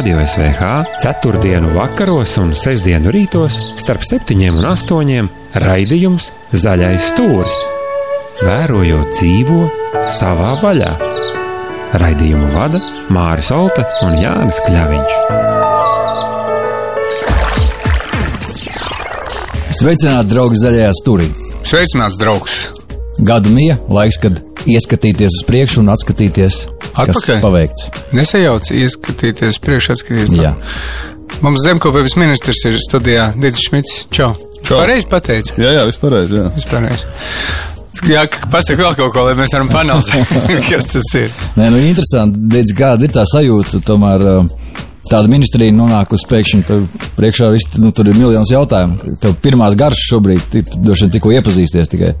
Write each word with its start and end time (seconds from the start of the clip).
Radio 0.00 0.26
SVH 0.26 0.62
ceturtdienu 1.02 1.74
vakaros 1.74 2.38
un 2.40 2.54
sestdienu 2.56 3.10
rītos 3.12 3.52
starp 3.82 4.00
septiņiem 4.08 4.56
un 4.56 4.68
astoņiem 4.70 5.26
raidījums 5.60 6.30
Zaļais 6.56 7.10
stūris. 7.10 7.58
Vērojot 8.40 9.12
dzīvo 9.12 9.58
savā 10.16 10.54
vaļā. 10.62 10.94
Raidījumu 12.00 12.48
vada 12.54 12.80
Māris 13.12 13.52
Olta 13.52 13.84
un 14.06 14.16
Jānis 14.22 14.62
Kļaviņš. 14.64 15.12
Sveicināti, 19.82 20.32
draugi, 20.32 20.64
zaļajā 20.64 20.96
stūrī. 21.02 21.28
Sveicināts, 21.60 22.16
draugs! 22.24 22.60
Gadu 23.20 23.52
mija, 23.52 23.76
laiks, 23.92 24.16
kad 24.24 24.40
ieskatīties 24.64 25.42
uz 25.42 25.48
priekšu 25.50 25.84
un 25.84 25.92
atskatīties, 25.92 26.62
Atpakaļ. 26.94 27.14
kas 27.14 27.44
paveikts. 27.44 27.88
Nesajauc 28.16 28.70
ieskatīties, 28.74 29.60
priekšatskatīties. 29.64 30.40
Jā. 30.42 30.54
Mums 31.40 31.62
zemkopības 31.64 32.16
ministrs 32.20 32.64
ir 32.68 32.78
studijā 32.82 33.30
Dīts 33.38 33.68
Šmits. 33.68 34.06
Čau! 34.12 34.32
Čau. 34.60 34.80
Pareizi 34.82 35.08
pateici. 35.10 35.56
Jā, 35.60 35.72
jā, 35.78 35.84
viss 35.88 36.00
pareizi. 36.00 36.36
Jā. 36.36 36.48
Vispārējais. 36.56 37.04
Jā, 38.08 38.24
pasaka 38.52 38.80
vēl 38.80 38.96
kaut 38.96 39.12
ko, 39.14 39.24
lai 39.26 39.34
mēs 39.38 39.52
varam 39.56 39.70
panalizēt, 39.72 40.30
kas 40.70 40.88
tas 40.92 41.08
ir. 41.18 41.32
Nē, 41.58 41.70
nu 41.74 41.80
interesanti, 41.84 42.40
redz, 42.54 42.74
kāda 42.76 43.06
ir 43.06 43.14
tā 43.14 43.24
sajūta, 43.28 43.80
tomēr 43.84 44.24
uh, 44.24 44.76
tāda 45.08 45.30
ministrija 45.32 45.74
nonāk 45.74 46.14
uz 46.16 46.24
pēkšņi, 46.30 46.62
tev 46.68 46.86
priekšā 47.18 47.50
viss, 47.52 47.80
nu, 47.82 47.90
tur 47.96 48.08
ir 48.12 48.20
miljons 48.20 48.52
jautājumu. 48.52 49.16
Tev 49.20 49.36
pirmās 49.42 49.76
garšas 49.80 50.06
šobrīd, 50.12 50.46
tu 50.52 50.80
droši 50.86 51.06
vien 51.06 51.14
tikko 51.16 51.34
iepazīsties 51.40 51.92
tikai. 51.92 52.14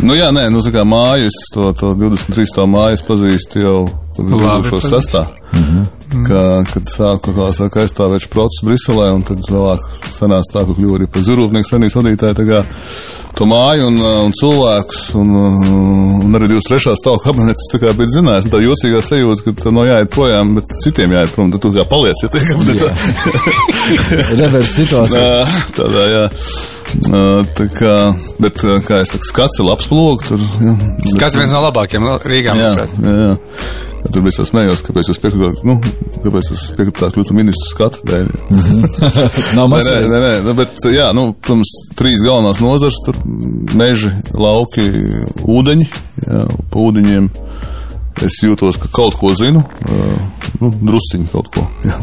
Nu, 0.00 0.14
jā, 0.16 0.30
nē, 0.32 0.48
nu, 0.50 0.62
kā 0.72 0.84
mājas, 0.88 1.36
to, 1.52 1.72
to 1.76 1.92
23. 1.98 2.64
mājas 2.70 3.04
pazīst 3.04 3.58
jau 3.60 3.90
Labi 4.18 4.68
2006. 4.68 5.18
Mm 5.52 5.62
-hmm. 5.62 5.86
Kā, 6.28 6.64
kad 6.72 6.82
sāku, 6.84 7.52
saka, 7.56 7.80
aizstāvēt 7.80 8.20
šo 8.22 8.28
procesu 8.28 8.66
Briselē, 8.66 9.12
un 9.14 9.22
tad 9.22 9.38
vēlāk 9.48 9.80
sanāca 10.12 10.52
tā, 10.52 10.64
ka 10.66 10.74
kļuvu 10.76 10.96
arī 10.96 11.06
par 11.06 11.22
zurūpnieku 11.22 11.68
sanības 11.68 11.96
vadītāju, 11.96 12.64
to 13.36 13.46
māju 13.46 13.86
un, 13.86 13.96
un 14.26 14.32
cilvēkus, 14.40 15.14
un, 15.14 15.30
un 16.24 16.36
arī 16.36 16.48
23. 16.48 16.96
stāvu 17.00 17.22
kabinetes, 17.24 17.70
tā 17.72 17.80
kā 17.80 17.94
bija 17.96 18.08
zinājis, 18.08 18.50
tā 18.52 18.60
jocīgā 18.60 19.00
sajūta, 19.02 19.54
ka 19.62 19.70
no 19.70 19.84
jāiet 19.84 20.12
projām, 20.12 20.54
bet 20.54 20.64
citiem 20.84 21.16
jāiet 21.16 21.32
prom, 21.34 21.50
tad 21.52 21.60
tu 21.60 21.72
kā 21.72 21.84
paliec, 21.88 22.16
ja 22.22 22.28
tie 22.28 22.44
kabinetā. 22.50 22.92
Reverse 24.36 24.72
situācija. 24.80 25.46
Tādā, 25.76 26.06
jā. 26.12 26.28
Tā 27.56 27.68
kā, 27.72 27.94
bet, 28.42 28.64
kā 28.88 29.00
es 29.04 29.14
saku, 29.14 29.28
skats 29.28 29.62
ir 29.62 29.68
labs 29.68 29.88
plūks. 29.90 30.32
Tur, 30.32 30.44
jā. 30.62 30.74
Kas 31.22 31.38
viens 31.38 31.54
no 31.54 31.64
labākajiem 31.64 32.10
Rīgā, 32.22 32.58
Jā, 32.58 32.74
jā, 32.82 32.86
jā. 33.00 33.32
Ja 34.02 34.10
tur 34.10 34.24
bija 34.24 34.44
smējos, 34.46 34.82
kāpēc 34.86 35.08
jūs 35.10 35.20
piekritāt, 35.22 35.60
nu, 35.66 35.76
kāpēc 36.24 36.48
jūs 36.50 36.62
piekritāt 36.76 37.14
kļūt 37.14 37.30
par 37.30 37.38
ministru 37.38 37.68
skatu 37.70 38.06
dēļ. 38.08 38.30
Nav 39.56 39.68
Nē, 39.68 39.70
maz. 39.70 39.86
nē, 39.88 39.98
nē, 40.10 40.20
nē, 40.24 40.32
nu, 40.46 40.54
bet, 40.58 40.86
jā, 40.92 41.08
nu, 41.16 41.26
protams, 41.38 41.72
trīs 41.98 42.24
galvenās 42.26 42.60
nozars, 42.62 42.98
tur 43.06 43.18
meži, 43.78 44.12
lauki, 44.34 44.88
ūdeņi, 45.46 45.88
jā, 46.26 46.42
pa 46.72 46.86
ūdeņiem 46.88 47.30
es 48.26 48.40
jūtos, 48.44 48.78
ka 48.82 48.90
kaut 48.92 49.16
ko 49.20 49.32
zinu, 49.38 49.62
nu, 50.60 50.72
drusciņi 50.82 51.30
kaut 51.32 51.52
ko, 51.54 51.66
jā. 51.86 51.98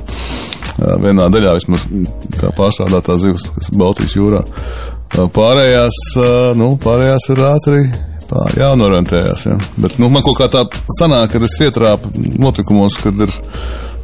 Vienā 0.79 1.27
daļā 1.33 1.55
vismaz 1.57 1.85
kā 2.39 2.51
pārstrādātā 2.55 3.17
zivs, 3.19 3.49
kas 3.55 3.71
ir 3.71 3.79
Baltijas 3.81 4.15
jūrā. 4.15 4.43
Pārējās, 5.35 5.97
nu, 6.59 6.73
pārējās 6.81 7.29
ir 7.33 7.43
ātri 7.49 7.81
tā 8.29 8.45
jānorentējās, 8.59 9.45
jā. 9.49 9.57
Bet, 9.81 9.97
nu, 10.01 10.11
man 10.13 10.23
kaut 10.25 10.37
kā 10.37 10.47
tā 10.53 10.63
sanāk, 10.99 11.33
kad 11.33 11.45
es 11.47 11.57
ietrāpu 11.65 12.11
notikumos, 12.37 12.99
kad 13.01 13.17
ir 13.25 13.33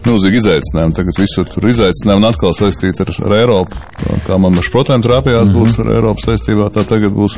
milzīgi 0.05 0.41
izaicinājumi. 0.41 0.95
Tagad 0.97 1.21
visur 1.21 1.47
tur 1.49 1.69
izaicinājumi 1.69 2.23
un 2.23 2.29
atkal 2.29 2.55
saistīti 2.57 3.05
ar, 3.05 3.13
ar 3.27 3.37
Eiropu. 3.39 3.85
Tā 4.01 4.19
Kā 4.25 4.39
man 4.41 4.57
ar 4.57 4.65
šprotēm 4.65 5.05
trāpījās 5.05 5.47
mm 5.47 5.53
-hmm. 5.53 5.71
būt 5.75 5.85
ar 5.85 5.93
Eiropu 5.95 6.25
saistībā, 6.25 6.69
tā 6.73 6.85
tagad 6.89 7.13
būs, 7.13 7.37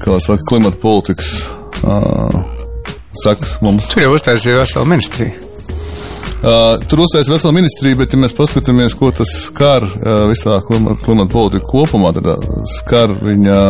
kā 0.00 0.20
saka, 0.20 0.48
klimata 0.48 0.80
politikas. 0.80 1.50
Uh, 1.84 2.44
Saka, 3.22 3.46
mums 3.62 3.86
Tur 3.92 4.02
jau 4.02 4.14
uztaisīja 4.16 4.58
veselu 4.58 4.88
ministriju. 4.90 5.53
Uh, 6.44 6.74
tur 6.90 7.00
uzstājas 7.06 7.30
vesela 7.32 7.54
ministrija, 7.56 7.96
bet, 7.96 8.12
ja 8.12 8.20
mēs 8.20 8.34
paskatāmies, 8.36 8.92
ko 9.00 9.08
tas 9.16 9.30
skar 9.46 9.86
uh, 9.86 10.26
visā 10.28 10.58
klimata, 10.66 11.24
politika 11.32 11.64
kopumā, 11.70 12.10
tad 12.12 12.28
uh, 12.34 12.58
skar 12.68 13.14
viņa 13.16 13.60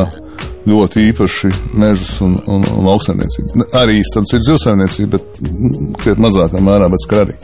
ļoti 0.67 1.05
īpaši 1.11 1.53
mežus 1.79 2.17
un, 2.25 2.35
un, 2.51 2.65
un 2.67 2.89
lauksaimniecību. 2.89 3.69
Arī 3.79 4.01
starp 4.09 4.27
citu 4.33 4.49
zivsaimniecību, 4.49 5.13
bet 5.13 5.39
mm, 5.45 5.93
krietni 6.03 6.27
mazākā 6.27 6.65
mērā, 6.65 6.91
bet 6.91 7.05
skar 7.05 7.29
arī. 7.29 7.39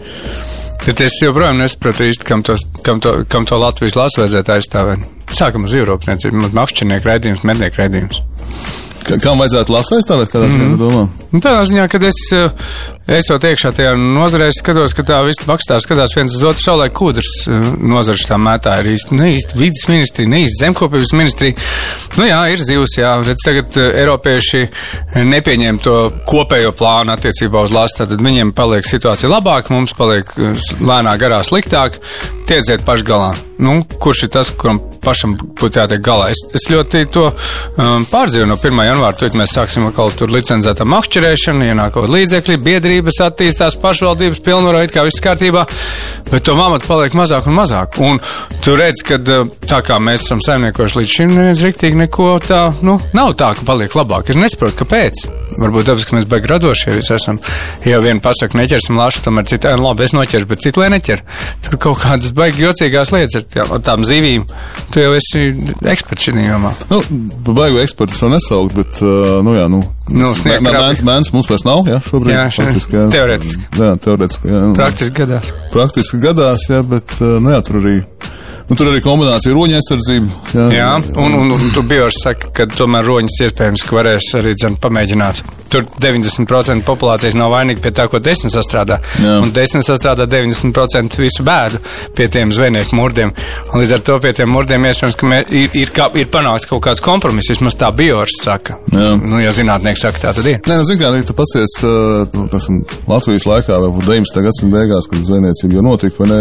Bet 0.83 1.05
es 1.05 1.21
joprojām 1.23 1.61
nesaprotu 1.61 2.09
īsti, 2.09 2.27
kam, 2.27 2.43
tos, 2.43 2.67
kam, 2.83 2.99
to, 3.05 3.21
kam 3.31 3.47
to 3.47 3.61
Latvijas 3.61 4.01
lasu 4.01 4.25
vajadzētu 4.25 4.57
aizstāvēt. 4.57 5.09
Sākam 5.37 5.65
uz 5.69 5.75
Eiropniecību, 5.79 6.51
makšķernieku 6.57 7.07
raidījums, 7.13 7.47
mednieku 7.49 7.83
raidījums. 7.85 8.23
Ka- 9.01 9.17
Kam 9.25 9.39
vajadzētu 9.41 9.73
lasu 9.73 9.95
aizstāvēt, 9.97 10.29
kādā 10.29 10.49
ziņā 10.53 10.65
mm 10.69 10.79
domā? 10.79 11.03
Nu, 11.33 11.39
tādā 11.41 11.63
ziņā, 11.67 11.87
kad 11.91 12.03
es 12.05 12.19
eh, 12.37 12.51
esot 13.17 13.43
iekšā 13.49 13.71
tajā 13.79 13.95
nozarē, 13.97 14.51
es 14.53 14.59
skatos, 14.61 14.93
ka 14.95 15.03
tā 15.09 15.17
viss 15.25 15.41
makstā 15.49 15.79
skatās 15.81 16.13
viens 16.19 16.35
uz 16.37 16.45
otru 16.45 16.61
saulē 16.61 16.91
kūdrs 16.93 17.31
nozars 17.81 18.27
tā 18.29 18.37
mētā 18.39 18.75
ir 18.83 18.91
īsti, 18.93 19.17
ne 19.17 19.31
īsti 19.39 19.57
vidas 19.59 19.87
ministrija, 19.89 20.29
ne 20.35 20.43
īsti 20.45 20.61
zemkopības 20.67 21.15
ministrija. 21.17 21.57
Nu 22.21 22.29
jā, 22.29 22.43
ir 22.53 22.61
zivs, 22.61 22.99
jā, 23.01 23.15
redz 23.25 23.47
tagad 23.47 23.81
eh, 23.81 23.89
Eiropieši 24.05 24.62
nepieņem 25.33 25.81
to 25.87 25.97
kopējo 26.29 26.75
plānu 26.77 27.17
attiecībā 27.17 27.65
uz 27.67 27.73
lastu, 27.75 28.05
tad 28.05 28.21
viņiem 28.21 28.53
paliek 28.53 28.85
situācija 28.87 29.33
labāka, 29.33 29.73
mums 29.73 29.97
paliek 29.97 30.29
eh, 30.37 30.53
lēnā 30.83 31.17
garā 31.19 31.41
sliktāk, 31.47 31.97
tieciet 32.51 32.85
paši 32.85 33.09
galā. 33.09 33.33
Nu, 33.60 33.82
kurš 34.00 34.22
ir 34.25 34.31
tas, 34.32 34.48
kuram 34.56 34.78
pašam 35.04 35.34
būtu 35.37 35.82
jātiek 35.82 36.00
galā? 36.04 36.31
Es, 36.32 36.41
es 36.56 36.65
ļoti 36.72 37.03
to 37.12 37.26
um, 37.28 38.06
pārdzīvoju 38.09 38.48
no 38.48 38.56
1. 38.56 38.81
janvāra, 38.88 39.16
tad 39.21 39.37
mēs 39.37 39.53
sāksim 39.56 39.84
atkal 39.88 40.12
tur 40.16 40.32
licencētā 40.32 40.87
makšķerēšanu, 40.88 41.66
ienāk 41.69 41.93
kaut 41.93 42.06
kādi 42.06 42.16
līdzekļi, 42.16 42.56
biedrības 42.65 43.20
attīstās, 43.26 43.76
pašvaldības 43.82 44.41
pilnvaro, 44.47 44.81
it 44.84 44.94
kā 44.94 45.04
viss 45.04 45.20
kārtībā, 45.25 45.66
bet 46.31 46.47
to 46.49 46.54
mamatu 46.56 46.88
paliek 46.88 47.16
mazāk 47.19 47.50
un 47.50 47.59
mazāk. 47.59 48.00
Un 48.00 48.22
tu 48.65 48.78
redz, 48.81 49.04
ka 49.04 49.20
tā 49.20 49.82
kā 49.84 50.00
mēs 50.00 50.25
esam 50.25 50.41
saimniekojuši 50.44 51.00
līdz 51.00 51.15
šim, 51.19 51.37
neviens 51.37 51.66
riktīgi 51.66 52.00
neko 52.00 52.31
tā, 52.47 52.62
nu, 52.87 52.97
nav 53.16 53.34
tā, 53.41 53.53
ka 53.59 53.69
paliek 53.69 53.93
labāk. 53.99 54.32
Es 54.32 54.41
nesaprotu, 54.41 54.78
kāpēc. 54.81 55.26
Varbūt 55.60 55.91
tāpēc, 55.91 56.09
ka 56.09 56.16
mēs 56.16 56.28
baigi 56.31 56.53
radošie 56.54 56.97
visi 56.97 57.12
esam. 57.16 57.41
Ja 57.84 57.99
jau 57.99 58.04
viena 58.06 58.25
pasaka, 58.25 58.56
neķersim 58.56 58.97
lašu, 58.97 59.25
tomēr 59.26 59.49
cita, 59.50 59.75
"Ē, 59.75 59.81
labi, 59.82 60.04
es 60.06 60.16
noķeršu, 60.16 60.49
bet 60.49 60.65
cita 60.65 60.81
lai 60.81 60.91
neķer. 60.97 61.22
Tur 61.66 61.76
kaut 61.76 61.99
kādas 62.04 62.32
baigi 62.32 62.65
jocīgās 62.65 63.12
lietas 63.12 63.41
ar 63.41 63.50
tām, 63.55 63.72
ar 63.77 63.83
tām 63.84 64.05
zivīm. 64.06 64.44
Tu 64.94 65.03
jau 65.03 65.12
esi 65.16 65.47
eksperts 65.93 66.28
šajā 66.28 66.47
jomā. 66.49 66.72
Nu, 66.91 67.00
baigu 67.55 67.81
ekspertu 67.83 68.15
es 68.16 68.22
vēl 68.25 68.33
nesaukt, 68.34 68.77
bet, 68.78 69.00
uh, 69.05 69.38
nu 69.47 69.55
jā, 69.56 69.66
nu. 69.71 69.83
Nu, 70.11 70.33
sniegt 70.38 70.65
mē- 70.66 70.72
krabi. 70.75 70.84
mēns, 70.87 71.05
mēns 71.06 71.33
mums 71.34 71.50
vairs 71.50 71.65
nav, 71.66 71.84
jā, 71.87 72.00
šobrīd. 72.06 72.34
Jā, 72.34 72.47
faktiski, 72.56 72.99
jā. 72.99 73.06
teorētiski. 73.15 73.69
Jā, 73.78 73.91
teorētiski, 74.06 74.50
jā. 74.50 74.62
nu. 74.66 74.75
Praktiski 74.78 75.16
gadās. 75.21 75.50
Praktiski 75.75 76.22
gadās, 76.22 76.66
jā, 76.71 76.83
bet, 76.87 77.16
uh, 77.21 77.38
nu 77.43 77.55
jā, 77.55 77.62
tur 77.66 77.81
arī, 77.83 77.97
nu, 78.71 78.77
tur 78.77 78.91
arī 78.91 79.03
kombinācija 79.06 79.55
roņa 79.55 79.81
aizsardzība. 79.81 80.43
Jā, 80.59 80.69
Jā, 80.81 80.91
un, 81.15 81.38
un, 81.44 81.56
un 81.59 81.72
tu 81.75 81.87
biji 81.87 82.11
saka, 82.19 82.50
ka 82.56 82.67
tomēr 82.75 83.06
roņas 83.06 83.43
iespējams, 83.47 83.87
ka 83.87 84.00
varēs 84.00 84.32
arī 84.41 84.56
dzen, 84.59 84.78
pamēģināt. 84.82 85.44
Tur 85.70 85.86
90% 86.03 86.82
populācijas 86.86 87.36
nav 87.38 87.53
vainīgi 87.54 87.82
pie 87.84 87.92
tā, 87.94 88.06
ko 88.10 88.19
desmit 88.22 88.54
sastrādā. 88.54 88.98
Jā. 89.22 89.36
Un 89.44 89.53
desmit 89.54 89.86
sastrādā 89.86 90.26
90% 90.31 91.19
visu 91.20 91.44
bēdu 91.47 91.78
pie 92.16 92.26
tiem 92.32 92.50
zvejnieku 92.54 92.97
murdiem. 92.98 93.32
Un 93.70 93.82
līdz 93.82 93.94
ar 93.97 94.04
to 94.06 94.19
pie 94.22 94.32
tiem 94.36 94.50
murdiem 94.50 94.88
iespējams, 94.91 95.19
ka 95.19 95.31
mē, 95.31 95.41
ir, 95.47 95.69
ir, 95.78 95.92
kā, 95.94 96.08
ir 96.19 96.31
panākts 96.32 96.66
kaut 96.70 96.82
kāds 96.86 97.03
kompromiss, 97.04 97.53
vismaz 97.53 97.78
tā 97.78 97.91
biors 97.94 98.41
saka. 98.42 98.81
Jā. 98.91 99.12
Nu, 99.20 99.38
ja 99.42 99.53
zinātnieks 99.54 100.03
saka, 100.06 100.22
tā 100.25 100.34
tad 100.36 100.48
ir. 100.50 100.58
Nē, 100.66 100.81
nu, 100.81 100.88
zin 100.88 100.98
kā, 101.00 101.12
ja 101.14 101.26
tu 101.26 101.37
pasties, 101.38 101.76
nu, 102.34 102.46
teiksim, 102.50 102.82
Latvijas 103.11 103.46
laikā, 103.46 103.78
vai 103.84 103.93
19. 103.94 104.43
gadsimta 104.46 104.75
beigās, 104.75 105.08
kad 105.11 105.25
zvejniecība 105.28 105.78
jau 105.78 105.87
notika, 105.87 106.19
vai 106.23 106.28
ne, 106.32 106.40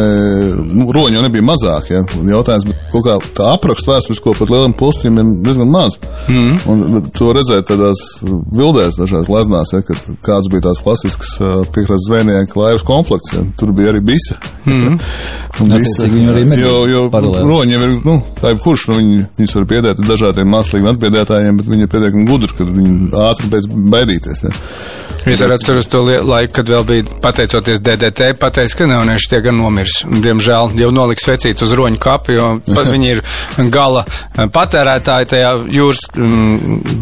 nu, 0.74 0.90
roņi 0.96 1.20
jau 1.20 1.26
nebija 1.26 1.46
mazāk, 1.46 1.92
ja, 1.94 2.04
jautājums, 2.34 2.68
bet 2.70 2.84
kaut 2.94 3.06
kā 3.06 3.18
tā 3.38 3.54
aprakstu 3.54 3.94
vēsturisko 3.94 4.36
pat 4.40 4.54
lieliem 4.54 4.76
postījumiem 4.80 5.34
diezgan 5.46 5.72
maz. 5.74 6.00
Mm. 6.32 6.60
Un 6.70 7.10
to 7.16 7.32
redzēt 7.36 7.70
tādās 7.70 8.04
bildēs, 8.26 9.00
dažās 9.20 9.32
leznās, 9.34 9.74
ja, 9.74 9.82
kad 9.86 10.08
kāds 10.26 10.50
bija 10.52 10.68
tās 10.70 10.82
klasisks 10.84 11.36
piekrastes 11.74 12.08
zvejnieka 12.08 12.60
laivas 12.60 12.86
komplekts, 12.88 13.34
ja, 13.34 13.44
tur 13.60 13.72
bija 13.76 13.94
arī 13.94 14.02
bisa. 14.06 14.40
Mm. 14.70 15.00
un 15.64 15.72
Attiecīgi 15.74 16.14
viņi 16.14 16.30
arī 16.30 16.46
medī 16.46 16.64
jo, 16.64 16.86
jo 16.90 17.04
paralēli. 17.14 17.48
roņi 17.48 17.76
jau 17.76 17.82
ir, 17.86 17.94
nu, 18.06 18.16
tā 18.40 18.54
ir 18.54 18.60
kurš, 18.64 18.88
nu, 18.92 18.98
viņi, 19.00 19.22
viņus 19.40 19.56
var 19.58 19.68
piedēt 19.72 20.02
dažādiem 20.06 20.52
mākslīgiem 20.54 20.92
atbiedētājiem, 20.94 21.60
bet 21.60 21.72
viņi 21.72 21.86
ir 21.88 21.92
pietiekami 21.94 22.26
gudri, 22.30 22.52
kad 22.58 22.74
viņi 22.76 22.98
ātri 23.30 23.52
pēc 23.54 23.70
baidīties. 23.96 24.44
Ja. 24.46 24.54
Es 25.30 25.42
arī 25.44 25.58
atceros 25.58 25.90
to 25.92 26.04
laiku, 26.06 26.54
kad 26.60 26.70
vēl 26.72 26.86
bija 26.88 27.18
pateicoties 27.24 27.82
DDT, 27.84 28.30
pateicis, 28.40 28.76
ka 28.78 28.88
jaunieši 28.88 29.32
tie 29.34 29.42
gan 29.44 29.58
nomirs. 29.60 30.00
Diemžēl 30.08 30.78
jau 30.80 30.92
noliks 30.96 31.28
vecīt 31.28 31.64
uz 31.66 31.74
roņu 31.76 32.00
kapi, 32.02 32.38
jo 32.38 32.52
viņi 32.94 33.12
ir 33.16 33.24
gala 33.74 34.06
patērētāji 34.38 35.32
tajā 35.34 35.52
jūras 35.76 36.06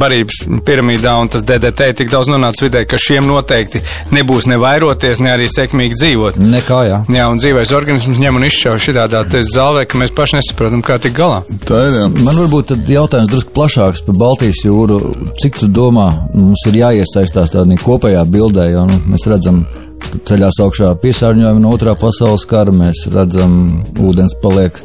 barības 0.01 0.43
piramīdā, 0.65 1.13
un 1.21 1.31
tas 1.33 1.45
DDT 1.45 1.91
tik 2.01 2.06
daudz 2.11 2.29
nonāca 2.31 2.65
vidē, 2.65 2.83
ka 2.89 2.99
šiem 3.01 3.27
noteikti 3.29 3.81
nebūs 4.15 4.47
ne 4.49 4.59
vairoties, 4.61 5.21
ne 5.23 5.33
arī 5.33 5.47
sekmīgi 5.51 5.97
dzīvot. 5.99 6.39
Nekā, 6.41 6.81
jā. 6.87 6.99
Jā, 7.13 7.27
un 7.31 7.41
dzīvais 7.41 7.73
organisms 7.77 8.21
ņem 8.21 8.39
un 8.39 8.47
izšauj 8.47 8.83
šitādā 8.87 9.23
zālē, 9.47 9.85
ka 9.87 9.99
mēs 10.01 10.13
paši 10.15 10.39
nesaprotam, 10.39 10.83
kā 10.85 10.99
tik 11.03 11.15
galā. 11.17 11.41
Tā 11.67 11.81
ir, 11.89 11.99
jā. 12.01 12.07
Man 12.15 12.41
varbūt 12.43 12.71
tad 12.73 12.91
jautājums 12.91 13.31
drusku 13.31 13.55
plašāks 13.55 14.05
par 14.07 14.19
Baltijas 14.19 14.63
jūru. 14.65 15.01
Cik 15.41 15.61
tu 15.61 15.71
domā, 15.71 16.07
mums 16.33 16.65
ir 16.69 16.79
jāiesaistās 16.81 17.53
tādā 17.53 17.79
kopējā 17.83 18.23
bildē, 18.31 18.69
jo 18.73 18.85
nu, 18.89 19.01
mēs 19.11 19.27
redzam, 19.31 19.63
ka 20.03 20.21
ceļās 20.31 20.61
augšā 20.63 20.93
piesārņojumi 21.03 21.63
no 21.63 21.73
otrā 21.75 21.95
pasaules 21.99 22.45
kara, 22.49 22.73
mēs 22.73 23.05
redzam, 23.13 23.57
ūdens 24.03 24.37
paliek 24.43 24.79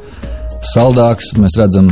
saldāks, 0.71 1.33
mēs 1.39 1.57
redzam, 1.59 1.89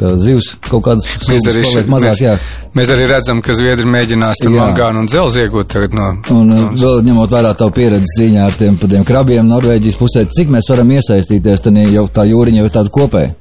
ka 0.00 0.14
zivs 0.20 0.54
kaut 0.68 0.84
kādas 0.86 1.06
Mēs 1.28 1.46
arī, 1.50 1.62
ši- 1.68 1.84
mazāk, 1.90 2.20
jā. 2.22 2.34
mēs 2.76 2.92
arī 2.94 3.08
redzam, 3.10 3.42
ka 3.44 3.54
Zviedri 3.56 3.86
mēģinās 3.90 4.40
tur 4.42 4.54
mangānu 4.54 5.02
un 5.04 5.08
dzelzi 5.10 5.44
iegūt 5.44 5.70
tagad 5.74 5.96
no. 5.96 6.08
Un 6.34 6.52
uh, 6.54 6.66
vēl 6.72 7.02
ņemot 7.08 7.34
vērā 7.36 7.54
tavu 7.58 7.74
pieredzi 7.76 8.16
cīņā 8.18 8.44
ar 8.48 8.56
tiem, 8.58 8.76
tiem 8.80 9.04
krabiem 9.06 9.48
Norvēģijas 9.50 9.98
pusē, 10.00 10.24
cik 10.32 10.52
mēs 10.54 10.70
varam 10.72 10.92
iesaistīties, 10.96 11.64
tad 11.64 11.80
jau 11.84 12.06
tā 12.08 12.26
jūriņa 12.30 12.62
jau 12.62 12.68
ir 12.70 12.76
tāda 12.78 12.94
kopēja. 12.94 13.34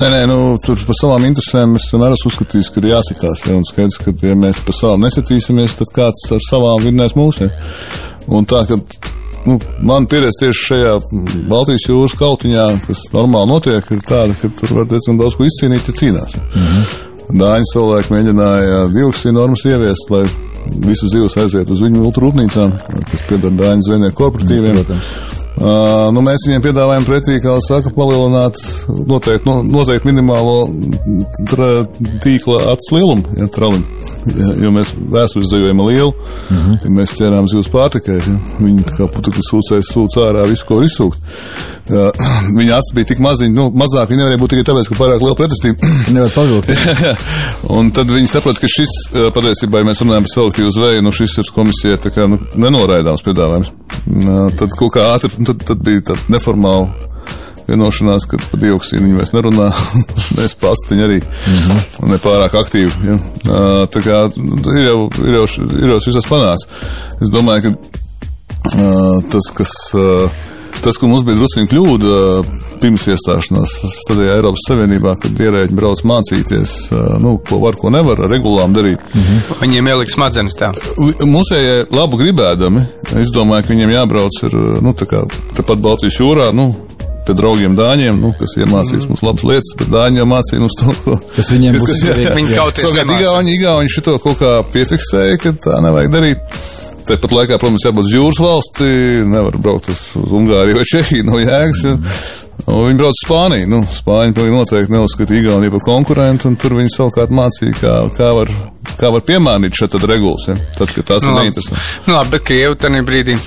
Nē, 0.00 0.08
nē, 0.08 0.20
nu, 0.30 0.38
tur 0.64 0.80
par 0.86 0.96
savām 0.96 1.26
interesēm 1.28 1.74
es 1.76 1.88
vienmēr 1.92 2.14
esmu 2.16 2.30
uzskatījis, 2.30 2.70
ka 2.72 2.80
ir 2.80 2.90
jāsitās. 2.94 3.42
Ja, 3.48 3.56
un 3.58 3.66
skaidrs, 3.68 3.98
ka, 4.00 4.14
ja 4.24 4.36
mēs 4.38 4.62
par 4.64 4.76
savām 4.78 5.04
nesitīsimies, 5.04 5.74
tad 5.80 5.92
kāds 5.96 6.28
ar 6.32 6.44
savām 6.46 6.86
vinnēs 6.86 7.16
mūsu. 7.18 7.48
Ja. 7.48 7.72
Un 8.30 8.46
tā, 8.48 8.62
ka 8.68 8.78
nu, 9.46 9.58
man 9.86 10.06
pieredze 10.10 10.44
tieši 10.44 10.66
šajā 10.68 10.94
Baltijas 11.50 11.86
jūras 11.88 12.16
kautiņā, 12.20 12.66
kas 12.86 13.04
normāli 13.14 13.52
notiek, 13.52 13.90
ir 13.94 14.04
tāda, 14.06 14.36
ka 14.40 14.52
tur 14.60 14.74
var 14.80 14.90
diezgan 14.90 15.20
daudz 15.20 15.38
ko 15.38 15.48
izcīnīt, 15.48 15.88
ja 15.88 15.96
cīnās. 16.02 16.36
Mm 16.36 16.68
-hmm. 16.68 17.40
Dāņi 17.40 17.68
savulaik 17.72 18.10
mēģināja 18.10 18.86
dioksīnu 18.94 19.38
normas 19.38 19.64
ieviest, 19.64 20.10
lai 20.10 20.24
visas 20.86 21.12
zivs 21.12 21.36
aiziet 21.36 21.70
uz 21.70 21.82
viņu 21.82 22.02
ultrarūpnīcām, 22.08 22.74
kas 23.10 23.28
pieder 23.28 23.54
Dāņu 23.54 23.86
zvejnieku 23.86 24.18
korporatīviem. 24.22 24.82
Protams. 24.82 25.39
Uh, 25.60 26.08
nu, 26.14 26.22
mēs 26.24 26.46
viņiem 26.46 26.62
piedāvājam 26.64 27.04
pretī, 27.04 27.34
kā 27.42 27.50
jau 27.50 27.60
saka, 27.64 27.90
palielināt 27.92 28.56
noteikti, 28.88 29.44
no, 29.48 29.58
noteikti 29.66 30.08
minimālo 30.08 30.70
tra, 31.50 31.68
tīkla 32.24 32.62
acis 32.72 32.92
lielumu, 32.94 33.26
ja, 33.36 33.48
tralim. 33.52 33.82
Ja, 34.30 34.54
jo 34.60 34.70
mēs 34.72 34.92
vēsturi 34.94 35.48
zvejojam 35.48 35.82
lielu, 35.86 36.12
mm 36.12 36.56
-hmm. 36.56 36.78
ja 36.84 36.90
mēs 36.96 37.14
ķērām 37.18 37.48
zivs 37.50 37.68
pārtikai. 37.72 38.20
Ja. 38.20 38.36
Viņi 38.60 38.86
kā 38.96 39.08
putekļi 39.12 39.44
sūcēs 39.48 39.92
sūc 39.94 40.16
ārā 40.22 40.46
visu, 40.48 40.66
ko 40.68 40.78
var 40.78 40.86
izsūkt. 40.86 41.20
Ja, 41.90 42.08
viņa 42.58 42.78
acis 42.78 42.94
bija 42.94 43.10
tik 43.10 43.20
maziņa, 43.24 43.54
nu, 43.56 43.68
mazāk 43.74 44.12
viņa 44.12 44.22
nevarēja 44.22 44.42
būt 44.42 44.54
tikai 44.54 44.66
tāpēc, 44.70 44.88
ka 44.88 45.00
pārāk 45.00 45.24
liela 45.24 45.38
pretestība. 45.40 45.92
Nevar 46.14 46.32
pazūgt. 46.36 46.72
un 47.76 47.90
tad 47.96 48.12
viņi 48.12 48.32
saprot, 48.32 48.60
ka 48.60 48.70
šis 48.70 48.96
eh, 49.12 49.28
patiesībā, 49.34 49.82
ja 49.82 49.90
mēs 49.90 50.04
runājam 50.04 50.28
par 50.28 50.34
selektīvu 50.36 50.72
zveju, 50.78 51.04
nu 51.04 51.12
šis 51.12 51.38
ir 51.42 51.52
komisijai 51.56 52.00
tā 52.00 52.14
kā 52.14 52.28
nu, 52.30 52.40
nenoraidāms 52.56 53.24
piedāvājums. 53.26 53.72
Uh, 54.10 54.48
Tad 54.56 54.72
kaut 54.78 54.94
kā 54.94 55.04
ātri, 55.14 55.30
tad, 55.50 55.62
tad 55.72 55.84
bija 55.86 56.02
tāda 56.12 56.34
neformāla 56.36 57.08
vienošanās, 57.70 58.26
ka 58.30 58.40
par 58.42 58.62
dioksīnu 58.62 59.06
viņi 59.06 59.18
vairs 59.18 59.32
nerunā. 59.34 59.68
Mēs 60.38 60.56
pastiņi 60.60 61.06
arī 61.06 61.18
mm 61.20 61.60
-hmm. 61.60 62.10
nepārāk 62.14 62.56
aktīvi. 62.62 62.92
Ja. 63.06 63.18
Tā 63.94 64.02
kā 64.04 64.22
ir 64.34 64.84
jau, 64.88 65.00
ir 65.26 65.38
jau, 65.38 65.46
ir 65.78 65.94
jau 65.94 66.00
visas 66.06 66.30
panāks. 66.30 66.66
Es 67.20 67.32
domāju, 67.32 67.70
ka 67.70 68.78
tas, 69.30 69.52
kas. 69.54 69.76
Uh, 70.80 70.84
Tas, 70.84 70.96
ka 70.96 71.06
mums 71.06 71.24
bija 71.26 71.36
drusku 71.36 71.66
kļūda 71.68 72.12
pirms 72.80 73.02
iestāšanās 73.12 73.72
studijā 73.98 74.38
Eiropas 74.38 74.62
Savienībā, 74.64 75.12
kad 75.20 75.42
ierēģi 75.44 75.76
brauc 75.76 76.00
mācīties, 76.08 76.72
nu, 77.20 77.34
ko 77.44 77.58
var, 77.60 77.76
ko 77.76 77.92
nevar 77.92 78.22
ar 78.24 78.32
regulām 78.32 78.72
darīt. 78.72 79.02
-hmm. 79.12 79.42
Viņiem 79.60 79.90
ieliks 79.92 80.16
smadzenes 80.16 80.56
tā. 80.56 80.70
Mūsējie 81.20 81.84
labu 81.92 82.16
gribēdami, 82.22 82.86
es 83.20 83.32
domāju, 83.34 83.66
ka 83.66 83.74
viņiem 83.74 83.92
jābrauc 83.92 84.40
ir, 84.48 84.56
nu, 84.80 84.94
tā 84.96 85.10
kā 85.10 85.20
tepat 85.58 85.84
Baltijas 85.84 86.16
jūrā, 86.22 86.48
nu, 86.56 86.70
pie 87.26 87.36
draugiem 87.36 87.76
dāņiem, 87.76 88.16
nu, 88.16 88.32
kas 88.40 88.56
iemācīs 88.56 89.04
mums 89.10 89.20
labas 89.22 89.44
lietas, 89.44 89.76
bet 89.76 89.92
dāņi 89.92 90.24
jau 90.24 90.28
mācīja 90.32 90.64
mums 90.64 90.80
to, 90.80 90.96
ko. 91.04 91.20
Kas 91.36 91.52
viņiem 91.52 91.76
būs. 91.76 92.04
Viņi 92.40 92.56
kauties 92.56 92.84
Savukārt 92.86 93.04
nemāca. 93.04 93.20
Igauņi, 93.20 93.56
Igauņi 93.60 93.96
šito 94.00 94.18
kaut 94.24 94.40
kā 94.40 94.62
piefiksēja, 94.72 95.40
ka 95.44 95.52
tā 95.60 95.82
nevajag 95.84 96.14
darīt. 96.16 96.60
Tāpat 97.08 97.32
laikā, 97.34 97.56
protams, 97.58 97.84
jābūt 97.86 98.06
uz 98.06 98.14
jūras 98.14 98.38
valsti, 98.44 98.88
nevar 99.26 99.56
braukt 99.62 99.88
uz, 99.90 100.02
Ungāriju 100.20 100.76
vai 100.78 100.86
Čehiju 100.90 101.26
no 101.26 101.38
jēgas. 101.40 101.80
Ja. 101.88 101.94
Viņi 102.70 102.98
brauc 103.00 103.16
uz 103.16 103.22
Spāniju. 103.24 103.66
Nu, 103.72 103.78
Spāņi 103.88 104.34
pilnīgi 104.36 104.54
noteikti 104.54 104.92
neuzskata 104.94 105.34
Igauniju 105.34 105.72
par 105.74 105.84
konkurentu, 105.86 106.50
un 106.52 106.58
tur 106.60 106.76
viņi 106.78 106.92
savukārt 106.94 107.32
mācīja, 107.34 107.72
kā, 107.80 107.94
kā, 108.18 108.28
var, 108.36 108.52
kā 109.00 109.10
var 109.14 109.24
piemānīt 109.26 109.74
šeit 109.80 109.94
tad 109.96 110.04
regulas, 110.10 110.44
ja, 110.50 110.58
tad, 110.78 110.92
kad 110.94 111.08
tās 111.08 111.24
Nu, 111.24 111.32
ir 111.32 111.38
labi. 111.38 111.48
neinteresantas. 111.48 111.88
Nu, 112.06 112.14
labi, 112.18 112.34
bet 112.36 112.46
Krievi 112.50 112.78
tajā 112.84 113.02
brīdī. 113.08 113.38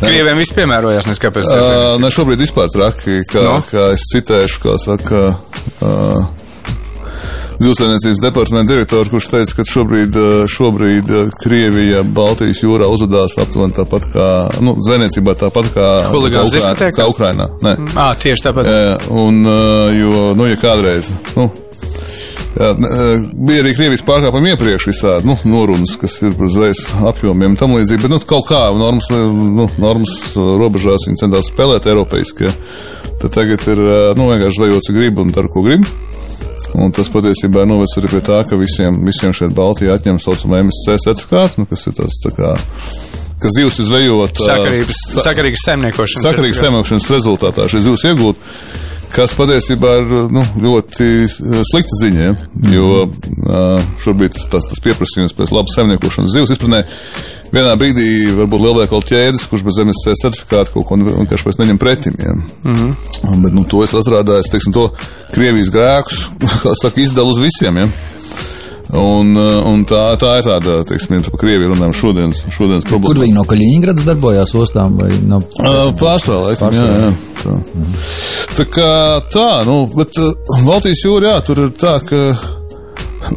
Krieviem 0.00 0.38
viss 0.38 0.54
piemērojās, 0.54 1.08
nes 1.10 1.18
kāpēc 1.20 1.48
tas 1.50 1.66
Uh, 1.66 1.98
ne 2.00 2.08
šobrīd 2.12 2.40
vispār 2.44 2.70
traki, 2.72 3.18
kā, 3.28 3.42
No? 3.42 3.56
no? 3.58 3.64
kā 3.66 3.88
es 3.96 4.04
citēšu, 4.12 4.60
kā 4.62 4.76
saka. 4.78 5.22
Uh, 5.82 6.22
Zivsainiecības 7.56 8.20
departamenta 8.20 8.72
direktoru, 8.72 9.10
kurš 9.14 9.30
teica, 9.32 9.54
ka 9.56 9.64
šobrīd, 9.70 10.16
uh, 10.20 10.42
šobrīd 10.50 11.08
uh, 11.08 11.30
Krievija 11.40 12.02
Baltijas 12.04 12.60
jūrā 12.60 12.88
uzvedās 12.92 13.38
aptuveni 13.40 13.72
tāpat 13.76 14.08
kā, 14.12 14.26
nu, 14.64 14.74
zvejniecībā 14.84 15.36
tāpat 15.40 15.70
kā, 15.72 15.86
Huligāns 16.12 16.50
kā, 16.52 16.52
Ukra- 16.52 16.56
diskotēkā? 16.58 16.96
kā 16.98 17.06
Ukrainā. 17.12 17.48
Nē. 17.64 17.72
Ā, 17.96 18.10
tieši 18.20 18.48
tāpat. 18.48 18.68
Jā, 18.68 18.96
un, 19.08 19.40
uh, 19.48 19.88
jo, 19.96 20.26
nu, 20.36 20.50
ja 20.50 20.60
kādreiz, 20.60 21.14
nu, 21.38 21.48
jā, 22.60 22.70
bija 23.32 23.64
arī 23.64 23.72
Krievijas 23.78 24.04
pārkāpumi 24.04 24.52
iepriekš 24.52 24.90
visādi, 24.92 25.30
nu, 25.32 25.38
norunas, 25.48 25.96
kas 26.00 26.20
ir 26.28 26.36
par 26.36 26.52
zvejas 26.52 26.84
apjomiem 27.08 27.54
un 27.54 27.60
tam 27.60 27.76
līdzīgi, 27.78 28.04
bet, 28.04 28.12
nu, 28.12 28.20
kaut 28.20 28.50
kā 28.52 28.66
normas, 28.76 29.08
nu, 29.12 29.70
normas 29.80 30.18
robežās 30.36 31.08
viņi 31.08 31.24
centās 31.24 31.48
spēlēt 31.54 31.88
ja. 31.88 32.52
tad 33.22 33.32
tagad 33.32 33.64
ir, 33.72 33.86
nu, 34.18 34.28
vienkārši 34.28 34.60
zvejot, 34.60 34.90
cik 34.90 35.00
grib 35.00 35.24
un 35.24 35.32
dara, 35.32 35.48
ko 35.48 35.64
grib. 35.64 35.88
Un 36.74 36.92
tas 36.96 37.08
patiesībā 37.12 37.66
novec 37.68 37.92
arī 38.00 38.10
pie 38.14 38.22
tā, 38.26 38.40
ka 38.48 38.58
visiem, 38.60 38.98
visiem 39.06 39.34
šeit 39.36 39.54
Baltijā 39.56 39.94
atņem 39.98 40.18
saucamā 40.22 40.62
MSC 40.66 40.96
certifikātu, 41.04 41.62
nu, 41.62 41.68
kas 41.70 41.86
ir 41.86 41.94
tas 41.98 42.18
tā 42.24 42.32
kā, 42.36 42.50
kas 43.42 43.54
zivs 43.58 43.78
izvejot. 43.84 44.42
Sakarības, 44.46 45.04
sa- 45.14 45.24
sakarīgas 45.30 45.64
saimniekošanas. 45.68 46.26
sakarīgas 46.26 46.60
saimniekošanas 46.64 47.08
rezultātā 47.14 47.68
šī 47.72 47.82
zivs 47.86 48.04
iegūt, 48.10 48.42
kas 49.16 49.32
patiesībā 49.38 49.92
ir 50.02 50.14
nu, 50.34 50.42
ļoti 50.64 51.08
eh, 51.24 51.60
slikta 51.70 52.00
ziņa. 52.02 52.24
Ja? 52.26 52.34
Jo 52.74 52.88
uh, 53.06 53.80
šobrīd 54.02 54.34
tas, 54.36 54.48
tas, 54.52 54.66
tas 54.72 54.82
pieprasījums 54.84 55.36
pēc 55.36 55.52
labas 55.54 55.76
saimniekošanas 55.78 56.34
zivs 56.34 56.52
izpratnē. 56.56 56.82
Vienā 57.54 57.76
brīdī 57.78 58.08
varbūt 58.36 58.64
lielveikalu 58.64 59.06
ķēdes, 59.06 59.46
kurš 59.50 59.64
bez 59.68 59.78
MSC 59.84 60.16
certifikāta 60.22 60.74
kaut 60.74 60.88
ko 60.88 60.98
vienkārši 60.98 61.48
vairs 61.48 61.60
neņem 61.60 61.78
pretim. 61.78 62.18
Ja? 62.18 62.34
Mm 62.34 62.76
-hmm. 62.76 63.42
Bet 63.44 63.54
nu, 63.54 63.64
to 63.64 63.84
es 63.84 63.94
atstrādāju, 63.94 64.50
teiksim, 64.50 64.72
to 64.72 64.90
Krievijas 65.32 65.70
grēkus, 65.70 66.28
kā 66.64 66.74
saka, 66.82 67.00
izdalu 67.00 67.30
uz 67.30 67.38
visiem. 67.38 67.76
Ja? 67.76 67.88
Un, 68.94 69.34
uh, 69.34 69.64
un 69.66 69.82
tā, 69.82 70.14
tā 70.20 70.36
ir 70.38 70.44
tāda, 70.46 70.84
teiksim, 70.86 71.18
par 71.26 71.40
Krieviju 71.40 71.72
runājam 71.72 71.92
šodienas, 71.92 72.44
šodienas 72.54 72.86
problēma. 72.86 73.14
Kur 73.14 73.22
viņi 73.24 73.34
no 73.34 73.44
Kaļiņgradas 73.50 74.06
darbojās 74.06 74.54
ostām 74.54 74.98
vai 75.00 75.10
no 75.26 75.42
Uh, 75.56 75.90
Pārsvarā, 75.98 76.50
laikam, 76.50 76.74
jā, 76.74 76.84
jā. 77.00 77.10
Tā. 77.42 77.56
tā 78.56 78.64
kā 78.70 78.92
tā, 79.32 79.64
nu, 79.66 79.86
bet 79.96 80.18
uh, 80.22 80.32
Baltijas 80.66 81.02
jūra, 81.04 81.34
jā, 81.34 81.40
tur 81.48 81.64
ir 81.64 81.72
tā, 81.74 81.96
ka 82.06 82.22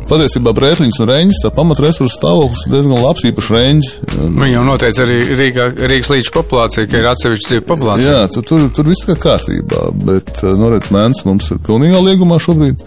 patiesībā 0.09 0.53
Brētliņš 0.57 0.99
un 1.03 1.09
Reņģis, 1.09 1.41
tā 1.43 1.51
pamatresursu 1.55 2.11
stāvoklis 2.13 2.65
ir 2.65 2.75
diezgan 2.75 3.03
labs, 3.03 3.25
īpaši 3.29 3.55
Reņģis. 3.55 3.91
Viņam 4.39 4.69
noteica 4.69 5.05
arī 5.05 5.17
Rīgā, 5.39 5.69
Rīgas 5.91 6.11
līča 6.13 6.35
populācija, 6.35 6.89
ka 6.89 7.01
ir 7.01 7.09
atsevišķa 7.11 7.51
dzīve 7.53 7.65
populācija. 7.69 8.15
Jā, 8.15 8.29
tur, 8.35 8.45
tur, 8.49 8.67
tur 8.75 8.91
viss 8.91 9.07
kā 9.09 9.17
kārtībā, 9.19 9.89
bet, 10.05 10.31
nu, 10.59 10.71
redz, 10.75 10.91
mēnesis 10.93 11.27
mums 11.27 11.49
ir 11.53 11.61
pilnīgā 11.65 12.03
liegumā 12.05 12.39
šobrīd. 12.43 12.85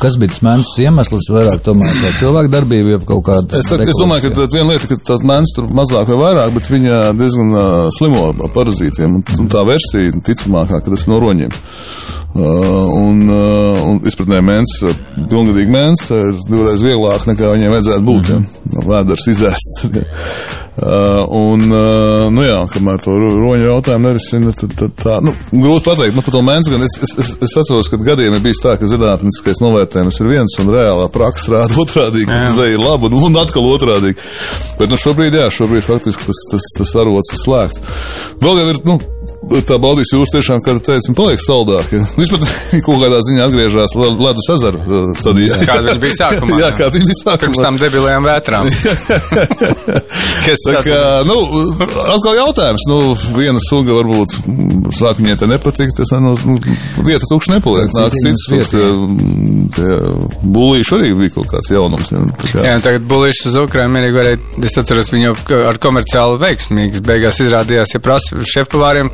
Kas 0.00 0.16
bija 0.16 0.32
tas 0.32 0.40
mēnesis 0.44 0.78
iemesls, 0.80 1.26
vairāk 1.28 1.60
tomēr 1.64 1.90
tā 2.00 2.12
cilvēku 2.20 2.52
darbība, 2.54 2.94
jeb 2.94 3.02
kaut 3.08 3.24
kāda. 3.26 3.58
Es, 3.58 3.68
saku, 3.68 3.84
es 3.84 3.98
domāju, 4.00 4.30
ka 4.30 4.46
viena 4.54 4.72
lieta, 4.72 4.88
ka 4.88 4.96
tā 5.10 5.18
mēnesis 5.20 5.56
tur 5.58 5.66
mazāk 5.76 6.08
vai 6.12 6.18
vairāk, 6.22 6.54
bet 6.56 6.70
viņa 6.72 7.00
diezgan 7.18 7.52
uh, 7.52 7.66
slimo 7.96 8.30
ar 8.30 8.54
parazītiem. 8.54 9.18
Un, 9.18 9.26
un 9.44 9.50
tā 9.52 9.64
versija 9.68 10.14
ticamākā, 10.30 10.80
ka 10.80 10.94
tas 10.94 11.04
ir 11.04 11.12
no 11.12 11.20
roņiem. 11.20 11.52
Uh, 12.30 12.86
un, 12.94 13.20
uh, 13.26 13.82
un 13.90 14.00
izpratnē 14.06 14.38
mēnesis, 14.46 14.96
pilngadīgi 15.18 15.74
mēnesis, 15.74 16.12
ir 16.14 16.40
divreiz 16.46 16.84
vieglāk 16.86 17.28
nekā 17.28 17.52
viņiem 17.56 17.76
vajadzētu 17.76 18.06
būt. 18.06 18.32
Mm 18.32 18.48
-hmm. 18.48 18.74
ja? 18.78 18.88
Vēders 18.94 19.28
izēsts. 19.34 19.84
Uh, 20.80 21.26
un, 21.28 21.60
uh, 21.68 22.30
nu 22.32 22.44
jā, 22.46 22.60
kamēr 22.72 23.02
to 23.04 23.12
ro- 23.12 23.34
roņu 23.36 23.66
jautājumu 23.66 24.06
nerisina, 24.06 24.52
tad, 24.56 24.70
tad 24.78 24.94
tā, 25.02 25.16
nu, 25.20 25.34
grūti 25.50 25.84
pateikt, 25.84 26.14
nu, 26.16 26.22
par 26.24 26.32
to 26.32 26.40
mēnesi 26.46 26.72
gan 26.72 26.84
es, 26.86 26.94
es, 27.04 27.12
es, 27.20 27.32
es 27.44 27.56
atceros, 27.60 27.90
ka 27.92 27.98
gadiem 28.00 28.38
ir 28.38 28.40
bijis 28.40 28.62
tā, 28.64 28.78
ka 28.80 28.88
zinātniskais 28.88 29.60
novērtējums 29.60 29.89
ir 29.96 30.30
viens 30.30 30.58
un 30.62 30.72
reālā 30.74 31.08
praksa 31.12 31.54
rāda 31.54 31.78
otrādi, 31.82 32.26
ka 32.28 32.40
zveja 32.52 32.76
ir 32.76 32.82
laba 32.82 33.10
un 33.10 33.38
atkal 33.40 33.66
otrādi. 33.70 34.14
Bet, 34.78 34.90
nu, 34.90 34.98
šobrīd, 35.00 35.36
jā, 35.40 35.48
šobrīd 35.54 35.86
faktiski 35.86 36.28
tas, 36.28 36.44
tas, 36.52 36.68
tas 36.78 36.94
arots 37.02 37.34
ir 37.34 37.42
slēgts. 37.42 37.82
Vēl 38.40 38.62
jau 38.62 38.68
ir, 38.74 38.80
nu, 38.86 38.98
tā 39.66 39.78
Baltijas 39.80 40.12
jūras 40.12 40.32
tiešām, 40.34 40.60
kā 40.64 40.74
teici, 40.84 41.14
paliek 41.16 41.40
saldāk. 41.42 41.88
Ja. 41.94 42.04
Vispār 42.18 42.44
kaut 42.86 43.00
kādā 43.02 43.20
ziņā 43.24 43.46
atgriežas 43.48 43.96
Ledus 43.96 44.50
ezera 44.54 44.80
uh, 44.84 45.10
stadijā. 45.18 45.60
Kāda 45.68 45.86
viņa 45.88 46.02
bija 46.02 46.16
sākumā? 46.18 46.58
jā, 46.60 46.70
kāda 46.76 46.92
viņa 46.98 47.08
bija 47.08 47.20
sākumā. 47.22 47.40
Pirms 47.46 47.62
tam 47.64 47.80
debilajām 47.80 48.28
vētrām. 48.28 48.70
Kas 50.44 50.66
Tā 50.70 50.82
kā, 50.84 51.00
nu, 51.28 51.36
atkal 51.80 52.36
jautājums, 52.38 52.86
nu, 52.90 52.98
viena 53.36 53.60
suga 53.64 53.96
varbūt 53.96 54.36
sāk 54.96 55.20
viņai 55.20 55.36
te 55.40 55.48
nepatīk, 55.50 55.92
tas 55.96 56.12
nu, 56.20 56.34
nu, 56.46 56.56
vieta 57.06 57.28
tukša 57.30 57.56
nepaliek. 57.56 57.90
Nāk 57.96 58.16
cits 58.20 58.46
tie 59.74 59.88
bulīši 60.42 60.96
arī 60.96 61.10
bija 61.18 61.34
kaut 61.38 61.50
kāds 61.52 61.70
jaunums. 61.72 62.12
Ja, 62.12 62.22
tā 62.40 62.52
kā. 62.52 62.64
Jā, 62.66 62.76
un 62.78 62.84
tagad 62.84 63.06
bulīšs 63.10 63.48
uz 63.50 63.58
Ukrainu 63.62 63.94
mierīgi 63.96 64.18
varēja, 64.18 64.40
es 64.68 64.78
atceros 64.80 65.10
viņu 65.14 65.34
ar 65.70 65.80
komerciāli 65.82 66.40
veiksmīgas. 66.44 67.04
Beigās 67.06 67.40
izrādījās, 67.44 67.94
ja 67.96 68.02
prasa 68.04 68.40
šefpavāriem, 68.54 69.10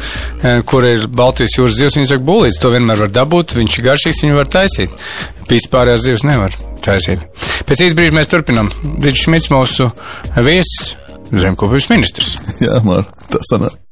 kur 0.68 0.86
ir 0.88 1.06
Baltijas 1.08 1.56
jūras 1.58 1.78
zivs, 1.78 1.98
viņi 1.98 2.10
saka, 2.12 2.26
bulīts, 2.26 2.60
to 2.62 2.70
vienmēr 2.74 3.06
var 3.06 3.14
dabūt, 3.22 3.56
viņš 3.58 3.78
ir 3.78 3.88
garšīgs, 3.90 4.22
viņu 4.26 4.38
var 4.38 4.52
taisīt. 4.58 4.94
Vispārējās 5.50 6.04
zivs 6.06 6.26
nevar 6.26 6.54
taisīt. 6.84 7.24
Pēc 7.66 7.86
īsa 7.86 7.98
brīža 7.98 8.18
mēs 8.18 8.30
turpinām. 8.30 8.70
Digis 9.02 9.26
Šmits, 9.26 9.50
mūsu 9.54 9.90
viesis, 10.36 10.94
zemkopības 11.32 11.90
ministrs. 11.94 12.36
Jā, 12.66 12.80
Mār, 12.86 13.08
tā 13.32 13.42
sanāk. 13.50 13.82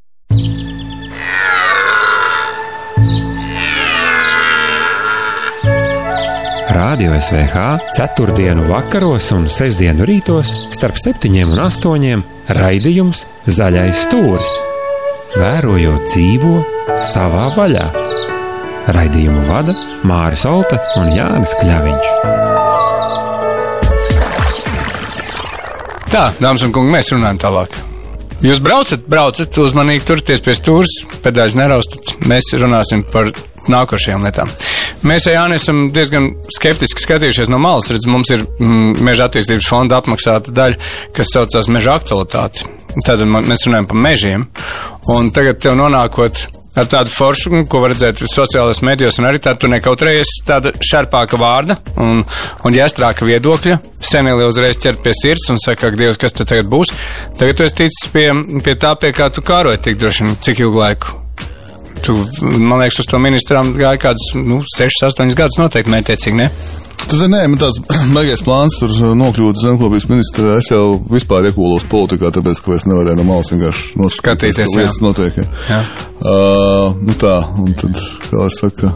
Radio 6.74 7.14
SVH 7.20 7.92
ceturtdienu 7.94 8.66
vakaros 8.66 9.30
un 9.36 9.46
sestdienu 9.52 10.06
rītos 10.08 10.50
starp 10.74 10.98
septiņiem 10.98 11.54
un 11.54 11.64
astoņiem 11.68 12.28
raidījums 12.58 13.24
Zaļais 13.46 14.06
stūris. 14.08 14.54
Vērojot 15.34 16.04
dzīvo 16.06 16.60
savā 17.10 17.48
vaļā. 17.56 17.88
Raidījumu 18.94 19.40
vada 19.48 19.72
Māris 20.06 20.44
Olta 20.46 20.78
un 21.00 21.08
Jānis 21.10 21.54
Kļaviņš. 21.58 22.10
Tā, 26.12 26.28
dāmas 26.38 26.62
un 26.62 26.70
kungi, 26.76 26.92
mēs 26.94 27.10
runājam 27.16 27.40
tālāk. 27.42 27.74
Jūs 28.46 28.60
braucat, 28.62 29.02
braucat, 29.10 29.58
uzmanīgi 29.58 30.06
turieties 30.06 30.44
pie 30.44 30.54
stūres, 30.54 30.94
pedāļus 31.26 31.58
neraustat. 31.58 32.14
Mēs 32.30 32.52
runāsim 32.60 33.02
par 33.10 33.32
nākošajām 33.74 34.28
lietām. 34.28 34.54
Mēs 35.02 35.26
ar 35.26 35.34
Jāni 35.40 35.58
esam 35.58 35.88
diezgan 35.96 36.30
skeptiski 36.54 37.02
skatījušies 37.02 37.50
no 37.50 37.58
malas. 37.58 37.90
Redz, 37.90 38.06
mums 38.06 38.30
ir 38.30 38.46
mm, 38.46 39.02
meža 39.02 39.26
attīstības 39.26 39.66
fonda 39.66 39.98
apmaksāta 39.98 40.54
daļa, 40.54 40.78
kas 41.16 41.34
saucās 41.34 41.72
meža 41.74 41.98
aktualitāte. 41.98 42.70
Tad 43.02 43.24
mēs 43.26 43.66
runājam 43.66 43.88
par 43.90 43.98
mežiem. 43.98 44.44
Un 45.10 45.32
tagad 45.34 45.58
tev 45.62 45.74
nonākot 45.78 46.44
ar 46.78 46.88
tādu 46.90 47.12
foršu, 47.12 47.64
ko 47.70 47.82
var 47.84 47.94
redzēt 47.94 48.22
sociālajos 48.30 48.82
medijos, 48.86 49.18
un 49.20 49.28
arī 49.28 49.40
tādu 49.42 49.70
nekautrējies 49.70 50.32
tāda 50.46 50.74
šarpāka 50.82 51.38
vārda 51.40 51.78
un, 52.02 52.22
un 52.64 52.78
jāstrāka 52.78 53.26
viedokļa. 53.28 53.80
Senēlī 54.04 54.46
uzreiz 54.48 54.78
ķer 54.82 54.98
pie 55.02 55.14
sirds 55.16 55.50
un 55.54 55.62
saka, 55.62 55.90
ak, 55.90 55.98
Dievs, 56.00 56.20
kas 56.20 56.34
te 56.36 56.46
tagad 56.46 56.70
būs. 56.70 56.94
Tagad 57.40 57.58
tu 57.58 57.66
esi 57.66 57.82
ticis 57.84 58.08
pie, 58.14 58.30
pie 58.64 58.78
tā, 58.78 58.94
pie 58.98 59.14
kā 59.16 59.30
tu 59.34 59.44
kāroji 59.46 59.84
tik 59.88 60.00
droši 60.02 60.34
cik 60.44 60.66
ilgu 60.66 60.82
laiku. 60.82 61.23
Tu, 62.02 62.16
man 62.42 62.80
liekas, 62.82 63.02
uz 63.04 63.10
to 63.10 63.20
ministrām 63.22 63.74
gāja 63.76 64.00
kāds, 64.08 64.32
nu, 64.36 64.62
6, 64.76 65.04
8 65.10 65.36
gadus 65.38 65.60
noteikti 65.60 65.92
mētiecīgi, 65.94 66.40
ne? 66.40 66.48
Tu 67.04 67.18
zini, 67.20 67.34
nē, 67.36 67.42
man 67.52 67.60
tāds 67.60 67.80
baigais 68.16 68.42
plāns 68.44 68.78
tur 68.80 68.92
nokļūt 69.18 69.60
zemkopības 69.60 70.08
ministrā. 70.10 70.56
Es 70.60 70.70
jau 70.72 70.96
vispār 71.10 71.50
iekūlos 71.50 71.86
politikā, 71.90 72.32
tāpēc, 72.34 72.62
ka 72.64 72.78
es 72.78 72.86
nevarēju 72.88 73.20
no 73.20 73.26
malas 73.28 73.52
vienkārši 73.52 74.00
noskatīties, 74.00 74.56
Skatīties, 74.56 74.72
kā 74.72 74.80
lietas 74.80 75.00
notiek. 75.04 75.40
Ja. 75.68 75.80
Uh, 76.24 76.94
nu 77.04 77.12
tā, 77.20 77.34
un 77.60 77.74
tad, 77.76 77.98
kā 78.30 78.38
lai 78.38 78.52
saka, 78.56 78.88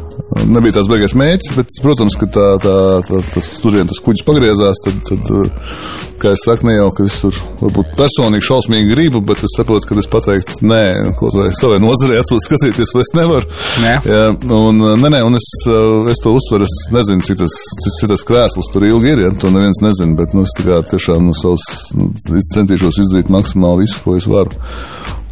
nebija 0.49 0.79
tās 0.79 0.87
baigais 0.89 1.13
mērķis, 1.13 1.51
bet, 1.59 1.75
protams, 1.85 2.15
ka 2.17 2.25
tā, 2.33 2.45
tā, 2.65 2.77
tā, 3.05 3.19
tas 3.35 3.49
turien 3.61 3.91
tas 3.91 4.01
kuģis 4.01 4.25
pagriezās, 4.25 4.81
tad, 4.87 4.97
tad, 5.05 5.29
uh, 5.37 5.75
kā 6.23 6.33
es 6.33 6.47
saku, 6.47 6.65
ne 6.65 6.79
jau, 6.79 6.87
ka 6.97 7.05
es 7.05 7.19
tur 7.21 7.41
varbūt 7.61 7.91
personīgi 7.99 8.47
šausmīgi 8.49 8.95
gribu, 8.95 9.21
bet 9.29 9.45
es 9.45 9.59
saprotu, 9.59 9.91
ka 9.91 9.99
es 10.01 10.09
pateiktu, 10.09 10.57
nē, 10.71 10.81
kaut 11.21 11.37
vai 11.37 11.51
savai 11.53 11.83
nozarei 11.85 12.17
atsūt 12.23 12.47
skatīties, 12.47 12.95
vai 12.97 13.05
es 13.05 13.13
nevaru. 13.19 13.53
Nē. 13.85 13.93
Jā, 14.09 14.25
un, 14.63 14.81
uh, 14.87 14.97
nē, 14.97 15.13
nē, 15.19 15.21
un 15.29 15.37
es, 15.37 15.51
uh, 15.69 16.09
es 16.09 16.25
to 16.25 16.33
uztveru, 16.33 16.65
es 16.65 16.89
nezinu, 16.97 17.29
cik 17.29 17.43
tas, 17.45 17.59
cik 17.91 18.09
tas 18.15 18.25
krēsls 18.33 18.73
tur 18.73 18.89
ilgi 18.89 19.13
ir, 19.13 19.27
ja, 19.27 19.35
to 19.37 19.53
neviens 19.53 19.85
nezina, 19.85 20.17
bet, 20.17 20.33
nu, 20.33 20.49
es 20.49 20.57
tā 20.57 20.65
kā 20.65 20.81
tiešām, 20.95 21.29
nu, 21.29 21.37
savus, 21.37 21.69
nu, 21.93 22.09
centīšos 22.55 23.05
izdarīt 23.05 23.29
maksimāli 23.37 23.85
visu, 23.85 24.01
ko 24.07 24.17
es 24.17 24.33
varu. 24.33 24.57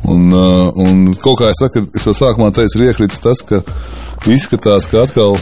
Un, 0.07 0.31
uh, 0.31 0.71
un 0.79 1.13
kaut 1.19 1.41
kā 1.41 1.51
es 1.51 1.59
saku, 1.59 1.83
es 1.97 2.07
jau 2.07 2.15
sākumā 2.15 2.53
teicu, 2.55 2.79
ir 2.79 2.93
iekrits 2.93 3.23
tas, 3.25 3.43
ka 3.43 3.63
izskatās, 4.31 4.87
ka 4.91 5.03
atkal 5.03 5.39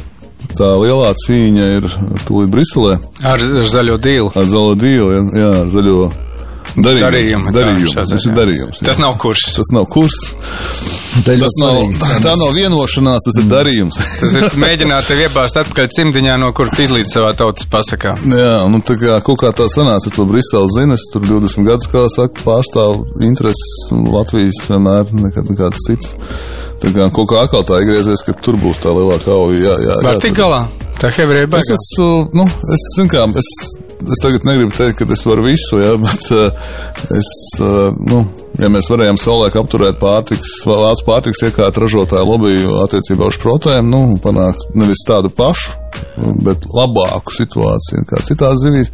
tā 0.57 0.71
lielā 0.81 1.11
cīņa 1.25 1.71
ir 1.79 1.89
tūlīt 2.29 2.53
Briselē 2.53 2.99
Ar, 3.25 3.41
ar 3.41 3.69
zaļo 3.69 3.99
dīlu. 4.01 4.33
ar 4.35 4.49
zaļo 4.49 4.77
dīlu, 4.81 5.11
jā, 5.13 5.25
jā, 5.41 5.51
ar 5.61 5.73
zaļo 5.75 5.99
darījumu. 6.01 6.24
Darījumu, 6.75 7.53
tā, 7.53 7.59
darījumu. 7.61 7.91
šāds, 7.93 8.11
Tas 8.15 8.25
ir 8.27 8.33
darījums. 8.35 8.79
jā. 8.81 8.87
Tas 8.89 8.99
nav 8.99 9.17
kurs. 9.23 9.43
Tas 9.55 9.69
nav 9.73 9.85
kurs. 9.93 10.17
Tā 11.25 11.37
Tas 11.39 11.55
nav, 11.61 11.77
svarīgi. 11.77 12.23
tā 12.25 12.33
nav 12.41 12.51
vienošanās, 12.57 13.23
tas 13.29 13.37
ir 13.39 13.47
darījums. 13.51 13.99
Tas 14.21 14.35
ir 14.41 14.57
mēģināt 14.59 15.07
tevi 15.07 15.27
iebāzt 15.29 15.59
atpakaļ 15.61 15.89
cimdiņā, 15.95 16.35
no 16.43 16.51
kur 16.57 16.67
izlīdz 16.75 17.13
savā 17.15 17.31
tautas 17.39 17.69
pasakā. 17.71 18.17
Jā, 18.27 18.57
nu 18.73 18.81
tā 18.83 18.97
kā 18.99 19.21
kaut 19.23 19.39
kā 19.45 19.53
tā 19.55 19.69
sanāca, 19.71 20.09
es 20.11 20.17
to 20.17 20.27
Briselu 20.27 20.69
zinu, 20.75 20.97
es 20.99 21.07
tur 21.13 21.23
20 21.23 21.69
gadus, 21.69 21.87
kā 21.93 22.03
saka, 22.11 22.43
pārstāvu 22.47 23.07
intereses 23.23 23.93
un 23.95 24.09
Latvijas 24.11 24.65
vienmēr 24.67 25.13
nekad 25.15 25.53
nekāds 25.55 25.85
cits. 25.87 26.17
Tā 26.83 26.91
kā 26.93 27.07
kaut 27.15 27.31
kā 27.31 27.45
atkal 27.47 27.63
tā 27.65 27.79
iegriezies, 27.85 28.25
ka 28.27 28.35
tur 28.35 28.59
būs 28.61 28.83
tā 28.83 28.91
lielākā 28.93 29.31
auga. 29.31 29.55
Jā, 29.55 29.77
jā, 29.87 29.95
jā, 30.03 30.19
tik 30.21 30.35
tur- 30.35 30.43
galā. 30.43 30.65
Tā 30.99 31.11
hebreja 31.15 31.47
Es 31.47 31.51
baigā. 31.55 31.77
esmu, 31.79 32.09
nu, 32.35 32.45
es 32.75 32.83
zinu, 32.97 33.09
kā, 33.13 33.25
es, 33.39 33.49
es 34.03 34.23
tagad 34.23 34.47
negribu 34.49 34.75
teikt, 34.77 34.99
ka 35.01 35.07
es 35.13 35.25
varu 35.27 35.47
visu, 35.47 35.79
jā, 35.83 35.95
bet 36.05 36.27
uh, 36.35 36.67
es, 37.19 37.31
uh, 37.61 37.95
nu, 38.11 38.25
ja 38.61 38.71
mēs 38.73 38.91
varējām 38.93 39.19
savulaik 39.21 39.57
apturēt 39.61 39.99
pārtiks, 40.03 40.61
vācu 40.69 41.07
pārtiks 41.09 41.45
iekārt 41.49 41.81
ražotāju 41.83 42.29
lobiju 42.29 42.77
attiecībā 42.85 43.31
uz 43.31 43.39
šprotēm, 43.39 43.89
nu, 43.91 44.05
panākt 44.25 44.69
nevis 44.79 45.03
tādu 45.09 45.33
pašu, 45.35 45.79
bet 46.45 46.67
labāku 46.75 47.35
situāciju 47.35 48.07
kā 48.11 48.23
citās 48.27 48.63
zivīs. 48.63 48.93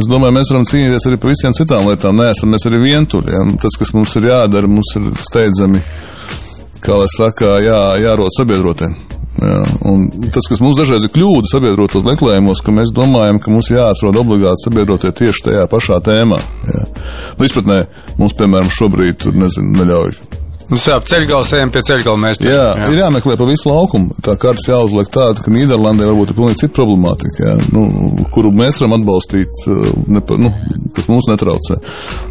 Es 0.00 0.08
domāju, 0.08 0.32
mēs 0.36 0.52
varam 0.52 0.64
cīnīties 0.68 1.06
arī 1.08 1.18
par 1.20 1.32
visiem 1.32 1.54
citām 1.56 1.88
lietām. 1.90 2.16
Nē, 2.16 2.30
esam 2.32 2.52
mēs 2.54 2.64
arī 2.70 2.78
vientuļi. 2.84 3.34
Ja? 3.34 3.42
Tas, 3.60 3.76
kas 3.80 3.92
mums 3.96 4.14
ir 4.16 4.30
jādara, 4.30 4.70
mums 4.70 4.94
ir 4.96 5.10
steidzami, 5.26 5.82
kā 6.80 7.00
lai 7.02 7.10
saka, 7.12 7.58
jā, 7.60 7.80
jārod 8.06 8.32
sabiedrotiem. 8.38 8.96
Jā, 9.40 9.60
tas, 10.34 10.48
kas 10.50 10.60
mums 10.60 10.76
dažreiz 10.76 11.06
ir 11.06 11.12
kļūda 11.14 11.48
sabiedrotos 11.48 12.04
meklējumos, 12.04 12.60
ka 12.64 12.74
mēs 12.76 12.92
domājam, 12.92 13.38
ka 13.40 13.52
mums 13.52 13.70
jāatrod 13.72 14.18
obligāti 14.20 14.66
sabiedrotie 14.66 15.14
tieši 15.16 15.46
tajā 15.46 15.62
pašā 15.72 16.00
tēmā. 16.04 16.40
Jā. 16.68 16.82
Nu, 17.38 17.46
izpratnē 17.48 17.78
mums, 18.20 18.36
piemēram, 18.36 18.68
šobrīd 18.74 19.22
tur 19.24 19.40
nezinu, 19.40 19.72
neļauj. 19.80 20.18
Nu, 20.70 20.78
sāp 20.78 21.08
ceļgals, 21.10 21.48
ejam 21.56 21.72
pie 21.74 21.80
ceļgala 21.82 22.20
mēs. 22.22 22.38
Jā, 22.44 22.66
jā, 22.78 22.90
ir 22.92 23.00
jāmeklē 23.00 23.34
pa 23.40 23.48
visu 23.48 23.72
laukumu. 23.72 24.14
Tā 24.22 24.36
kartes 24.38 24.68
jāuzliek 24.70 25.08
tāda, 25.10 25.42
ka 25.42 25.50
Nīderlandē 25.50 26.06
varbūt 26.06 26.30
ir 26.30 26.38
pilnīgi 26.38 26.60
cita 26.62 26.76
problemātika, 26.76 27.48
jā, 27.48 27.56
nu, 27.74 27.86
kuru 28.30 28.52
mēs 28.54 28.78
varam 28.78 29.00
atbalstīt, 29.00 29.64
uh, 29.66 29.88
nepa, 30.14 30.38
nu, 30.38 30.52
kas 30.94 31.10
mums 31.10 31.26
netraucē. 31.32 31.80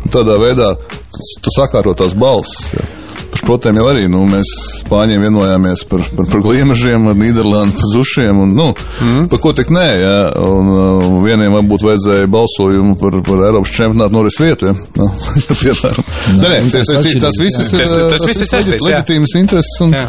Un 0.06 0.16
tādā 0.16 0.40
veidā 0.40 0.72
tu 0.80 1.56
sakārto 1.58 1.98
tās 2.00 2.16
balsis. 2.16 2.78
Jā. 2.78 2.88
Par 3.30 3.42
šprotēm 3.44 3.78
jau 3.78 3.86
arī, 3.92 4.08
nu, 4.10 4.24
mēs 4.30 4.50
spāņiem 4.82 5.22
vienojāmies 5.28 5.84
par, 5.90 6.02
par, 6.18 6.26
par 6.32 6.42
gliemežiem, 6.48 7.08
ar 7.12 7.18
Nīderlandi 7.20 7.76
par 7.78 7.90
zušiem, 7.94 8.40
un, 8.46 8.56
nu, 8.58 8.68
mm. 8.74 9.28
par 9.30 9.42
ko 9.44 9.54
tik 9.58 9.70
nē, 9.76 9.86
jā, 10.02 10.16
un 10.42 10.72
uh, 10.74 11.08
vieniem 11.26 11.54
varbūt 11.60 11.86
vajadzēja 11.86 12.30
balsojumu 12.34 12.96
par, 13.02 13.20
par 13.28 13.44
Eiropas 13.50 13.74
čempionātu 13.78 14.18
noris 14.18 14.40
vietu, 14.42 14.72
jā, 14.72 14.76
nu, 14.98 15.10
piemēram. 15.62 16.10
Nē, 16.40 16.50
nē, 16.56 16.60
tas 16.74 16.74
tas, 16.80 16.94
atšķirīgs, 17.00 17.24
tas 17.28 17.42
viss 17.44 17.62
ir, 17.62 17.68
Tas- 17.80 18.24
tas 18.26 18.42
ir 18.42 18.50
saistīts, 18.50 18.82
jā. 18.82 18.98
leģitīmas 18.98 19.36
intereses, 19.40 19.76
un, 19.86 19.94
Jā. 19.94 20.04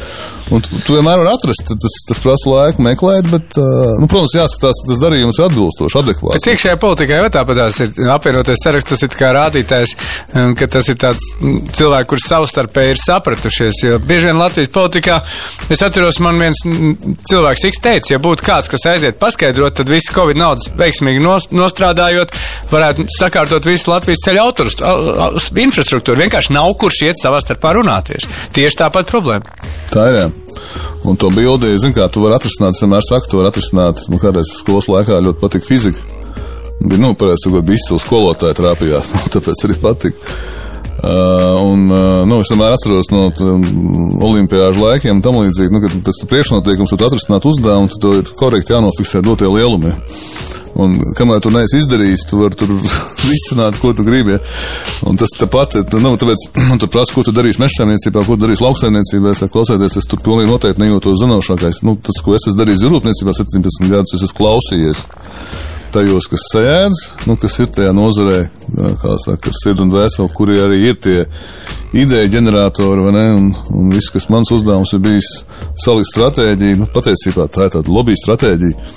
un 0.56 0.64
tu, 0.64 0.80
tu 0.86 0.96
vienmēr 0.96 1.20
vari 1.20 1.30
atrast, 1.34 1.74
tas, 1.84 1.98
tas 2.08 2.20
prasa 2.24 2.50
laiku 2.54 2.84
meklēt, 2.88 3.28
bet, 3.32 3.58
uh, 3.60 3.94
nu, 4.00 4.08
protams, 4.10 4.34
jāskatās, 4.38 4.80
tas 4.88 5.02
darījums 5.04 5.38
ir 5.40 5.46
atbilstoši, 5.50 5.96
Bet 6.00 6.08
adekvāts. 6.08 6.48
iekšējā 6.54 6.78
politikā 6.82 7.20
jau 7.20 7.28
tāpatās 7.36 7.80
ir 7.84 8.10
apvienoties 8.16 8.64
saraksts, 8.64 8.94
tas 8.94 9.04
ir 9.06 9.16
kā 9.20 9.30
rādītājs, 9.36 9.94
um, 10.32 10.54
ka 10.58 10.68
tas 10.72 10.88
ir 10.92 10.98
tāds 11.00 11.30
mm, 11.40 11.70
cilvēki, 11.76 12.10
kurš 12.14 12.26
savstarpēji 12.32 12.94
ir 12.96 13.02
sapratušies. 13.10 13.82
Jo 13.84 13.98
bieži 14.02 14.30
vien 14.30 14.40
Latvijas 14.40 14.70
politikā, 14.74 15.20
es 15.70 15.82
atceros, 15.84 16.20
man 16.24 16.40
viens 16.40 16.62
cilvēks 17.28 17.66
X 17.70 17.82
teica, 17.84 18.14
ja 18.14 18.20
būtu 18.22 18.46
kāds, 18.46 18.70
kas 18.70 18.86
aiziet 18.92 19.20
paskaidrot, 19.20 19.76
tad 19.80 19.90
visi 19.92 20.14
Covid 20.14 20.38
naudas 20.40 20.70
veiksmīgi 20.78 21.22
nos, 21.24 21.50
nostrādājot, 21.54 22.34
varētu 22.72 23.08
sakārtot 23.18 23.66
visu 23.68 23.92
Latvijas 23.92 24.24
ceļu 24.26 24.44
autorus, 24.44 24.78
infrastruktūru. 25.66 26.24
Vienkārši 26.24 26.54
nav 26.56 26.72
kurš 26.80 27.02
iet 27.08 27.20
savā 27.22 27.40
starpā 27.42 27.74
runāties. 27.76 28.28
Tieši 28.56 28.82
tāpat 28.84 29.10
problēma. 29.10 29.58
Tā 29.90 30.06
ir, 30.10 30.22
jā. 30.22 30.30
Un 31.08 31.16
to 31.16 31.30
bildi, 31.32 31.72
zin 31.80 31.94
kā, 31.96 32.06
tu 32.12 32.22
vari 32.22 32.36
atrisināt, 32.36 32.78
vienmēr 32.80 33.04
saku, 33.06 33.30
tu 33.30 33.40
vari 33.40 33.50
atrisināt, 33.50 34.02
man 34.12 34.20
kādreiz 34.22 34.52
skolas 34.60 34.88
laikā 34.90 35.20
ļoti 35.24 35.40
patika 35.40 35.66
fizika. 35.66 36.20
Bija, 36.80 37.00
nu, 37.00 37.12
pareizi 37.18 37.46
sakot, 37.46 37.64
bija 37.68 37.80
izcils 37.80 38.04
skolotāji 38.06 38.56
trāpījās, 38.60 39.12
tāpēc 39.34 39.66
arī 39.66 39.78
patika. 39.82 40.32
Uh, 41.00 41.72
un, 41.72 41.86
uh, 41.88 42.26
nu, 42.28 42.42
es 42.42 42.50
vienmēr 42.52 42.74
atceros 42.76 43.08
no 43.08 43.30
olimpiāžu 44.26 44.82
laikiem, 44.82 45.22
tam 45.24 45.38
līdzīgi, 45.40 45.72
nu, 45.72 45.80
kad 45.80 45.94
tas 46.04 46.18
priekšnoteikums, 46.28 46.92
tu 46.92 47.06
atrisināt 47.06 47.46
uzdevumu, 47.48 47.88
tad 47.94 48.04
ir 48.18 48.32
korekti 48.36 48.74
jānofiksē 48.74 49.22
dotie 49.24 49.48
lielumi. 49.48 49.94
Un, 50.76 50.98
kamēr 51.16 51.40
tu 51.40 51.50
neesi 51.54 51.80
izdarījis, 51.80 52.26
tu 52.28 52.42
vari 52.42 52.58
tur 52.60 52.74
risināt, 53.30 53.80
ko 53.80 53.94
tu 53.96 54.04
gribi. 54.04 54.36
Un 55.08 55.16
tas 55.20 55.32
tāpat, 55.38 55.78
nu, 56.04 56.12
tāpēc 56.20 56.46
man 56.68 56.82
tur 56.82 56.92
prasa, 56.92 57.16
ko 57.16 57.24
tu 57.24 57.32
darīsi 57.32 57.62
mežsaimniecībā, 57.64 58.26
ko 58.28 58.36
tu 58.36 58.44
darīsi 58.44 58.66
lauksaimniecībā. 58.66 59.32
Es 59.32 59.40
saku, 59.40 59.56
klausieties, 59.56 59.96
es 60.02 60.10
tur 60.10 60.20
pilnīgi 60.26 60.52
noteikti 60.52 60.84
nejūtos 60.84 61.24
zinošākais. 61.24 61.80
Nu, 61.88 61.96
tas, 61.96 62.20
ko 62.20 62.36
es 62.36 62.44
esmu 62.44 62.60
darījis 62.60 62.84
zirūpniecībā 62.84 63.36
17 63.40 63.88
gadus, 63.88 64.18
es 64.18 64.28
esmu 64.28 64.44
klausījies 64.44 65.04
tajos, 65.94 66.26
kas 66.30 66.44
sēdz, 66.52 67.00
nu, 67.28 67.36
kas 67.40 67.58
ir 67.62 67.70
tajā 67.74 67.92
nozarē, 67.96 68.38
kā 69.00 69.16
saka, 69.24 69.50
ar 69.50 69.56
sirdi 69.58 69.84
un 69.84 69.92
dvēseli, 69.92 70.32
kuri 70.36 70.60
arī 70.62 70.80
ir 70.90 70.98
tie 71.02 71.24
ideja 71.96 72.30
ģeneratori, 72.36 73.06
vai 73.06 73.14
ne, 73.16 73.24
un, 73.38 73.48
un 73.76 73.90
viss, 73.94 74.12
kas 74.14 74.28
mans 74.32 74.52
uzdevums 74.54 74.94
ir 74.96 75.02
bijis 75.04 75.30
salikt 75.84 76.12
stratēģiju, 76.12 76.82
nu, 76.82 76.88
patiesībā 76.94 77.48
tā 77.50 77.68
ir 77.68 77.74
tāda 77.78 77.92
lobby 77.92 78.16
stratēģija. 78.18 78.94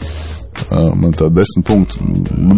Man 0.73 1.15
tā 1.17 1.27
desmit 1.33 1.65
punktu 1.65 1.97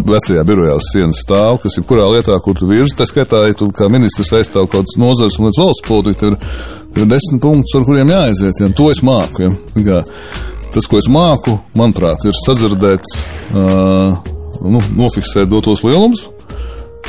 vecajā 0.06 0.42
birojā 0.46 0.74
uz 0.76 0.88
sienas 0.92 1.22
stāv, 1.24 1.56
kas 1.62 1.78
ir 1.80 1.86
kurā 1.88 2.04
lietā, 2.12 2.36
kur 2.44 2.54
tu 2.56 2.68
virzi, 2.68 2.94
tā 2.98 3.06
skaitā, 3.08 3.40
ja 3.48 3.56
tu 3.56 3.70
kā 3.74 3.88
ministrs 3.92 4.34
aizstāv 4.36 4.68
kaut 4.68 4.84
kādas 4.84 4.98
nozars 5.00 5.38
un 5.40 5.48
līdz 5.48 5.62
valsts 5.62 5.86
politika, 5.86 6.28
ir, 6.28 6.36
ir 7.00 7.08
desmit 7.08 7.40
punktus, 7.42 7.78
ar 7.78 7.86
kuriem 7.88 8.12
jāaiziet, 8.12 8.60
ja, 8.60 8.68
to 8.76 8.90
es 8.92 9.00
māku, 9.06 9.48
ja. 9.48 9.80
Kā, 9.88 10.02
tas, 10.76 10.86
ko 10.90 11.00
es 11.00 11.08
māku, 11.08 11.56
manuprāt, 11.78 12.26
ir 12.28 12.36
sadzirdēt, 12.36 13.12
uh, 13.56 14.16
nu, 14.60 14.82
nofiksēt 14.98 15.48
dotos 15.48 15.80
lielumus, 15.86 16.26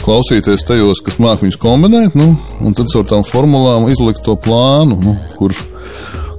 klausīties 0.05 0.63
tajos, 0.67 1.01
kas 1.03 1.19
māca 1.19 1.43
viņus 1.43 1.59
kombinēt, 1.59 2.15
nu, 2.15 2.31
un 2.63 2.77
tad 2.77 2.87
caur 2.93 3.07
tām 3.09 3.25
formulām 3.27 3.89
izlikt 3.91 4.23
to 4.23 4.37
plānu, 4.39 4.95
nu, 5.03 5.17
kur, 5.35 5.55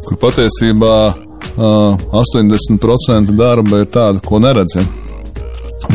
kur 0.07 0.21
patiesībā 0.25 0.95
uh, 1.13 2.09
80% 2.17 3.37
darba 3.37 3.83
ir 3.83 3.93
tāda, 3.93 4.25
ko 4.25 4.41
neredzam. 4.41 4.89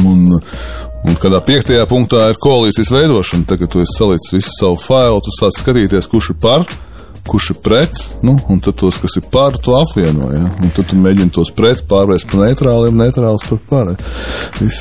Un, 0.03 0.37
un 0.37 1.17
kādā 1.21 1.41
piektajā 1.45 1.83
punktā 1.89 2.29
ir 2.31 2.39
koalīcijas 2.41 2.91
veidošana. 2.93 3.45
Tagad 3.49 3.73
tu 3.73 3.81
esi 3.83 3.97
salicis 3.97 4.37
visu 4.37 4.53
savu 4.55 4.77
failu, 4.81 5.21
tu 5.21 5.33
sāc 5.35 5.57
skatīties, 5.59 6.07
kurš 6.09 6.33
ir 6.33 6.39
par, 6.41 6.65
kurš 7.27 7.49
ir 7.53 7.57
pret, 7.63 7.99
nu, 8.21 8.35
un 8.51 8.59
tad 8.63 8.75
tos, 8.79 8.97
kas 8.99 9.15
ir 9.19 9.23
par, 9.31 9.55
to 9.63 9.75
apvieno. 9.77 10.27
Ja? 10.33 10.43
Un 10.59 10.73
tad 10.75 10.89
tu 10.91 10.97
mēģini 10.99 11.31
tos 11.33 11.53
pret 11.55 11.85
pārvērst 11.89 12.27
par 12.29 12.41
neitrāliem, 12.43 12.97
neitrāls 12.99 13.45
par 13.47 13.61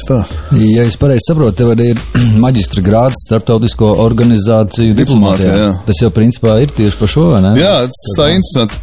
tās. 0.08 0.34
Ja 0.58 0.86
es 0.86 0.98
pareizi 1.00 1.28
saprotu, 1.28 1.54
tev 1.60 1.72
arī 1.76 1.92
ir 1.94 2.02
maģistra 2.44 2.82
grāds 2.84 3.22
starptautisko 3.28 3.92
organizāciju 4.02 4.98
diplomātijā. 4.98 5.54
Jā. 5.62 5.70
Tas 5.86 6.02
jau 6.02 6.10
principā 6.14 6.58
ir 6.64 6.74
tieši 6.74 6.98
par 6.98 7.14
šo, 7.14 7.28
vai 7.36 7.44
ne? 7.46 7.54
Jā, 7.62 7.76
tas 7.86 8.18
tā 8.18 8.28
interesanti. 8.34 8.82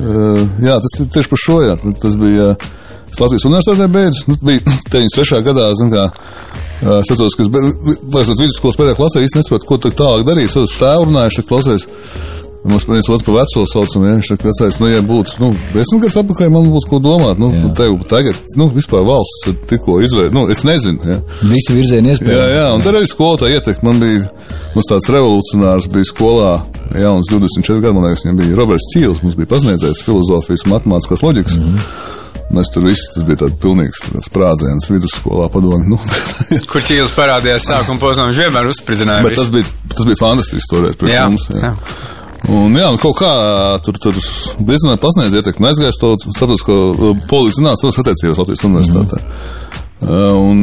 jā, 0.70 0.80
tas 0.86 0.98
ir 1.02 1.12
tieši 1.18 1.32
par 1.34 1.44
šo, 1.44 1.60
jā. 1.66 1.78
Tas 2.00 2.20
bija 2.20 2.54
Latvijas 3.16 3.46
universitātē 3.48 3.90
beidzis. 3.92 4.24
Nu, 4.30 4.38
bija 4.40 4.64
93. 4.96 5.44
gadā, 5.50 5.68
zin 5.80 5.92
kā, 5.92 6.08
Es 6.76 7.08
saprotu, 7.08 7.38
ka, 7.38 7.44
beidzot, 8.12 8.36
vidusskolas 8.36 8.76
pēdējā 8.76 8.96
klasē 8.98 9.22
īstenībā 9.24 9.40
nesaprotu, 9.46 9.68
ko 9.70 9.78
tālāk 9.88 10.26
darīt. 10.28 10.52
Es 10.52 10.74
tēvu 10.76 11.06
runāju, 11.08 11.32
šeit 11.38 11.46
klausies. 11.48 11.86
Mums 12.66 12.86
viens 12.88 13.08
otrs 13.08 13.22
par 13.22 13.36
veco 13.38 13.62
saucam, 13.70 14.04
ja 14.06 14.14
viņš 14.16 14.30
saka, 14.32 14.48
vecais, 14.48 14.78
nu, 14.82 14.88
ja 14.90 15.02
būtu, 15.06 15.36
nu, 15.38 15.52
desmit 15.70 16.02
gadus 16.02 16.18
atpakaļ, 16.22 16.48
man 16.50 16.70
būtu 16.72 16.90
ko 16.90 16.98
domāt, 17.02 17.38
nu, 17.38 17.52
jā. 17.54 17.70
tev 17.78 17.94
tagad, 18.10 18.40
nu, 18.58 18.66
vispār 18.74 19.04
valsts 19.06 19.52
tikko 19.70 20.00
izveid, 20.02 20.34
nu, 20.34 20.48
es 20.50 20.64
nezinu, 20.66 20.98
ja. 21.06 21.20
Visi 21.46 21.76
virzieni 21.76 22.10
iespējami. 22.10 22.34
Jā, 22.34 22.48
jā, 22.56 22.66
un 22.74 22.82
tad 22.82 22.98
arī 22.98 23.06
skolotāja 23.10 23.60
ietekme, 23.60 23.92
man 23.92 24.02
bija, 24.02 24.26
mums 24.74 24.90
tāds 24.90 25.06
revolucionārs 25.14 25.86
bija 25.94 26.10
skolā, 26.10 26.52
jauns 27.04 27.30
24 27.30 27.84
gadu, 27.84 27.94
man 28.00 28.08
liekas, 28.08 28.26
viņam 28.26 28.42
bija 28.42 28.58
Roberts 28.58 28.90
Cīls, 28.94 29.22
mums 29.22 29.38
bija 29.38 29.52
pasniedzējis 29.54 30.02
filozofijas, 30.06 30.66
matemātiskās 30.72 31.22
loģikas. 31.22 31.58
Mm 31.60 31.74
-hmm. 31.74 32.14
Mēs 32.56 32.68
tur 32.70 32.84
viss 32.86 33.08
tas 33.10 33.24
bija 33.26 33.40
tāds 33.40 33.56
pilnīgs 33.62 34.04
sprādziens 34.28 34.86
vidusskolā 34.90 35.48
padomju. 35.50 35.96
Nu, 35.96 35.98
Kur 36.70 36.84
ķīlis 36.86 37.14
parādījās 37.16 37.66
sākuma 37.66 37.98
posmā, 37.98 38.28
viņš 38.30 38.42
vienmēr 38.44 38.70
uzspridzināja. 38.70 39.24
Bet 39.26 39.34
tas 39.40 39.50
bija, 39.50 39.66
tas 39.94 40.06
bija 40.06 40.20
fantastisks 40.20 40.70
toreiz 40.70 40.94
priekš 41.00 41.16
Jā, 41.16 41.24
mums. 41.26 41.48
Jā. 41.50 41.72
jā. 41.72 42.15
Un, 42.46 42.74
jā, 42.78 42.90
nu, 42.94 42.98
kaut 43.02 43.16
kā 43.18 43.30
tur, 43.82 43.96
tur 43.98 44.18
diezgan 44.62 45.00
pasniedz 45.02 45.34
ietekmi. 45.34 45.66
Aizgājis 45.70 45.98
to 45.98 46.12
saprotu, 46.36 46.66
ka 46.66 47.14
polijas 47.30 47.58
zinātnes 47.58 47.82
savas 47.82 48.02
attiecības 48.04 48.42
Latvijas 48.42 48.66
universitātē. 48.68 49.22
Mm. 49.22 49.66
Un, 50.06 50.60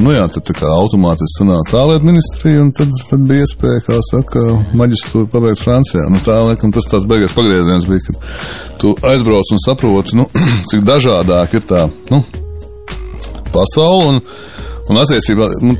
nu 0.00 0.12
jā, 0.14 0.22
tad 0.32 0.44
tā 0.46 0.54
kā 0.56 0.68
automātiski 0.70 1.40
sanāca 1.40 1.80
ārlietu 1.80 2.06
ministrija, 2.06 2.62
un 2.62 2.70
tad, 2.76 2.92
tad 3.10 3.24
bija 3.26 3.44
iespēja, 3.44 3.82
kā 3.88 3.98
saka, 4.06 4.44
maģistru 4.78 5.24
pabeigt 5.32 5.60
Francijā. 5.60 6.06
Nu, 6.12 6.22
tā, 6.24 6.38
laikam, 6.46 6.72
tas 6.72 6.86
tāds 6.88 7.08
beigās 7.10 7.34
pagrieziens 7.36 7.88
bija, 7.90 8.06
kad 8.06 8.78
tu 8.80 8.94
aizbrauc 9.10 9.50
un 9.52 9.60
saproti, 9.64 10.16
nu, 10.20 10.28
cik 10.70 10.86
dažādāk 10.86 11.58
ir 11.58 11.66
tā, 11.68 11.84
nu, 12.14 12.22
pasaule. 13.52 14.14
Un, 14.14 14.22
Un 14.84 15.00
attiecībā 15.00 15.46
nu, 15.64 15.74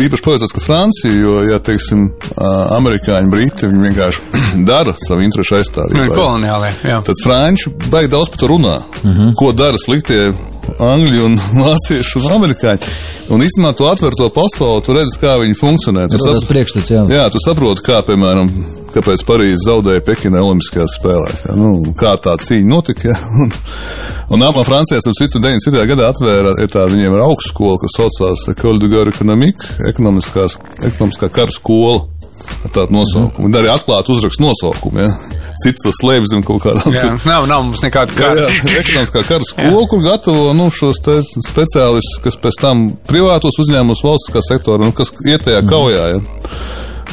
īpaši 0.00 0.24
paveicās, 0.24 0.52
ka 0.56 0.62
Francija, 0.64 1.12
jo, 1.12 1.34
ja 1.44 1.58
teiksim, 1.60 2.06
amerikāņi, 2.78 3.30
briti, 3.32 3.68
vienkārši 3.68 4.22
dara 4.70 4.94
savu 4.96 5.26
interesu 5.26 5.58
aizstāvību. 5.58 6.14
Koloniālajā, 6.16 6.76
jā. 6.88 7.00
Tad 7.04 7.20
franči 7.24 7.72
baigi 7.92 8.12
daudz 8.14 8.32
par 8.32 8.40
to 8.40 8.52
runā. 8.54 8.78
Mm 9.02 9.12
-hmm. 9.12 9.34
Ko 9.36 9.52
dara 9.52 9.76
sliktie 9.84 10.32
angļu 10.78 11.24
un 11.24 11.36
vāciešu 11.66 12.24
un 12.24 12.32
amerikāņu. 12.38 12.96
Un 13.28 13.42
īstenībā 13.42 13.74
tu 13.76 13.88
atver 13.90 14.16
to 14.16 14.28
pasauli, 14.28 14.82
tu 14.82 14.96
redzi, 14.96 15.20
kā 15.20 15.36
viņi 15.42 15.60
funkcionē. 15.60 16.08
Tu 16.08 16.18
tas 16.18 16.44
priekšstats, 16.44 16.90
jā. 16.90 17.04
Jā, 17.10 17.30
tu 17.30 17.38
saproti, 17.44 17.82
kā, 17.82 18.02
piemēram, 18.06 18.50
kāpēc 18.96 19.24
Parīzē 19.28 19.60
zaudēja 19.66 20.04
Pekina 20.06 20.42
Olimpiskajās 20.44 20.96
spēlēs. 20.98 21.44
Jā, 21.48 21.56
nu, 21.60 21.94
kā 21.98 22.16
tā 22.22 22.36
cīņa 22.42 22.68
notika. 22.70 23.10
Jā, 23.10 23.16
un, 23.44 23.54
un 24.36 24.46
apmā 24.48 24.64
Francijā, 24.68 25.00
ap 25.00 25.18
citu 25.20 25.42
90. 25.42 25.86
gadā 25.92 26.10
atvēra, 26.12 26.56
tā, 26.72 26.88
viņiem 26.90 27.16
ir 27.16 27.24
augstskola, 27.26 27.80
kas 27.82 27.96
saucās 28.00 28.46
Gare 28.86 29.12
Economique, 29.12 29.76
ekonomiskā 29.92 31.30
kara 31.34 31.52
skola 31.52 32.04
ar 32.64 32.72
tādu 32.74 32.94
nosaukumu. 32.96 33.48
Un 33.48 33.58
arī 33.58 33.70
atklāti 33.72 34.12
uzrakst 34.14 34.40
nosaukumu. 34.42 35.02
Ja? 35.02 35.10
Citi 35.62 35.82
to 35.82 35.92
slēpj 35.94 36.30
zem 36.30 36.44
kaut 36.46 36.62
kādām 36.64 36.94
citām. 36.94 37.18
Nav, 37.28 37.46
nav 37.50 37.64
mums 37.66 37.82
nekāda 37.84 38.16
kara. 38.16 38.46
Ekonomiskā 38.82 39.22
kara 39.28 39.46
skola, 39.46 39.84
kur 39.90 40.02
gatavo 40.04 40.50
nu, 40.56 40.68
šos 40.74 41.00
speciālistus, 41.02 42.20
kas 42.24 42.38
pēc 42.42 42.60
tam 42.62 42.88
privātos 43.10 43.58
uzņēmumus 43.64 44.04
valstiskā 44.06 44.44
sektora, 44.46 44.86
nu, 44.86 44.94
kas 44.96 45.12
iet 45.26 45.46
tajā 45.46 45.62
kaujā. 45.68 46.10
Ja? 46.14 46.20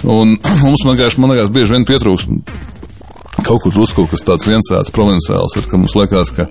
Un 0.04 0.36
mums, 0.66 0.86
man 0.86 0.98
liekas, 0.98 1.18
man 1.22 1.34
liekas 1.34 1.54
bieži 1.54 1.78
vien 1.78 1.88
pietrūkst 1.88 2.32
kaut 3.44 3.64
kur 3.64 3.74
drusku, 3.76 4.06
kas 4.08 4.24
tāds 4.26 4.48
viensāds, 4.48 4.92
provinciāls 4.96 5.58
ir, 5.60 5.66
ka 5.70 5.80
mums 5.80 5.96
liekas, 5.98 6.32
ka 6.36 6.48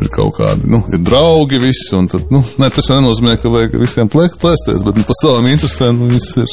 ir 0.00 0.08
kaut 0.12 0.32
kādi, 0.38 0.68
nu, 0.72 0.78
ir 0.92 1.00
draugi 1.04 1.58
visi, 1.60 1.90
tad, 2.10 2.30
nu, 2.32 2.40
ne, 2.60 2.68
tas 2.72 2.88
jau 2.88 2.96
nenozīmē, 2.96 3.36
ka 3.40 3.50
vajag 3.52 3.74
visiem 3.80 4.08
plēsties, 4.12 4.84
bet, 4.86 4.94
nu, 4.98 5.04
pa 5.08 5.14
savām 5.18 5.48
interesēm, 5.50 5.94
nu, 6.00 6.06
viss 6.12 6.36
ir. 6.40 6.48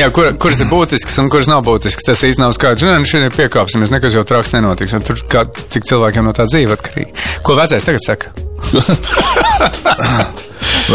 Jā, 0.00 0.06
kur, 0.14 0.24
kuras 0.40 0.60
ir 0.64 0.68
būtisks 0.70 1.18
un 1.20 1.28
kuras 1.32 1.48
nav 1.50 1.60
būtisks, 1.66 2.06
tas 2.06 2.24
īsti 2.24 2.40
nav 2.40 2.54
skaidrs. 2.56 2.86
Nē, 2.88 2.96
nu, 3.02 3.08
šodien 3.08 3.36
piekāpsimies, 3.36 3.92
nekas 3.92 4.16
jau 4.16 4.24
traks 4.28 4.54
nenotiks, 4.56 4.96
tur 5.04 5.16
kā, 5.30 5.44
cik 5.74 5.82
cilvēkiem 5.90 6.24
no 6.24 6.32
tā 6.36 6.44
dzīve 6.48 6.72
atkarīgi. 6.78 7.12
Ko 7.44 7.50
vecais 7.58 7.84
tagad 7.84 8.02
saka? 8.04 8.32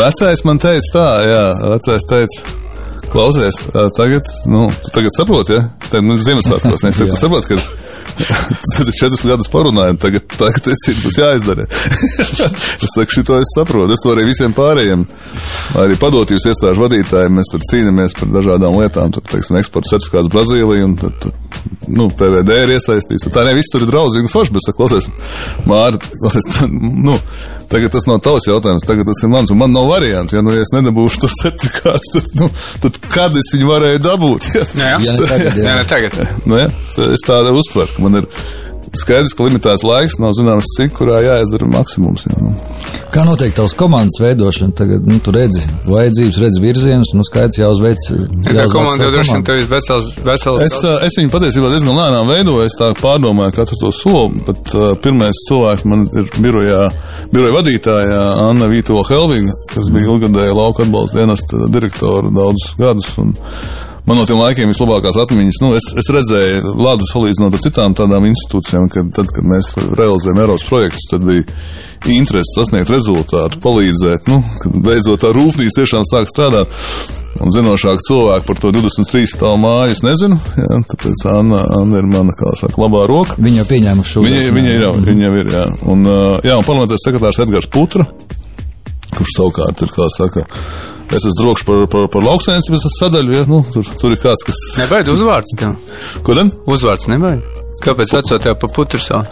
vecais 0.02 0.40
man 0.50 0.58
teica 0.62 0.90
tā, 0.96 1.10
jā, 1.30 1.46
vecais 1.76 2.04
teica. 2.10 2.38
Klausies, 3.10 3.64
tagad, 3.98 4.28
nu, 4.46 4.68
tu 4.84 4.94
tagad 4.94 5.16
saproti, 5.18 5.58
ja? 5.58 5.64
Tad, 5.90 6.06
nu, 6.06 6.18
Ziemassvētkos, 6.22 6.84
nes, 6.86 7.00
tu 7.02 7.18
saproti, 7.18 7.56
ka 7.56 7.89
Tad 8.78 8.90
četrus 8.96 9.24
gadus 9.28 9.50
parunājām, 9.52 9.98
tagad 10.02 10.26
tā 10.40 10.50
tecība 10.56 11.04
būs 11.06 11.18
jāizdara. 11.20 11.66
es 12.86 12.94
saku, 12.96 13.16
šito 13.18 13.38
es 13.40 13.52
saprotu. 13.56 13.96
Es 13.96 14.04
to 14.04 14.14
arī 14.14 14.26
visiem 14.30 14.56
pārējiem, 14.58 15.06
arī 15.84 15.98
padotības 16.00 16.50
iestāžu 16.52 16.86
vadītājiem, 16.86 17.36
mēs 17.40 17.52
tur 17.52 17.64
cīnāmies 17.72 18.16
par 18.20 18.32
dažādām 18.34 18.80
lietām. 18.80 19.14
Tur, 19.16 19.26
teiksim, 19.32 19.60
eksporta 19.60 19.94
certifikāts 19.94 20.32
Brazīlija 20.34 20.88
un 20.88 20.98
tad, 21.00 21.16
tur, 21.24 21.36
nu, 21.90 22.10
PVD 22.14 22.58
ir 22.64 22.74
iesaistīts. 22.76 23.28
Tā 23.34 23.46
ne 23.48 23.56
viss 23.58 23.72
tur 23.74 23.84
ir 23.86 23.92
draudzīgi 23.92 24.28
un 24.28 24.34
forši, 24.34 24.56
bet, 24.56 24.66
saka, 24.66 24.78
klausies, 24.80 25.10
Māri, 25.70 26.02
klausies, 26.20 26.48
nu, 27.08 27.18
tagad 27.72 27.94
tas 27.94 28.08
nav 28.10 28.22
tavs 28.26 28.48
jautājums, 28.50 28.86
tagad 28.88 29.10
tas 29.10 29.24
ir 29.26 29.32
mans, 29.34 29.54
un 29.54 29.62
man 29.62 29.74
nav 29.76 29.90
variantu. 29.90 30.38
Ja, 30.38 30.44
nu, 30.46 30.54
ja 30.56 30.66
es 30.66 30.74
nedabūšu 30.76 31.24
to 31.24 31.32
certifikātu, 31.34 32.14
tad, 32.16 32.32
nu, 32.40 32.50
tad 32.86 33.02
kad 33.10 33.40
es 33.40 33.52
viņu 33.56 33.70
varēju 33.70 34.04
dabūt? 34.06 34.52
Ja, 34.56 34.66
jā, 34.84 34.92
jā. 34.92 35.00
ja 35.08 35.16
ne 35.18 35.30
tagad. 35.34 35.50
Jā. 35.50 35.66
Jā, 35.66 35.78
ne 35.80 35.88
tagad. 35.90 36.20
Nu, 36.46 36.60
ja, 36.62 36.70
es 37.10 37.26
tādu 37.28 37.56
uztveru, 37.60 37.99
man 38.04 38.22
ir 38.22 38.28
skaidrs, 38.98 39.36
ka 39.38 39.46
limitēts 39.46 39.86
laiks, 39.86 40.18
nav 40.22 40.34
zināms, 40.38 40.70
cik 40.78 40.96
kurā 40.98 41.20
jāizdara 41.22 41.68
maksimums. 41.70 42.26
Jā, 42.30 42.38
nu. 42.42 42.54
Kā 43.10 43.24
notiek 43.26 43.54
tavs 43.58 43.74
komandas 43.78 44.20
veidošana? 44.22 44.74
Tagad 44.78 45.06
nu, 45.10 45.18
tu 45.24 45.34
redzi 45.34 45.64
vajadzības, 45.88 46.38
redzi 46.44 46.62
virzienus, 46.62 47.14
nu 47.18 47.26
skaidrs 47.26 47.58
jāuzveic. 47.58 48.06
Tā 48.46 48.68
komanda 48.70 49.08
jau 49.08 49.14
droši 49.16 49.36
vien 49.36 49.46
tev 49.48 49.62
ir 49.62 49.70
vesels. 49.72 50.12
vesels 50.26 50.62
es, 50.66 50.78
es 51.08 51.18
viņu 51.18 51.34
patiesībā 51.34 51.72
diezgan 51.74 51.98
lēnām 51.98 52.30
veidoju, 52.30 52.68
es 52.70 52.78
tā 52.78 52.92
pārdomāju 53.02 53.56
katru 53.58 53.80
to 53.82 53.92
soli, 53.96 54.44
bet 54.46 54.74
uh, 54.78 54.94
pirmais 55.02 55.42
cilvēks 55.48 55.86
man 55.90 56.06
ir 56.14 56.30
birojā, 56.38 56.86
biroja 57.34 57.58
vadītāja 57.58 58.24
Anna 58.46 58.70
Vītola 58.70 59.06
Helvinga, 59.10 59.58
kas 59.74 59.90
bija 59.94 60.14
ilgadēja 60.14 60.58
lauka 60.58 60.86
atbalsta 60.86 61.22
dienesta 61.22 61.70
direktora 61.74 62.30
daudzus 62.30 62.78
gadus. 62.78 63.14
Un, 63.22 63.34
Man 64.08 64.18
no 64.18 64.26
tiem 64.26 64.40
laikiem 64.40 64.72
vislabākās 64.72 65.18
atmiņas, 65.22 65.60
nu, 65.64 65.74
es, 65.78 65.90
es 66.00 66.10
redzēju 66.14 66.74
Ladu 66.80 67.08
salīdzinot 67.10 67.56
ar 67.58 67.64
citām 67.66 67.96
tādām 67.98 68.26
institūcijām, 68.30 68.88
kad, 68.94 69.12
tad, 69.16 69.32
kad 69.36 69.48
mēs 69.48 69.74
realizējam 69.78 70.42
Eiropas 70.44 70.66
projektus, 70.70 71.08
tad 71.12 71.26
bija 71.28 71.46
interesi 72.10 72.56
sasniegt 72.56 72.92
rezultātu, 72.94 73.60
palīdzēt, 73.64 74.30
nu, 74.32 74.42
beidzot 74.86 75.26
tā 75.26 75.34
rūpnīca 75.36 75.82
tiešām 75.82 76.08
sāk 76.10 76.32
strādāt. 76.32 76.80
Un 77.40 77.54
zinošāk 77.54 78.02
cilvēki 78.04 78.48
par 78.48 78.58
to 78.60 78.72
23 78.74 79.30
stāvu 79.30 79.60
māju 79.62 79.94
es 79.94 80.02
nezinu, 80.04 80.40
jā, 80.60 80.80
tāpēc 80.90 81.22
Anna, 81.30 81.62
Anna 81.78 82.02
ir 82.02 82.08
mana, 82.10 82.34
kā 82.36 82.52
saka, 82.60 82.82
labā 82.82 83.06
roka. 83.08 83.38
Viņa 83.40 83.62
jau 83.62 83.68
pieņēmuši 83.70 84.12
šo 84.16 84.24
Viņa, 84.26 84.42
viņa 84.58 84.74
ir 84.74 84.84
jau, 84.84 84.94
viņa 85.06 85.28
jau 85.28 85.34
ir, 85.38 85.52
jā. 85.54 85.66
Un, 85.94 86.10
jā, 86.44 86.58
un 86.58 86.68
parlamentārs 86.68 87.06
sekretārs 87.06 87.40
Edgars 87.46 87.70
Putra, 87.72 88.08
kurš 89.14 89.36
savukārt 89.38 89.86
ir, 89.86 89.94
kā 89.94 90.10
saka, 90.18 90.44
es 91.18 91.26
esmu 91.26 91.40
drošs 91.42 91.66
par, 91.68 91.86
par, 91.92 92.06
par 92.14 92.26
lauksainicības 92.28 92.86
sadaļu, 93.00 93.34
ja, 93.38 93.48
nu, 93.50 93.64
tur, 93.74 93.88
tur 94.02 94.14
ir 94.14 94.22
kāds, 94.22 94.46
kas... 94.48 94.60
Nebaid 94.84 95.10
uzvārds 95.14 95.56
tev. 95.60 95.76
Ko 96.26 96.38
tad? 96.38 96.54
Uzvārds 96.70 97.10
nebaid. 97.12 97.42
Kāpēc 97.84 98.14
veco 98.18 98.40
tev 98.44 98.58
pa 98.60 98.70
putru 98.76 99.00
savu? 99.08 99.24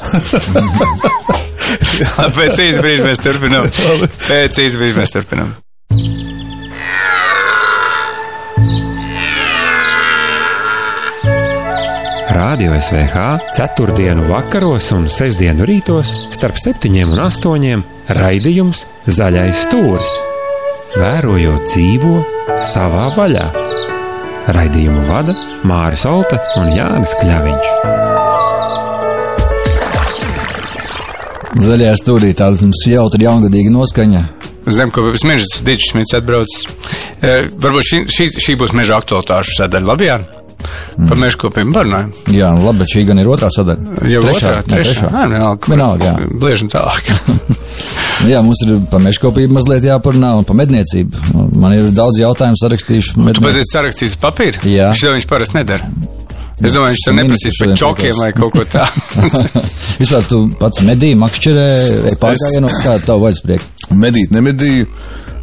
Pēc 2.38 2.62
īsa 2.64 2.84
brīža 2.84 3.08
mēs 3.08 3.24
turpinām. 3.24 3.68
Pēc 4.28 4.62
īsa 4.64 4.82
brīža 4.82 5.02
mēs 5.02 5.14
turpinām. 5.16 5.56
Radio 12.38 12.72
SVH 12.78 13.52
ceturtdienu 13.58 14.28
vakaros 14.30 14.92
un 14.96 15.10
sestdienu 15.12 15.66
rītos 15.68 16.14
starp 16.38 16.62
septiņiem 16.62 17.18
un 17.18 17.26
astoņiem 17.26 17.84
raidījums 18.22 18.86
Zaļais 19.10 19.68
stūris. 19.68 20.18
Vērojot 20.96 21.66
dzīvo 21.68 22.14
savā 22.64 23.10
vaļā. 23.18 23.48
Raidījumu 24.56 25.04
vada 25.10 25.34
Māris 25.68 26.06
Olta 26.08 26.40
un 26.62 26.70
Jānis 26.72 27.12
Kļaviņš. 27.20 27.72
Zaļajā 31.68 31.98
stūrī 32.00 32.32
tāda 32.38 32.62
mums 32.64 32.86
jautra 32.88 33.28
jaungadīga 33.28 33.74
noskaņa. 33.74 34.24
Zemkopības 34.78 35.28
mežas 35.28 35.60
Dičs 35.68 35.92
Smits 35.92 36.16
atbrauc. 36.16 36.56
E, 37.20 37.36
varbūt 37.52 37.88
šī, 37.90 38.02
šī, 38.14 38.32
šī 38.48 38.58
būs 38.62 38.76
meža 38.78 39.02
aktualitāšu 39.02 39.60
sadaļa. 39.60 39.90
Labi, 39.92 40.08
jā? 40.08 40.20
Par 40.98 41.20
meža 41.20 41.42
kopiem 41.44 41.76
parunājam. 41.76 42.14
Jā, 42.32 42.54
nu 42.56 42.64
labi, 42.70 42.86
bet 42.86 42.96
šī 42.96 43.08
gan 43.12 43.24
ir 43.24 43.32
otrā 43.32 43.52
sadaļa. 43.54 44.02
Jau 44.14 44.24
trešā, 44.24 44.56
otrā, 44.56 44.60
ne, 44.72 44.84
trešā. 44.88 45.12
Nē, 45.12 45.30
vienalga. 45.36 45.74
Vienalga, 45.74 46.12
jā. 46.14 46.36
Bliežam 46.46 46.72
tālāk. 46.72 47.12
Nu 48.24 48.32
Jā, 48.32 48.40
mums 48.42 48.60
ir 48.66 48.80
par 48.92 49.02
mežkopību 49.06 49.54
mazliet 49.54 49.86
jāparunā 49.86 50.32
un 50.40 50.46
par 50.48 50.58
medniecību. 50.58 51.52
Man 51.62 51.76
ir 51.78 51.92
daudz 51.96 52.18
jautājumu 52.22 52.58
sarakstījuši. 52.60 53.14
Tu 53.14 53.26
mednie- 53.28 53.44
pēc 53.46 53.60
esi 53.62 53.74
sarakstījis 53.76 54.16
papīru? 54.24 54.64
Jā. 54.74 54.88
Šito 54.98 55.14
viņš 55.14 55.28
parasti 55.30 55.60
nedara. 55.60 55.90
Es 56.58 56.74
domāju, 56.74 56.96
viņš 56.96 57.04
to 57.06 57.12
neprasīs 57.14 57.58
par 57.62 57.74
čokiem 57.78 58.16
vai 58.18 58.32
kaut 58.34 58.56
ko 58.56 58.64
tādu. 58.66 59.04
Vispār 60.02 60.24
tu 60.26 60.40
pats 60.58 60.82
medīji, 60.82 61.20
makšķerē, 61.22 61.68
ej 62.10 62.18
pārgājienos, 62.24 62.80
kā 62.82 62.96
tavu 63.06 63.28
vaļaspriek. 63.28 63.62
medīt 63.94 64.34
nemedīju. 64.34 64.88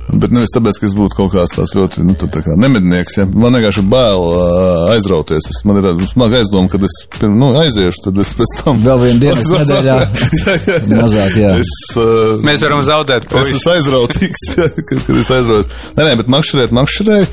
Bet 0.04 0.28
nevis 0.34 0.52
tāpēc, 0.52 0.76
ka 0.76 0.84
es 0.84 0.92
būtu 0.94 1.16
kaut 1.16 1.30
kāds 1.32 1.54
tāds 1.56 1.72
ļoti 1.74 2.02
nu, 2.04 2.14
tā, 2.20 2.28
kā 2.44 2.54
nemednieks. 2.60 3.14
Ja. 3.16 3.24
Man 3.30 3.56
vienkārši 3.56 3.80
ir 3.80 3.86
bail 3.88 4.20
uh, 4.20 4.92
aizrauties. 4.92 5.46
Es, 5.48 5.62
man 5.64 5.78
ir 5.80 5.88
smaga 6.10 6.42
aizdoma, 6.42 6.68
kad 6.68 6.84
es 6.84 6.96
nu, 7.24 7.48
aiziešu, 7.56 8.02
tad 8.08 8.20
es 8.20 8.34
pēc 8.36 8.52
tam. 8.60 8.82
Vēl 8.84 9.00
vienu 9.00 9.22
dienu 9.22 9.44
nedēļā. 9.62 9.96
jā, 9.96 10.56
jā, 10.60 10.76
jā. 10.84 10.98
Mazāk, 11.00 11.38
jā. 11.40 11.52
Es, 11.62 11.72
uh, 11.96 12.34
Mēs 12.44 12.64
varam 12.66 12.82
zaudēt 12.84 13.24
Es 13.24 13.32
puisi. 13.32 13.56
esmu 13.56 13.72
aizrautīgs, 13.78 14.44
jā, 14.58 14.66
kad, 14.90 15.00
kad 15.08 15.22
es 15.22 15.30
aizraujos. 15.38 15.70
Nē, 15.96 16.06
nē, 16.10 16.18
bet 16.20 16.30
makšķerēt, 16.36 16.76
makšķerēju. 16.80 17.30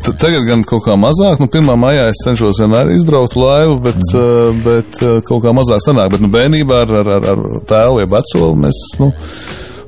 T- 0.00 0.14
Tagad 0.20 0.44
gan 0.48 0.62
kaut 0.68 0.84
kā 0.86 0.94
mazāk, 1.00 1.40
nu, 1.42 1.48
1. 1.48 1.72
maijā 1.80 2.04
es 2.12 2.20
cenšos 2.24 2.60
vienmēr 2.62 2.92
izbraukt 2.94 3.34
laivu, 3.40 3.80
bet, 3.88 3.98
mm. 4.12 4.60
bet 4.68 5.00
uh, 5.04 5.16
kaut 5.28 5.42
kā 5.44 5.56
mazāk 5.56 5.80
sanāk. 5.84 6.12
Bet, 6.14 6.22
nu, 6.24 6.30
bērnībā 6.36 6.84
ar, 6.84 6.94
ar, 7.00 7.10
ar, 7.16 7.26
ar 7.34 7.42
tēvu, 7.68 8.04
ja 8.04 8.12
veco, 8.12 8.52
mēs, 8.60 8.84
nu, 9.00 9.10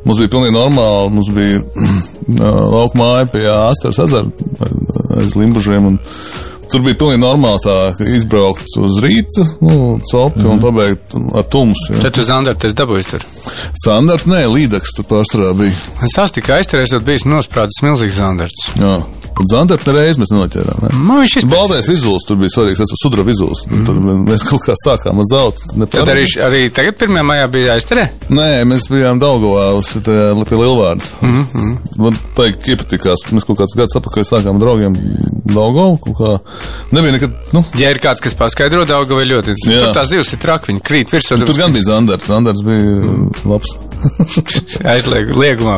mums 0.04 0.20
bija 0.20 0.32
pilnīgi 0.32 0.56
normāli, 0.56 1.12
mums 1.16 1.30
bija 1.34 1.62
lauka 2.74 2.98
māja 2.98 3.28
pie 3.32 3.44
Āstras 3.50 4.00
ezera 4.02 4.26
aiz 5.20 5.36
Limbužiem, 5.38 5.98
tur 6.72 6.84
bija 6.84 6.98
pilnīgi 7.00 7.22
normāli 7.22 7.62
tā, 7.64 7.76
izbraukt 8.16 8.76
uz 8.80 9.00
rīta, 9.04 9.46
nu, 9.64 9.96
copi 10.10 10.42
mm. 10.42 10.50
un 10.54 10.62
pabeigt 10.62 11.16
ar 11.38 11.48
tumsu. 11.52 11.98
Tad 12.02 12.16
tu 12.16 12.26
zandartu 12.26 12.68
esi 12.68 12.78
dabūjis 12.78 13.10
tur. 13.12 13.26
Standarta, 13.82 14.30
nē, 14.32 14.44
līdeks 14.52 14.94
tur 14.96 15.08
pārstrā 15.10 15.52
bija. 15.58 15.74
Es 16.04 16.16
tās 16.16 16.34
tikai 16.34 16.60
aizturēs, 16.60 16.94
tad 16.94 17.04
bijis 17.08 17.28
nosprādzis 17.28 17.84
milzīgs 17.84 18.20
zandarts. 18.22 18.70
Jā, 18.80 18.96
bet 19.42 19.52
Zandarta 19.52 19.94
reiz 19.96 20.18
mēs 20.20 20.32
noķērām. 20.32 20.82
Ne? 20.86 20.92
Man 20.98 21.22
viņš 21.22 21.36
izpēc. 21.40 21.52
Baltais 21.52 21.88
vizuāls 21.90 22.26
tur 22.28 22.40
bija 22.40 22.52
svarīgs, 22.54 22.82
tas 22.82 22.94
ir 22.94 23.00
sudra 23.00 23.26
vizuāls. 23.26 23.64
Mm. 23.68 23.84
Tad 23.88 24.00
mēs 24.30 24.46
kaut 24.48 24.64
kā 24.66 24.76
sākām 24.80 25.22
ar 25.22 25.28
zeltu. 25.30 25.70
Tad 25.92 26.12
arī, 26.14 26.26
arī 26.46 26.62
tagad 26.74 26.98
pirmajā 27.02 27.26
maijā 27.28 27.48
bija 27.52 27.76
aizturē. 27.76 28.08
Nē, 28.32 28.50
mēs 28.70 28.88
bijām 28.92 29.20
Daugavā 29.22 29.68
uz 29.78 29.92
pie 30.02 30.60
Lielvārdas. 30.60 31.14
Mm 31.22 31.44
-hmm. 31.52 31.76
Man 32.02 32.18
paik 32.36 32.68
iepatikās, 32.72 33.26
mēs 33.30 33.46
kaut 33.48 33.58
kāds 33.60 33.76
gads 33.76 33.98
apakaļ 33.98 34.28
sākām 34.28 34.56
ar 34.56 34.64
draugiem 34.64 34.96
Daugavu. 35.56 36.14
Kā... 36.18 36.32
Nebija 36.92 37.12
nekad, 37.16 37.36
nu, 37.52 37.64
Ja 37.78 37.90
ir 37.92 38.00
kāds, 38.02 38.20
kas 38.24 38.34
paskaidro 38.38 38.84
daudz, 38.88 39.10
vai 39.12 39.24
ļoti. 39.28 39.54
Jā. 39.68 39.80
Tur 39.86 39.94
tā 39.96 40.04
zivs 40.08 40.32
ir 40.34 40.42
traka, 40.42 40.70
viņa 40.72 40.82
krīt 40.86 41.12
virsū. 41.14 41.38
tur 41.40 41.56
gan 41.58 41.72
bija 41.74 41.88
Zandarts. 41.90 42.26
Zandarts 42.30 42.62
bija 42.66 42.82
Mhm. 43.02 43.50
labs. 43.50 43.78
aizliegu 44.92 45.36
liegumā. 45.38 45.76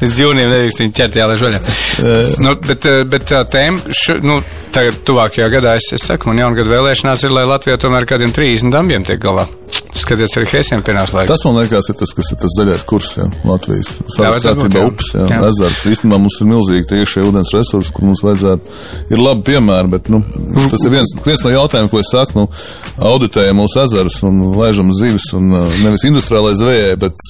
Līdz 0.00 0.16
jūnijam 0.24 0.50
nedrīkst 0.50 0.80
viņu 0.82 0.94
ķert 0.98 1.18
jālaiž 1.20 1.44
vaļā. 1.46 1.60
nu, 2.42 2.54
bet, 2.66 2.86
eh, 2.90 3.04
bet 3.04 3.28
tā 3.30 3.44
tēma, 3.46 3.80
š, 3.94 4.18
nu, 4.26 4.40
tagad 4.74 5.00
tuvākajā 5.06 5.46
gadā 5.52 5.76
es, 5.78 5.90
es 5.94 6.02
saku, 6.10 6.30
man 6.30 6.42
jaungada 6.42 6.70
vēlēšanās 6.72 7.24
ir, 7.26 7.34
lai 7.36 7.44
Latvijā 7.46 7.78
tomēr 7.78 8.06
kādiem 8.10 8.32
30 8.34 8.74
dambiem 8.74 9.06
tiek 9.06 9.20
galā. 9.22 9.46
Skaties, 10.00 10.36
arī 10.40 10.48
Hēsiem 10.50 10.84
pienāks 10.86 11.14
laiks. 11.16 11.30
Tas 11.32 11.44
man 11.46 11.58
liekas, 11.60 11.90
ir 11.92 11.98
tas, 12.00 12.12
kas 12.16 12.32
ir 12.34 12.40
tas 12.42 12.56
zaļais 12.58 12.84
kurs, 12.88 13.10
jā, 13.18 13.26
Latvijas. 13.46 13.90
jā. 14.80 14.86
upes, 14.90 15.10
jā, 15.14 15.26
Jā. 15.30 15.40
ezers. 15.50 15.82
Īstenībā 15.94 16.18
mums 16.20 16.38
ir 16.40 16.50
milzīgi 16.50 16.88
tie 16.90 17.00
iekšējie 17.02 17.26
ūdens 17.28 17.52
resursi, 17.56 17.94
kur 17.96 18.08
mums 18.08 18.24
vajadzētu. 18.26 18.76
Ir 19.14 19.22
labi 19.22 19.46
piemēri, 19.50 19.92
bet, 19.94 20.10
nu, 20.12 20.22
tas 20.72 20.86
ir 20.86 20.94
viens, 20.94 21.14
viens 21.26 21.44
no 21.44 21.52
jautājumiem, 21.54 21.90
ko 21.92 22.02
es 22.02 22.10
saku, 22.12 22.38
nu, 22.40 22.46
auditējam 23.10 23.60
mūsu 23.60 23.82
ezerus 23.84 24.20
un 24.26 24.40
laižam 24.56 24.90
zivis 24.96 25.30
un 25.36 25.52
uh, 25.54 25.78
nevis 25.84 26.04
industriālai 26.08 26.54
zvejai, 26.58 26.96
bet, 27.00 27.26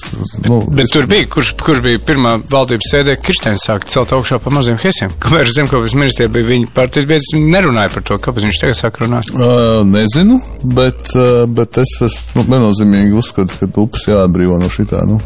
nu, 0.47 0.61
Bet 0.71 0.91
tur 0.93 1.07
bija, 1.09 1.27
kurš, 1.31 1.53
kurš 1.61 1.81
bija 1.85 2.01
pirmā 2.05 2.35
valdības 2.51 2.91
sēdē, 2.93 3.17
Kirsteins 3.23 3.65
sāka 3.67 3.89
celt 3.91 4.13
augšā 4.15 4.39
pa 4.43 4.53
maziem 4.53 4.79
Hēsiem. 4.81 5.13
Kamēr 5.21 5.49
zemkopības 5.51 5.95
ministrija 5.97 6.31
bija 6.31 6.47
viņa 6.47 6.71
partijas 6.75 7.07
biedrs, 7.09 7.31
nerunāja 7.35 7.91
par 7.95 8.05
to, 8.07 8.17
kāpēc 8.23 8.47
viņš 8.47 8.61
tagad 8.63 8.79
sāk 8.79 8.99
runāt. 9.01 9.31
Uh, 9.35 9.81
nezinu, 9.87 10.39
bet, 10.77 11.13
uh, 11.15 11.43
bet 11.51 11.81
es 11.81 11.93
esmu 12.07 12.45
nu, 12.47 12.47
viennozīmīgi 12.61 13.17
uzskatu, 13.17 13.57
ka 13.59 13.69
upes 13.81 14.05
jāatbrīvo 14.07 14.59
no 14.61 14.69
šitā. 14.71 15.01
Nu. 15.09 15.19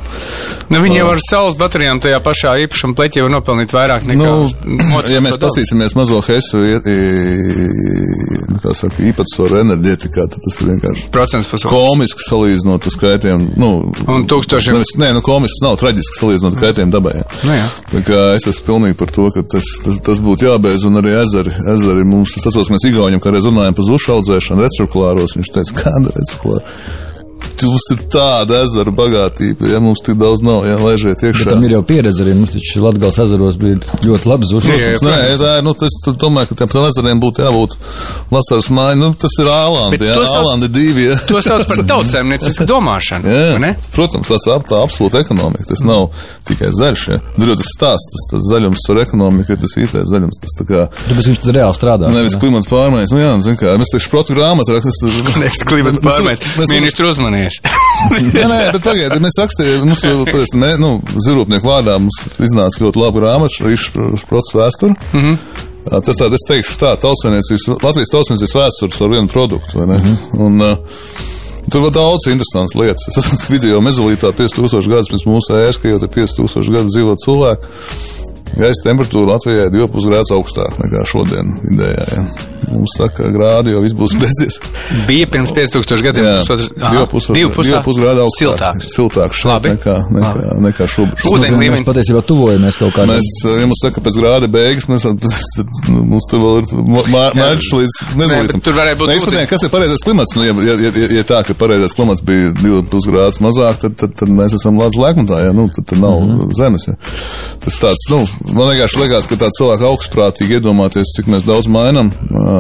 Nu, 0.72 0.80
viņi 0.82 0.98
jau 1.02 1.10
ar 1.12 1.20
saules 1.30 1.58
baterijām 1.60 2.00
tajā 2.04 2.20
pašā 2.24 2.56
īpašuma 2.66 2.96
pleķī 2.98 3.22
var 3.26 3.34
nopelnīt 3.36 3.76
vairāk 3.76 4.08
nekā. 4.10 4.32
Nu, 4.66 5.02
ja 5.12 5.22
mēs 5.24 5.38
paskatīsimies 5.42 5.96
mazo 6.00 6.22
hesu 6.26 6.64
saka, 8.76 9.04
īpatsvaru 9.10 9.60
enerģētikā, 9.62 10.26
tad 10.32 10.42
tas 10.46 10.58
ir 10.62 10.70
vienkārši 10.72 11.10
Procents 11.14 11.48
pasaules. 11.52 11.76
komisks 11.76 12.28
salīdzinot 12.32 12.88
uz 12.90 12.96
skaitiem. 12.98 13.46
Nu, 13.62 13.70
Un 14.08 14.26
tūkstošiem- 14.30 14.74
Nevis, 14.76 14.96
nē, 14.98 15.14
nu 15.14 15.22
komisks 15.26 15.62
nav 15.64 15.78
traģisks 15.82 16.20
salīdzinot 16.22 16.54
ar 16.56 16.60
skaitiem 16.60 16.92
dabai. 16.92 17.14
jā. 17.20 17.26
Nu, 17.44 17.52
jā. 17.52 17.68
Tā 17.92 18.04
kā 18.04 18.20
es 18.36 18.48
esmu 18.48 18.66
pilnīgi 18.66 18.98
par 18.98 19.08
to, 19.08 19.30
ka 19.32 19.42
tas, 19.52 19.64
tas, 19.84 19.98
tas 20.04 20.20
būtu 20.20 20.48
jābeidz, 20.50 20.86
un 20.86 21.02
arī 21.02 21.14
ezeri, 21.22 21.52
ezeri 21.76 22.04
mums, 22.06 22.36
es 22.38 22.46
atceros, 22.46 22.70
mēs 22.70 22.86
Igauniem 22.90 23.20
kādreiz 23.20 23.46
runājām 23.46 23.76
par 23.76 23.86
zušu 23.86 24.14
audzēšanu 24.20 24.62
recirkulāros, 24.68 25.36
viņš 25.38 25.50
teica, 25.54 25.74
kāda 25.84 26.12
recikulāra? 26.16 26.66
Mums 27.66 27.86
ir 27.96 28.02
tāda 28.14 28.60
ezera 28.64 28.92
bagātība, 28.94 29.68
ja 29.72 29.80
mums 29.82 30.02
tik 30.06 30.18
daudz 30.22 30.44
nav, 30.46 30.66
ja 30.68 30.76
laižiet 30.82 31.18
Bet 31.22 31.30
iekšā. 31.32 31.50
tam 31.50 31.64
ir 31.66 31.72
jau 31.78 31.82
pieredze 31.88 32.22
arī. 32.24 32.36
Mums 32.38 32.52
taču 32.54 32.84
Latgals 32.84 33.18
ezeros 33.24 33.56
bija 33.58 33.80
ļoti 34.06 34.30
labi 34.30 34.46
jā. 34.50 35.00
Nē, 35.02 35.16
tā 35.42 35.52
ir, 35.60 35.64
nu, 35.66 35.74
tas, 35.74 35.96
tu 36.06 36.14
domāju, 36.22 36.52
ka 36.52 36.56
tiem 36.62 36.70
ezeriem 36.92 37.22
būtu 37.24 37.42
jābūt 37.46 37.76
vasaras 38.32 38.70
māja, 38.70 38.98
nu, 39.00 39.12
tas 39.18 39.34
ir 39.42 39.50
Ālandi, 39.50 39.98
Bet 39.98 40.06
sauc- 40.30 40.38
Ālandi 40.44 40.70
divi, 40.76 41.08
jā. 41.10 41.18
To 41.30 41.42
sauc 41.42 41.66
par 41.72 41.82
tautsēmniecisku 41.94 42.68
domāšanu. 42.70 43.26
Jā, 43.34 43.58
ne? 43.64 43.72
protams, 43.96 44.28
tas 44.30 44.46
ir 44.52 44.66
tā 44.70 44.82
absolūta 44.86 45.22
ekonomika. 45.24 45.66
Tas 45.72 45.82
nav 45.88 46.10
tikai 46.48 46.70
zaļš. 46.76 47.06
Ja. 47.16 47.20
Tur 47.40 47.56
tas 47.56 47.72
stāsts, 47.76 48.12
tas, 48.14 48.28
tas 48.32 48.48
zaļums 48.52 48.86
ar 48.94 49.02
ekonomiku 49.06 49.56
ir 49.56 49.60
tas 49.64 49.74
īstais 49.82 50.10
zaļums. 50.12 50.40
Tas 50.44 50.56
tā 50.60 50.68
kā 50.70 50.86
Tāpēc 51.10 51.30
viņš 51.32 51.42
tad 51.46 51.56
reāli 51.58 51.78
strādā. 51.78 52.12
nevis 52.14 52.36
klimata 52.42 52.70
pārmaiņas. 52.70 53.14
Nu, 53.16 53.22
jā, 53.24 53.32
zin 53.46 53.58
kā, 53.60 53.74
mēs 53.80 53.92
taču 53.94 54.08
šprotu 54.10 54.36
grāmatu 54.38 54.76
rakstām. 54.76 55.42
Nevis 55.42 55.64
klimata 55.66 56.04
pārmaiņas. 56.08 56.70
Ministru 56.72 57.10
uzmanies. 57.36 57.60
Nē, 58.36 58.48
nē, 58.50 58.58
bet 58.76 58.84
pagaidiet, 58.84 59.22
mēs 59.24 59.38
rakstījām, 59.40 59.86
mums 59.90 60.04
jau, 60.04 60.26
pēc, 60.28 60.52
mē, 60.60 60.72
nu, 60.82 60.90
zirupnieku 61.26 61.70
vārdā 61.70 61.96
mums 62.00 62.18
iznāca 62.44 62.84
ļoti 62.84 63.02
laba 63.02 63.22
grāmata, 63.22 63.72
Šprots 64.20 64.56
vēsture. 64.56 64.96
Mm 65.14 65.22
-hmm. 65.22 65.38
Tas 66.06 66.18
tā, 66.18 66.28
es 66.34 66.46
teikšu 66.50 66.78
tā, 66.82 66.92
tautsēniecības, 67.02 67.68
Latvijas 67.84 68.12
tautsēniecības 68.14 68.56
vēstures 68.58 69.02
ar 69.02 69.10
vienu 69.10 69.32
produktu, 69.32 69.80
vai 69.80 69.88
ne? 69.88 69.98
Mm 69.98 70.18
-hmm. 70.18 70.46
Un, 70.46 70.62
uh, 70.62 70.78
Tur 71.72 71.82
var 71.82 71.92
daudz 71.92 72.28
interesantas 72.28 72.76
lietas. 72.76 73.08
Es 73.10 73.18
esmu 73.18 73.56
video 73.56 73.82
mezolītā 73.82 74.32
5000 74.34 74.90
gadus 74.90 75.10
pirms 75.10 75.26
mūsu 75.26 75.56
ēras, 75.58 75.80
ka 75.82 75.90
jau 75.90 76.00
te 76.00 76.08
5000 76.08 76.72
gadu 76.72 76.90
dzīvo 76.94 77.16
cilvēki. 77.26 77.66
Gaisa 78.56 78.86
temperatūra 78.90 79.36
Latvijā 79.36 79.68
ir 79.68 79.72
2,5 79.76 80.10
grādus 80.12 80.32
augstāka 80.36 80.84
nekā 80.84 81.06
šodien 81.12 81.56
vidējā. 81.70 82.06
Ja. 82.16 82.26
mums 82.72 82.96
saka, 82.98 83.28
grādi, 83.30 83.72
jo 83.76 83.82
viss 83.84 83.94
būs 83.94 84.16
beidzies. 84.22 84.56
Bija 85.08 85.28
pirms 85.30 85.52
5000 85.54 86.02
gadiem. 86.02 86.26
Jā, 86.26 86.38
pusotras- 86.42 86.72
aha, 86.82 86.92
divi 86.96 87.06
pus- 87.12 87.28
divi 87.36 87.50
pusā- 87.54 87.76
divi 87.76 87.82
pusgrādi 87.86 88.24
augstāk. 88.24 88.40
Siltāks. 88.42 88.88
Siltāks 88.96 89.42
šeit 89.42 89.52
Labi. 89.52 89.70
nekā, 89.76 89.96
nekā, 90.18 90.56
nekā 90.66 90.88
šobrīd. 90.90 91.26
Nozīmē, 91.26 91.60
līmeņi. 91.62 91.76
Mēs 91.76 91.86
patiesībā 91.92 92.24
tuvojamies 92.32 92.80
kaut 92.82 92.96
kādam. 92.96 93.14
Mēs, 93.14 93.30
ja 93.46 93.68
mums 93.70 93.84
saka, 93.86 94.02
pēc 94.08 94.18
grāda 94.22 94.50
beigas, 94.52 94.88
mēs 94.90 95.06
mums 95.90 96.30
tur 96.32 96.42
vēl 96.42 96.58
ir 96.64 96.66
mērķis 97.38 97.72
līdz 97.80 98.00
nezinu. 98.24 98.62
tur 98.66 98.78
varētu 98.80 99.00
būt 99.04 99.14
ūdens. 99.14 99.50
Kas 99.52 99.68
ir 99.68 99.74
pareizais 99.76 100.04
klimats? 100.08 100.36
Nu, 100.36 100.44
ja, 100.48 100.54
ja, 100.66 100.76
ja, 100.90 101.08
ja 101.20 101.24
tā, 101.28 101.44
ka 101.46 101.54
pareizais 101.54 101.94
klimats 101.94 102.24
bija 102.26 102.50
2,5 102.58 103.12
grādus 103.14 103.42
mazāk, 103.46 103.78
tad, 103.84 103.98
tad, 104.02 104.16
tad 104.18 104.30
mēs 104.32 104.58
esam 104.58 104.80
Latvijas 104.82 105.04
laikmatā, 105.06 105.44
ja, 105.46 105.54
nu, 105.54 105.68
tad, 105.70 105.86
tad 105.86 106.02
nav 106.02 106.18
mm 106.24 106.34
-hmm. 106.40 106.58
zemes. 106.58 106.88
Ja. 106.88 106.96
Tas 107.62 107.80
tāds, 107.82 108.10
nu, 108.10 108.26
man 108.54 108.72
vienkārši 108.72 109.02
liekas, 109.02 109.28
ka 109.30 109.38
tā 109.40 109.50
cilvēka 109.56 109.90
augstprātīgi 109.90 110.60
iedomāties, 110.60 111.14
cik 111.18 111.30
mēs 111.32 111.46
daudz 111.48 111.70
mainam, 111.72 112.12
ā, 112.12 112.56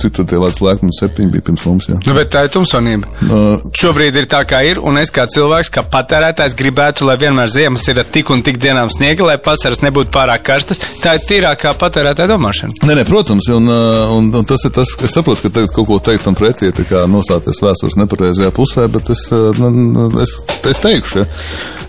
cik 0.00 0.14
tur 0.16 0.28
tie 0.28 0.40
Latvijas 0.40 0.62
laikmati 0.64 0.98
septiņi 0.98 1.32
bija 1.34 1.46
pirms 1.48 1.64
mums, 1.68 1.88
ja. 1.90 1.98
Nu, 2.06 2.14
bet 2.16 2.32
tā 2.34 2.44
ir 2.46 2.52
tumsonība. 2.54 3.10
Uh, 3.24 3.64
Šobrīd 3.76 4.18
ir 4.20 4.28
tā, 4.30 4.42
kā 4.48 4.62
ir, 4.66 4.80
un 4.82 4.98
es 5.00 5.12
kā 5.14 5.26
cilvēks, 5.30 5.70
kā 5.74 5.84
patērētājs, 5.92 6.56
gribētu, 6.58 7.08
lai 7.08 7.16
vienmēr 7.20 7.52
ziemas 7.52 7.86
ir 7.90 8.02
tik 8.14 8.32
un 8.34 8.44
tik 8.46 8.58
dienām 8.62 8.90
sniega, 8.92 9.26
lai 9.28 9.38
vasaras 9.44 9.84
nebūtu 9.84 10.12
pārāk 10.14 10.44
karstas. 10.46 10.80
Tā 11.02 11.16
ir 11.18 11.26
tīrākā 11.28 11.74
patērētāja 11.80 12.32
domāšana. 12.34 12.80
Nē, 12.88 12.98
nē, 13.00 13.06
protams, 13.08 13.48
un, 13.54 13.68
un, 13.68 14.30
un 14.40 14.48
tas 14.48 14.66
ir 14.66 14.74
tas, 14.74 14.94
es 15.04 15.14
saprotu, 15.14 15.46
ka 15.46 15.54
tagad 15.58 15.74
kaut 15.76 15.88
ko 15.90 16.00
teikt 16.10 16.26
tam 16.26 16.38
pretī, 16.38 16.72
kā 16.88 17.04
nostāties 17.10 17.60
vēstures 17.64 17.98
nepareizajā 18.00 18.52
pusē, 18.54 18.86
bet 18.92 19.12
es, 19.14 19.26
uh, 19.34 19.50
nu, 19.58 20.08
es, 20.22 20.36
es 20.70 20.82
teikšu, 20.84 21.22
ja. 21.22 21.28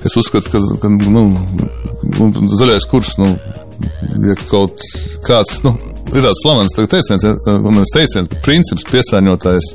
es 0.06 0.18
uzskatu, 0.20 0.52
ka, 0.54 0.62
ka 0.82 0.92
nu, 0.92 1.28
nu, 2.04 2.30
zaļais 2.56 2.88
kurs, 2.90 3.15
nu, 3.22 3.32
ja 4.30 4.36
kaut 4.50 4.84
kāds, 5.26 5.62
nu, 5.66 5.76
ir 6.14 6.22
tāds 6.22 6.44
slavens 6.44 6.78
teiciens, 6.78 7.26
un 7.56 7.82
es 7.84 7.96
teiciens, 7.96 8.30
bet 8.32 8.46
princips 8.46 8.88
piesāņotājs 8.92 9.74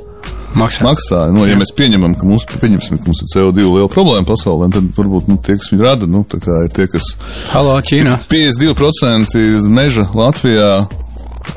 Maksā. 0.51 0.83
maksā. 0.83 1.19
Nu, 1.31 1.45
ja 1.47 1.55
mēs 1.59 1.71
pieņemam, 1.75 2.15
ka 2.19 2.27
mums, 2.27 2.43
pieņemsim, 2.49 2.99
ka 2.99 3.07
mums 3.07 3.21
ir 3.23 3.29
CO2 3.31 3.67
liela 3.69 3.91
problēma 3.91 4.27
pasaulē, 4.27 4.67
tad 4.75 4.89
varbūt 4.97 5.29
nu, 5.31 5.37
tie, 5.39 5.55
kas 5.59 5.71
viņu 5.71 5.85
rada, 5.85 6.09
nu, 6.11 6.25
ir 6.27 6.73
tie, 6.75 6.87
kas 6.91 7.13
Halo, 7.53 7.77
Ķīna. 7.87 8.17
52% 8.31 9.71
meža 9.71 10.09
Latvijā 10.17 10.73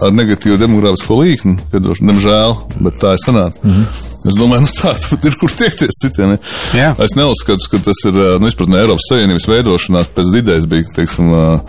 ar 0.00 0.12
negatīvu 0.14 0.58
demogrāfisko 0.60 1.18
līkni, 1.20 1.58
piedošanu, 1.72 2.12
diemžēl, 2.12 2.56
bet 2.86 2.98
tā 3.02 3.14
ir 3.14 3.22
sanāca. 3.24 3.60
Mm 3.62 3.70
-hmm. 3.70 4.02
Es 4.24 4.36
domāju, 4.40 4.60
nu 4.64 4.72
tā 4.72 4.94
tad 5.08 5.24
ir 5.24 5.38
kur 5.40 5.52
tiekties 5.52 6.00
citiem. 6.02 6.30
Ne? 6.30 6.38
Jā. 6.74 6.94
Es 7.04 7.14
neuzskatu, 7.14 7.70
ka 7.70 7.78
tas 7.78 8.04
ir 8.04 8.12
nu, 8.40 8.46
izpratnē 8.46 8.80
Eiropas 8.80 9.08
Savienības 9.10 9.48
veidošanās 9.48 10.12
pēc 10.16 10.36
idejas 10.36 10.66
bija, 10.66 10.84
teiksim, 10.96 11.32
Uh, 11.34 11.60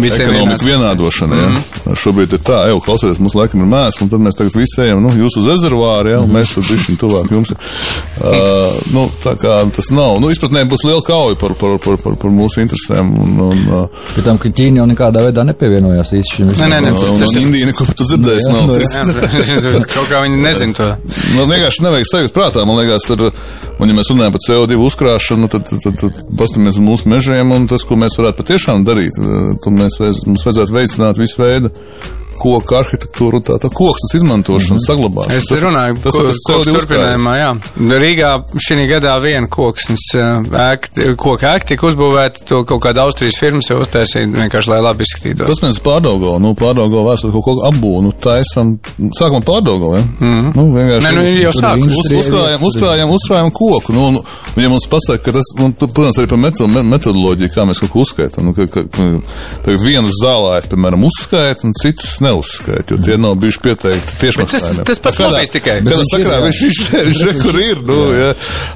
Visiem 0.00 0.28
ekonomika 0.30 0.64
vienāds. 0.64 0.66
vienādošana. 0.66 1.34
Mm 1.34 1.40
-hmm. 1.56 1.90
ja. 1.90 1.94
Šobrīd 1.94 2.32
ir 2.32 2.40
tā, 2.46 2.68
jau 2.68 2.80
klausieties, 2.80 3.18
mums 3.18 3.34
laikam 3.34 3.60
ir 3.60 3.66
mēsls, 3.66 4.02
un 4.02 4.08
tad 4.08 4.20
mēs 4.20 4.36
tagad 4.38 4.54
visi 4.54 4.80
ejam, 4.80 5.02
nu, 5.02 5.08
jūs 5.10 5.38
uz 5.40 5.46
ezervāru, 5.56 6.08
ja, 6.10 6.20
un 6.20 6.30
mēs 6.30 6.54
tur 6.54 6.62
bišķiņ 6.62 6.96
tuvāk 6.96 7.30
jums. 7.32 7.50
Uh, 8.20 8.92
nu, 8.92 9.10
tā 9.24 9.32
kā 9.40 9.70
tas 9.76 9.90
nav. 9.90 10.18
Nu, 10.20 10.28
izpratnē 10.30 10.64
būs 10.68 10.84
liela 10.84 11.00
kauja 11.02 11.34
par, 11.40 11.54
par, 11.54 11.78
par, 11.78 11.96
par, 12.04 12.16
par 12.20 12.30
mūsu 12.30 12.60
interesēm. 12.60 13.06
Un, 13.22 13.40
un, 13.40 13.58
uh, 13.72 13.88
Pēc 14.16 14.24
tam, 14.24 14.38
ka 14.38 14.48
Ķīna 14.48 14.76
jau 14.82 14.86
nekādā 14.86 15.22
veidā 15.24 15.44
nepievienojās 15.48 16.12
īsti 16.12 16.36
šim 16.36 16.48
visam. 16.50 16.68
Nē, 16.68 16.80
nē, 16.80 16.80
nē, 16.84 16.90
un, 16.92 17.18
tas 17.18 17.28
un 17.28 17.36
ir- 17.36 17.40
Indija 17.42 17.66
neko 17.66 17.84
tu 17.96 18.04
dzirdējis 18.04 18.46
Jā, 18.46 18.52
nav. 18.52 18.66
nu, 18.66 18.74
Tas- 18.74 18.94
Jā, 19.50 19.72
Kaut 19.94 20.08
kā 20.12 20.20
viņi 20.24 20.42
nezina 20.42 20.72
to. 20.74 20.96
Nu, 21.36 21.46
vienkārši 21.46 21.82
nevajag 21.82 22.06
sajūt 22.12 22.32
prātā, 22.36 22.66
man 22.66 22.76
liekas, 22.76 23.10
ar, 23.10 23.32
un 23.78 23.88
ja 23.88 23.94
mēs 23.94 24.10
runājam 24.12 24.32
par 24.36 24.40
CO2 24.48 24.76
uzkrāšanu, 24.76 25.48
tad, 25.48 25.64
tad, 25.70 25.78
tad, 25.84 25.94
tad 26.00 26.12
pastamies 26.38 26.74
uz 26.76 26.84
mūsu 26.84 27.08
mežiem 27.08 27.52
un 27.52 27.66
tas, 27.66 27.82
ko 27.82 27.94
mēs 27.96 28.18
varētu 28.18 28.36
patiešām 28.42 28.84
darīt, 28.84 29.16
tad 29.62 29.76
mēs, 29.76 29.98
vajadz- 30.00 30.26
mums 30.28 30.44
vajadzētu 30.46 30.76
veicināt 30.76 31.20
visu 31.20 31.40
veidu 31.42 31.72
koku 32.40 32.78
arhitektūru, 32.80 33.42
tā 33.46 33.58
tā 33.62 33.70
koks 33.74 34.06
tas 34.06 34.16
izmantošanu, 34.20 34.76
mm 34.76 34.80
-hmm. 34.80 34.86
saglabāšanu. 34.88 35.38
Es 35.38 35.48
tas, 35.50 35.62
runāju, 35.66 35.98
tas, 36.02 36.14
ko, 36.14 36.24
tas, 36.26 36.40
koks 36.46 36.68
CO2 36.68 36.74
turpinājumā, 36.78 37.34
jā. 37.42 37.50
Rīgā 38.04 38.30
šī 38.66 38.86
gadā 38.90 39.14
viena 39.22 39.48
koksnes 39.48 40.04
ēka, 40.16 41.14
koka 41.16 41.54
ēka 41.54 41.72
tika 41.72 41.86
uzbūvēta, 41.86 42.44
to 42.48 42.64
kaut 42.64 42.82
kāda 42.84 43.06
Austrijas 43.06 43.38
firma 43.40 43.62
sev 43.62 43.82
uztaisīja 43.84 44.26
vienkārši, 44.26 44.70
lai 44.70 44.80
labi 44.82 45.04
izskatītos. 45.04 45.46
Tas 45.46 45.62
mēs 45.62 45.80
pārdaugo, 45.84 46.38
nu, 46.42 46.54
pārdaugo 46.54 47.04
vēsturi 47.08 47.32
kaut 47.32 47.44
ko 47.44 47.56
apbūvu, 47.70 48.02
nu, 48.06 48.12
tā 48.12 48.40
esam, 48.40 48.78
sākam 49.18 49.44
pārdaugo, 49.46 49.96
ja? 49.96 50.02
Mm 50.20 50.40
-hmm. 50.40 50.52
Nu, 50.56 50.66
vienkārši. 50.74 51.06
Nē, 51.06 51.12
nu, 51.16 51.42
jau 51.42 51.52
sāk. 51.52 51.84
Uz, 51.84 52.10
uzkrājam, 52.20 52.64
uzkrājam, 52.68 53.10
uzkrājam 53.16 53.50
koku. 53.50 53.92
Nu, 53.92 54.06
un, 54.08 54.18
un, 54.56 54.62
ja 54.62 54.68
mums 54.68 54.86
pasaka, 54.90 55.22
ka 55.24 55.32
tas, 55.38 55.52
un, 55.58 55.72
tu, 55.72 55.88
protams, 55.88 56.18
arī 56.18 56.28
par 56.28 56.38
meto- 56.38 56.68
me- 56.68 56.82
metodoloģiju, 56.82 57.52
kā 57.54 57.66
mēs 57.68 57.80
kaut 57.80 57.92
ko 57.92 58.04
uzskaitām. 58.04 58.44
Nu, 58.44 58.54
ka, 58.56 58.66
ka, 58.66 58.84
ka, 58.90 59.08
tagad 59.64 59.84
vienus 59.86 60.18
zālājus, 60.22 60.70
piemēram, 60.72 61.06
uzskaita, 61.10 61.66
un 61.68 61.76
citus 61.82 62.18
neuzskaita, 62.30 62.94
jo 62.94 63.00
tie 63.04 63.18
nav 63.20 63.36
bijuši 63.42 63.62
pieteikti 63.66 64.18
Bet 64.40 64.52
tas- 64.54 64.80
tas 64.86 64.98
pats 65.02 65.18
lobijs 65.20 65.50
tikai. 65.52 65.80
Kādā 65.84 66.04
sakrā 66.12 66.36
jā. 66.38 66.42
viņš, 66.46 66.60
viņš, 66.62 66.80
viņš 67.08 67.20
re, 67.26 67.32
kur 67.42 67.58
ir, 67.60 67.80
nu, 67.86 67.98
ja. 68.14 68.30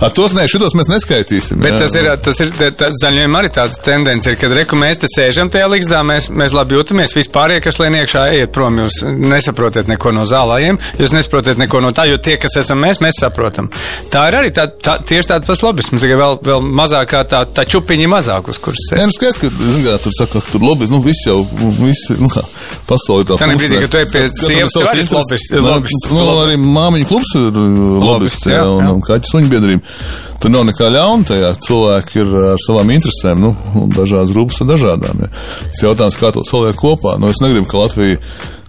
A, 0.05 0.11
tos 0.15 0.35
nē, 0.37 0.45
šitos 0.51 0.75
mēs 0.77 0.91
neskaitīsim. 0.91 1.61
Bet 1.63 1.77
jā. 1.77 1.79
tas 1.85 1.95
ir, 2.01 2.09
tas 2.25 2.41
ir 2.43 2.53
zaļojuma 3.01 3.41
arī 3.43 3.51
tāds 3.55 3.79
tendence, 3.85 4.31
ir, 4.31 4.37
kad 4.41 4.53
reku 4.57 4.77
mēs 4.81 5.01
te 5.03 5.09
sēžam 5.11 5.51
tajā 5.53 5.69
līgzdā, 5.73 6.03
mēs, 6.07 6.29
mēs 6.35 6.55
labi 6.57 6.77
jūtamies, 6.79 7.15
vispārējie, 7.17 7.63
kas 7.69 7.79
lien 7.83 7.97
iekšā, 8.01 8.25
ejiet 8.35 8.53
prom, 8.55 8.79
jūs 8.83 9.01
nesaprotiet 9.07 9.89
neko 9.91 10.13
no 10.17 10.25
zālājiem, 10.29 10.79
jūs 11.01 11.15
nesaprotiet 11.17 11.61
neko 11.63 11.81
no 11.85 11.93
tā, 11.97 12.07
jo 12.11 12.19
tie, 12.19 12.37
kas 12.43 12.57
esam 12.61 12.83
mēs, 12.85 13.01
mēs 13.05 13.21
saprotam. 13.23 13.71
Tā 14.13 14.27
ir 14.31 14.39
arī 14.43 14.53
tā, 14.57 14.67
tā 14.69 14.97
tieši 15.07 15.31
tāda 15.33 15.47
pats 15.49 15.63
lobisms, 15.65 16.03
tikai 16.03 16.19
vēl, 16.21 16.39
vēl 16.51 16.65
mazākā 16.83 17.23
tā, 17.31 17.45
tā 17.55 17.67
čupiņa 17.71 18.11
mazāk, 18.17 18.51
uz 18.53 18.59
kuras 18.63 18.83
Nē, 18.91 18.99
sēž. 18.99 19.07
nu 19.13 19.17
skaidrs, 19.19 19.41
ka, 19.43 19.51
zin 19.55 19.85
kā, 19.87 19.97
tur 20.05 20.17
saka, 20.19 20.43
ka 20.45 20.55
tur 20.55 20.65
lobby, 20.67 20.89
nu, 20.91 21.01
viss 21.05 21.27
jau, 21.29 21.39
visi, 21.81 22.19
nu, 22.21 22.29
kā, 22.33 22.43
pasauli 22.91 23.29
tā 23.29 23.39
Tā 23.45 23.51
nebrīdī, 23.53 23.81
kad 23.85 23.93
tu 23.93 24.01
ej 24.01 24.07
pie 24.13 24.23
sievas, 24.33 24.77
arī 24.81 25.03
esi 25.03 25.15
lobbyists, 25.15 25.51
lobbyists, 25.55 26.11
nu, 26.11 26.21
lobbyists. 26.21 26.45
arī 26.45 26.59
māmiņu 26.79 27.09
klubs 27.11 27.35
ir 27.39 27.49
uh, 27.51 27.83
lobbyists, 28.05 28.49
jā, 28.49 28.59
jā, 28.59 28.65
un, 28.73 28.91
un 28.97 29.05
kaķu 29.05 29.31
suņu 29.31 29.53
biedrība. 29.53 29.95
Tur 30.43 30.53
nav 30.53 30.67
nekā 30.69 30.91
ļauna 30.93 31.29
tajā, 31.31 31.53
cilvēki 31.67 32.21
ir 32.21 32.35
ar 32.51 32.59
savām 32.65 32.91
interesēm, 32.97 33.45
nu, 33.45 33.55
dažādas 33.95 34.35
grupas 34.35 34.61
ar 34.65 34.71
dažādām, 34.73 35.25
jā. 35.25 35.31
Tas 35.69 35.85
jautājums, 35.87 36.21
kā 36.21 36.33
to 36.37 36.45
saliek 36.49 36.77
kopā, 36.81 37.17
nu, 37.21 37.31
es 37.33 37.41
negribu, 37.45 37.69
ka 37.71 37.85
Latvija, 37.85 38.21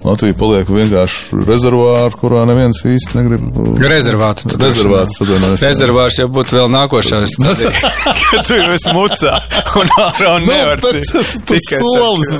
Latvija 0.05 0.35
paliek 0.37 0.67
vienkārši 0.69 1.39
rezervāru, 1.47 2.17
kurā 2.21 2.43
neviens 2.45 2.77
īsti 2.85 3.15
negrib. 3.17 3.45
uh, 3.57 3.79
Rezervātu. 3.89 4.49
tad 4.51 4.61
Rezervāts, 4.61 5.15
atvainojos. 5.23 5.63
jā. 5.63 5.69
Rezervārs 5.71 6.19
jau 6.19 6.27
būtu 6.35 6.57
vēl 6.59 6.69
nākošais. 6.75 7.33
Kad 8.29 8.45
tu 8.45 8.57
jau 8.59 8.67
esi 8.75 8.93
mucā 8.93 9.33
un 9.81 9.89
ārā 10.03 10.35
un 10.35 10.45
Nu, 10.45 10.51
nevar 10.51 10.83
ciet. 10.85 11.09
tas, 11.11 11.31
Tikai 11.49 11.79
solis. 11.81 12.35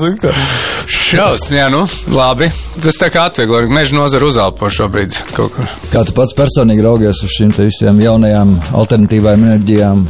Šaus, 0.86 1.48
jā, 1.54 1.66
nu, 1.74 1.86
labi. 2.14 2.52
Tas 2.84 3.00
tā 3.02 3.10
kā 3.14 3.26
atvieglo, 3.32 3.64
meža 3.74 3.98
nozara 3.98 4.28
uzelpo 4.30 4.70
šobrīd 4.70 5.16
kaut 5.34 5.56
kur. 5.56 5.70
Kā 5.94 6.04
tu 6.06 6.14
pats 6.18 6.36
personīgi 6.38 6.84
raugies 6.86 7.24
uz 7.26 7.34
šīm 7.40 7.56
te 7.56 7.66
visiem 7.66 7.98
jaunajām 8.04 8.54
alternatīvām 8.78 9.48
enerģijām, 9.50 10.06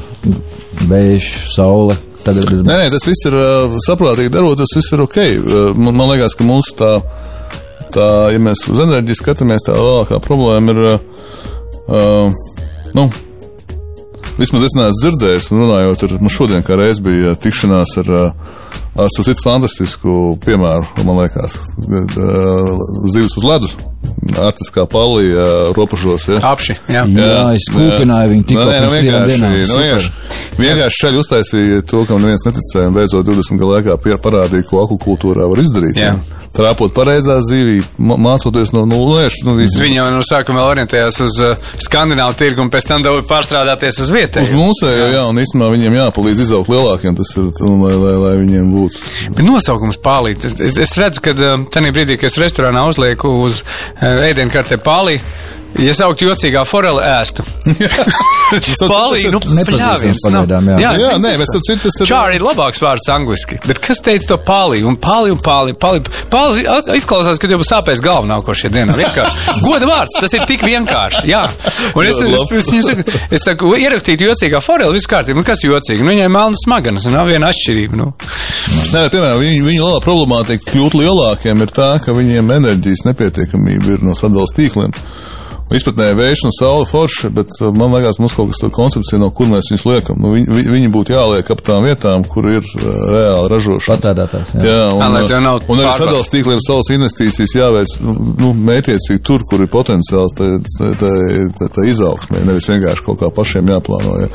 vējš, 0.89 1.29
saule? 1.55 1.95
Tagad 2.25 2.47
bez 2.49 2.63
Nē, 2.65 2.75
nē, 2.81 2.85
tas 2.89 3.03
viss 3.05 3.27
ir 3.29 3.35
uh, 3.37 3.75
saprātīgi 3.85 4.31
darot, 4.33 4.57
tas 4.57 4.71
viss 4.75 4.91
ir 4.95 5.03
ok. 5.05 5.17
Uh, 5.21 5.67
man, 5.77 5.93
man 5.99 6.09
liekas, 6.15 6.33
ka 6.35 6.47
mūsu 6.47 6.73
tā, 6.79 6.91
tā, 7.95 8.10
ja 8.36 8.41
mēs 8.43 8.65
uz 8.71 8.81
enerģiju 8.84 9.19
skatāmies, 9.21 9.65
tā 9.65 9.77
lielākā 9.77 10.19
problēma 10.23 10.75
ir, 10.75 10.84
uh, 10.89 11.31
uh, 11.88 12.43
nu, 12.97 13.08
vismaz 14.39 14.67
es 14.67 14.77
neesmu 14.77 14.99
dzirdējis, 15.01 15.49
un 15.51 15.65
runājot 15.65 16.08
ar, 16.08 16.15
nu, 16.21 16.31
šodien 16.31 16.65
kā 16.65 16.77
reiz 16.79 17.01
bija 17.03 17.36
tikšanās 17.41 17.95
ar, 18.03 18.13
uh, 18.19 18.53
ar 18.95 19.12
citu 19.12 19.43
fantastisku 19.43 20.36
piemēru, 20.43 21.05
man 21.08 21.23
liekas, 21.23 21.58
uh, 21.88 22.88
zivs 23.13 23.36
uz 23.39 23.47
ledus, 23.47 23.75
artiskā 24.39 24.86
palija, 24.91 25.47
ropažos, 25.77 26.27
ja. 26.31 26.39
Apši, 26.51 26.77
jā. 26.91 27.03
Jā, 27.15 27.41
es 27.58 27.67
kūpināju 27.73 28.31
viņu 28.34 28.47
tikko 28.51 28.63
Nu, 28.65 28.71
nē, 28.71 28.79
nu, 28.86 28.93
vienkārši, 28.93 29.41
nu, 29.41 29.79
vienkārši, 29.81 30.13
vienkārši 30.60 31.01
šaļi 31.03 31.21
uztaisīja 31.21 31.84
to, 31.91 32.05
kam 32.10 32.23
neviens 32.23 32.47
neticēja, 32.47 32.89
un 32.91 32.97
beidzot 32.97 33.27
20 33.27 33.62
gadu 33.62 33.71
laikā 33.73 34.19
parādīja, 34.23 34.67
ko 34.69 34.84
akvakultūrā 34.86 35.47
var 35.51 35.63
izdarīt. 35.63 35.99
Jā. 35.99 36.15
ja. 36.15 36.44
Trāpot 36.55 36.93
pareizā 36.95 37.35
zivī, 37.43 37.81
mā- 37.99 38.15
mācoties 38.21 38.69
no 38.71 38.85
nulles, 38.87 39.41
nu, 39.43 39.57
visu. 39.59 39.81
Viņi 39.83 39.97
jau 39.99 40.05
no 40.13 40.21
sākuma 40.23 40.63
orientējās 40.69 41.17
uz 41.25 41.39
uh, 41.43 41.57
skandināvu 41.83 42.37
tirgu 42.39 42.63
un 42.63 42.69
pēc 42.71 42.87
tam 42.87 43.03
dabūja 43.03 43.25
pārstrādāties 43.27 43.99
uz 43.99 44.05
Uz 44.05 44.13
vietēju. 44.15 44.55
mūsējo, 44.55 45.09
jā, 45.11 45.23
un 45.27 45.41
īstenībā 45.43 45.67
viņiem 45.73 45.97
jāpalīdz 45.99 46.43
izaugt 46.45 46.71
lielākiem, 46.71 47.17
tas 47.19 47.33
ir, 47.35 47.49
un, 47.67 47.81
lai, 47.83 47.93
lai, 47.99 48.13
lai 48.23 48.33
viņiem 48.45 48.71
būtu. 48.71 49.03
Bet 49.35 49.43
nosaukums 49.49 49.99
pālīt. 49.99 50.47
Es, 50.63 50.77
es 50.79 50.95
redzu, 51.01 51.19
ka 51.25 51.35
uh, 51.35 51.65
tajā 51.75 51.91
brīdī, 51.95 52.15
kad 52.21 52.31
es 52.31 52.39
restorānā 52.39 52.85
uzlieku 52.87 53.33
uz 53.43 53.59
uh, 53.65 54.23
ēdienkartē 54.29 54.79
pālī, 54.85 55.19
Ja 55.75 55.91
saukt 55.97 56.21
jocīgā 56.23 56.61
forele 56.67 57.01
ēstu. 57.03 57.43
Palī, 58.88 59.25
nu, 59.33 59.39
Nepazīstams 59.43 59.67
pļāviens, 59.67 60.23
nav. 60.29 60.45
pagaidām, 60.45 60.69
jā. 60.79 60.91
Jā, 61.01 61.09
nē, 61.19 61.31
bet 61.41 61.49
citu 61.51 61.75
tas 61.83 61.97
ir- 61.99 62.07
Čāri 62.09 62.38
ir 62.39 62.45
labāks 62.45 62.79
vārds 62.83 63.09
angliski. 63.11 63.57
Bet 63.65 63.81
kas 63.83 63.99
teica 64.05 64.29
to 64.29 64.38
pālī? 64.47 64.83
Un 64.88 64.95
pālī 65.01 65.33
un 65.33 65.41
pālī. 65.43 65.73
Pālī, 65.75 65.99
pālī 66.31 66.63
izklausās, 66.95 67.39
ka 67.41 67.49
tev 67.51 67.63
sāpēs 67.67 67.99
galva 68.05 68.29
nākošajā 68.31 68.71
dienā. 68.77 68.95
Vienkārši. 69.01 69.57
Goda 69.65 69.89
vārds, 69.89 70.15
tas 70.21 70.38
ir 70.38 70.45
tik 70.47 70.63
vienkārši. 70.63 71.25
Jā. 71.33 71.43
Un 71.95 72.07
es, 72.07 72.21
Jā, 72.23 72.39
es, 72.39 72.55
es, 72.55 72.71
es, 72.71 72.88
saku, 72.88 73.19
es 73.35 73.45
saku, 73.49 73.73
ierakstīt 73.81 74.23
jocīgā 74.23 74.61
forele, 74.63 74.93
viss 74.95 75.09
kārtībā. 75.11 75.35
Nu, 75.41 75.43
kas 75.47 75.65
jocīgi? 75.65 76.05
Nu, 76.05 76.13
viņai 76.13 76.29
melnas 76.31 76.63
smagenes, 76.65 77.09
un 77.09 77.17
nav 77.19 77.27
viena 77.29 77.51
atšķirība. 77.51 77.99
Nu. 77.99 78.11
Nē, 78.93 79.05
piemēram, 79.11 79.41
viņu, 79.43 79.67
viņu 79.67 79.83
lielā 79.83 79.99
problemātika 80.05 80.71
kļūt 80.71 80.95
lielākiem 81.01 81.65
ir 81.65 81.75
tā, 81.75 81.91
ka 82.05 82.15
viņiem 82.15 82.55
enerģijas 82.61 83.05
nepietiekamība 83.09 83.97
ir 83.97 84.05
no 84.07 84.15
sadales 84.17 84.55
tīkliem. 84.55 84.95
Izpratnē 85.73 86.12
vējš 86.13 86.41
un 86.45 86.51
saule 86.54 86.86
forša, 86.86 87.30
bet 87.34 87.49
uh, 87.58 87.71
man 87.73 87.89
liekas, 87.95 88.19
mums 88.21 88.36
kaut 88.38 88.51
kas 88.51 88.60
tur 88.62 88.69
koncepcija, 88.69 89.17
no 89.17 89.32
kur 89.34 89.47
mēs 89.49 89.65
viņus 89.71 89.86
liekam. 89.89 90.19
Nu, 90.21 90.36
viņi, 90.36 90.45
vi- 90.54 90.65
viņi 90.75 90.89
būtu 90.93 91.15
jāliek 91.15 91.47
ap 91.49 91.63
tām 91.65 91.88
vietām, 91.88 92.21
kur 92.30 92.45
ir 92.51 92.62
uh, 92.62 92.84
reāli 93.10 93.47
ražošana. 93.49 93.97
Patērētājs, 93.97 94.51
jā. 94.54 94.62
Jā, 94.62 94.84
un, 94.93 95.01
Ā, 95.01 95.08
lai 95.15 95.23
tev 95.25 95.41
nav 95.41 95.63
un 95.65 95.82
arī 95.82 95.95
sadales 95.97 96.30
tīkliem 96.30 96.62
savas 96.62 96.91
investīcijas 96.93 97.56
jāveic 97.58 97.95
nu, 98.06 98.13
nu, 98.43 98.51
mētiecīgi 98.67 99.23
tur, 99.25 99.41
kur 99.49 99.63
ir 99.65 99.71
potenciāls 99.73 100.36
tā, 100.38 100.51
tā, 100.78 100.91
tā, 101.01 101.10
tā, 101.58 101.69
tā 101.80 101.88
izaugsmē, 101.89 102.43
nevis 102.45 102.69
vienkārši 102.69 103.06
kaut 103.08 103.23
kā 103.23 103.32
pašiem 103.34 103.73
jāplāno. 103.73 104.19
Ja. 104.21 104.30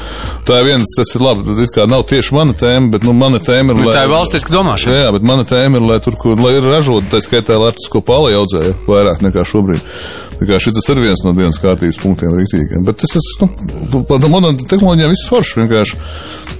Tā 0.51 0.59
ir 0.64 0.69
viens, 0.73 0.97
tas 0.99 1.14
ir 1.14 1.23
labi, 1.29 1.47
tas 1.62 1.71
kā 1.79 1.87
nav 1.87 2.03
tieši 2.11 2.35
mana 2.40 2.59
tēma, 2.59 2.90
bet 2.97 3.07
nu, 3.07 3.14
mana 3.14 3.38
tēma 3.38 3.77
ir. 3.77 3.85
Nu, 3.85 3.95
tā 3.95 4.03
ir 4.09 4.11
valstiska 4.16 4.51
domāšana. 4.59 4.99
Jā, 5.07 5.14
bet 5.14 5.23
mana 5.31 5.47
tēma 5.47 5.79
ir, 5.79 5.87
lai 5.95 6.01
tur, 6.03 6.19
kur 6.19 6.35
lai 6.43 6.57
ir 6.59 6.66
ražota, 6.66 7.07
tā 7.14 7.23
skaitā 7.23 7.55
latvisko 7.62 8.03
pāli 8.03 8.35
audzēja 8.35 8.75
vairāk 8.90 9.23
nekā 9.31 9.47
šobrīd. 9.47 9.95
Šis 10.40 10.88
ir 10.88 11.03
viens 11.03 11.20
no 11.24 11.35
dienas 11.37 11.61
kārtības 11.61 12.00
punktiem 12.00 12.33
rītīgiem. 12.38 12.85
Bet 12.87 13.00
tas 13.03 13.12
ir, 13.18 13.26
nu, 13.42 14.03
par 14.09 14.22
modernām 14.24 14.57
tehnoloģijām 14.64 15.12
viss 15.12 15.29
forši 15.29 15.61
vienkārši. 15.62 16.00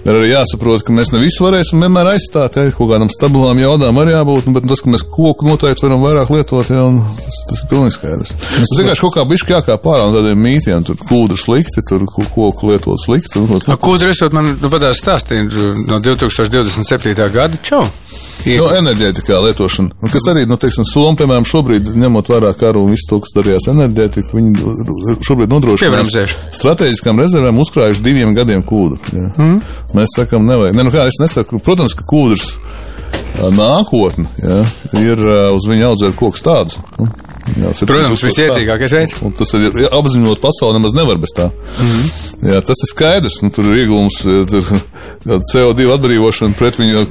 Ir 0.01 0.17
arī 0.17 0.31
jāsaprot, 0.31 0.81
ka 0.87 0.95
mēs 0.97 1.11
ne 1.13 1.19
visu 1.21 1.45
varēsim 1.45 1.83
vienmēr 1.85 2.09
aizstāt, 2.15 2.57
ja 2.57 2.73
kaut 2.73 2.89
kādām 2.89 3.11
stabilām 3.13 3.59
jaudām 3.61 3.99
arī 4.01 4.15
jābūt, 4.15 4.47
nu, 4.49 4.55
bet 4.57 4.65
tas, 4.71 4.81
ka 4.81 4.93
mēs 4.95 5.05
koku 5.05 5.45
noteikti 5.49 5.85
varam 5.85 6.01
vairāk 6.07 6.33
lietot, 6.33 6.71
ja, 6.73 6.87
un 6.89 7.03
tas, 7.19 7.41
tas 7.51 7.61
ir 7.61 7.69
pilnīgi 7.73 7.97
skaidrs. 7.99 8.33
Tas 8.41 8.73
vienkārši 8.81 9.05
kaut 9.05 9.17
kā 9.19 9.27
bišķi 9.29 9.55
jākā 9.59 9.77
pārā 9.85 10.07
no 10.09 10.17
tādiem 10.17 10.41
mītiem, 10.41 10.87
tur 10.89 10.97
kūdra 11.05 11.37
slikti, 11.41 11.85
tur 11.89 12.07
ko- 12.09 12.25
koku 12.33 12.73
lietot 12.73 13.03
slikti. 13.05 13.43
Un, 13.43 13.61
Nu, 13.69 13.77
tur 13.77 14.09
esot 14.09 14.33
man 14.33 14.55
nu, 14.57 14.71
patās 14.73 15.03
stāstīja 15.05 15.45
no 15.91 16.01
2027. 16.01 17.29
gada? 17.35 17.61
Čau! 17.63 17.85
No 18.57 18.71
enerģētikā 18.73 19.37
lietošana, 19.45 19.93
nu, 20.01 20.09
kas 20.09 20.25
arī, 20.33 20.47
nu, 20.49 20.57
teiksim, 20.61 20.87
Somija, 20.89 21.19
piemēram, 21.21 21.45
šobrīd, 21.45 21.91
ņemot 22.01 22.31
vērā 22.33 22.55
karu 22.57 22.87
un 22.87 22.95
visu 22.95 23.05
to, 23.11 23.19
kas 23.21 23.35
darījās 23.37 23.67
enerģētiku, 23.69 24.33
viņi 24.39 25.19
šobrīd 25.29 25.53
nodrošina 25.53 26.01
strateģiskām 26.57 27.21
rezervēm 27.21 27.61
uzkrājuši 27.61 28.05
diviem 28.07 28.33
gadiem 28.39 28.65
kūdu. 28.67 28.97
Ja. 29.13 29.27
Mm. 29.37 29.61
Mēs 29.97 30.15
sakam, 30.15 30.47
nevajag. 30.47 30.77
Ne, 30.77 30.87
nu 30.87 30.93
kā 30.95 31.07
es 31.11 31.19
nesaku, 31.23 31.59
protams, 31.65 31.97
ka 31.99 32.07
kūdrs 32.09 32.53
nākotne 33.57 34.29
ja, 34.43 34.61
ir 35.01 35.23
uz 35.57 35.67
viņa 35.71 35.91
audzēt 35.91 36.17
kokus 36.19 36.45
tādus. 36.45 36.79
Nu, 36.99 37.09
jā, 37.57 37.73
7000 37.83 37.91
Protams, 37.91 38.25
visiedzīgākais 38.27 38.95
veids. 38.97 39.15
Un 39.25 39.35
tas 39.37 39.53
ir 39.59 39.67
ja, 39.83 39.91
apzinot 39.99 40.43
pasauli, 40.43 40.79
nemaz 40.79 40.95
nevar 40.97 41.21
bez 41.21 41.33
tā. 41.37 41.51
Mm. 41.51 41.91
-hmm. 41.91 42.29
Jā, 42.51 42.61
tas 42.65 42.79
ir 42.85 42.89
skaidrs. 42.89 43.41
Nu, 43.43 43.51
tur 43.53 43.67
ir 43.69 43.83
iegūms, 43.83 44.17
eh, 44.25 44.45
tur 44.49 44.63
CO2 45.53 45.89
atbrīvošana 45.95 46.57
pret 46.57 46.79
viņu 46.81 47.05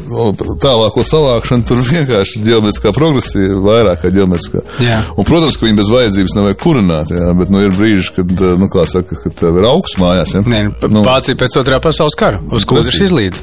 tālāko 0.64 1.04
savākšanu. 1.06 1.68
Tur 1.70 1.84
vienkārši 1.94 2.44
ģeometriskā 2.48 2.94
progresija 2.94 3.52
ir 3.52 3.62
vairāk 3.66 4.02
kā 4.02 4.14
ģeometriskā. 4.16 4.64
Jā. 4.86 5.02
Un, 5.18 5.28
protams, 5.30 5.58
ka 5.58 5.68
viņi 5.68 5.78
bez 5.78 5.92
vajadzības 5.94 6.36
nevajag 6.40 6.62
kurināt, 6.64 7.14
jā, 7.14 7.30
bet 7.38 7.54
nu, 7.54 7.62
ir 7.62 7.78
brīži, 7.78 8.16
kad, 8.16 8.32
eh, 8.32 8.58
nu, 8.58 8.72
kā 8.74 8.88
saka, 8.90 9.16
kad 9.24 9.38
tev 9.44 9.62
ir 9.62 9.70
augsts 9.70 10.02
mājās. 10.02 10.34
Ja? 10.34 10.42
Nē, 10.42 10.64
nu, 10.70 10.94
nu, 10.98 11.06
Vācija 11.06 11.38
pēc 11.38 11.62
otrā 11.62 11.82
pasaules 11.84 12.18
kara 12.18 12.42
uz 12.52 12.66
kūdras 12.66 13.02
izlīda. 13.06 13.38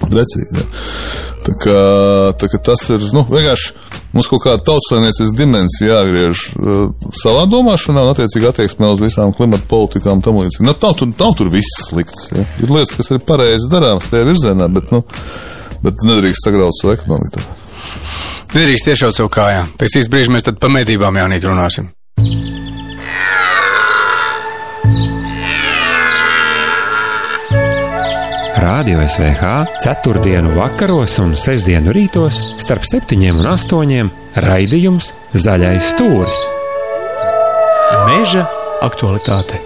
Precīzi. 0.00 0.64
Tā 1.50 1.56
kā, 1.58 1.78
tā 2.38 2.46
kā 2.52 2.58
tas 2.62 2.82
ir 2.94 3.02
nu, 3.10 3.24
vienkārši 3.26 3.72
mums 4.14 4.28
kaut 4.30 4.44
kāda 4.44 4.62
tautsvainiecības 4.68 5.32
dimensija 5.34 5.96
jāgriež 5.96 6.42
uh, 6.60 6.84
savā 7.18 7.42
domāšanā 7.50 8.04
un 8.06 8.12
attiecīgi 8.12 8.50
attieksmē 8.52 8.92
uz 8.94 9.02
visām 9.02 9.34
klimata 9.34 9.66
politikām 9.70 10.20
un 10.20 10.22
tam 10.26 10.38
līdzīgi. 10.38 10.68
Nu, 10.68 10.76
nav, 10.76 10.94
tur, 11.00 11.10
nav 11.10 11.34
tur 11.40 11.50
viss 11.50 11.88
slikts. 11.88 12.28
Ja? 12.36 12.46
Ir 12.62 12.70
lietas, 12.70 12.94
kas 13.00 13.10
ir 13.16 13.24
pareizi 13.26 13.70
darāmas 13.72 14.06
tajā 14.12 14.28
virzienā, 14.30 14.70
bet, 14.78 14.94
nu, 14.94 15.02
bet 15.82 16.06
nedrīkst 16.06 16.46
sagraut 16.46 16.78
savu 16.78 16.94
ekonomiku. 16.94 17.42
Nedrīkst 18.54 18.92
tiešot 18.92 19.18
savu 19.18 19.34
kājām. 19.34 19.74
Pēc 19.80 19.98
īsta 20.02 20.14
brīža 20.14 20.38
mēs 20.38 20.46
tad 20.46 20.62
par 20.62 20.74
medībām 20.74 21.18
jaunīt 21.18 21.50
runāsim. 21.50 21.90
Radio 28.60 29.08
SVH 29.08 29.42
ceturtdienu 29.80 30.50
vakaros 30.52 31.14
un 31.22 31.30
sestdienu 31.32 31.94
rītos 31.96 32.36
starp 32.60 32.84
septiņiem 32.84 33.38
un 33.40 33.46
astoņiem 33.54 34.10
raidījums 34.44 35.06
Zaļais 35.32 35.86
stūris. 35.94 36.42
Meža 38.04 38.44
aktualitāte. 38.84 39.62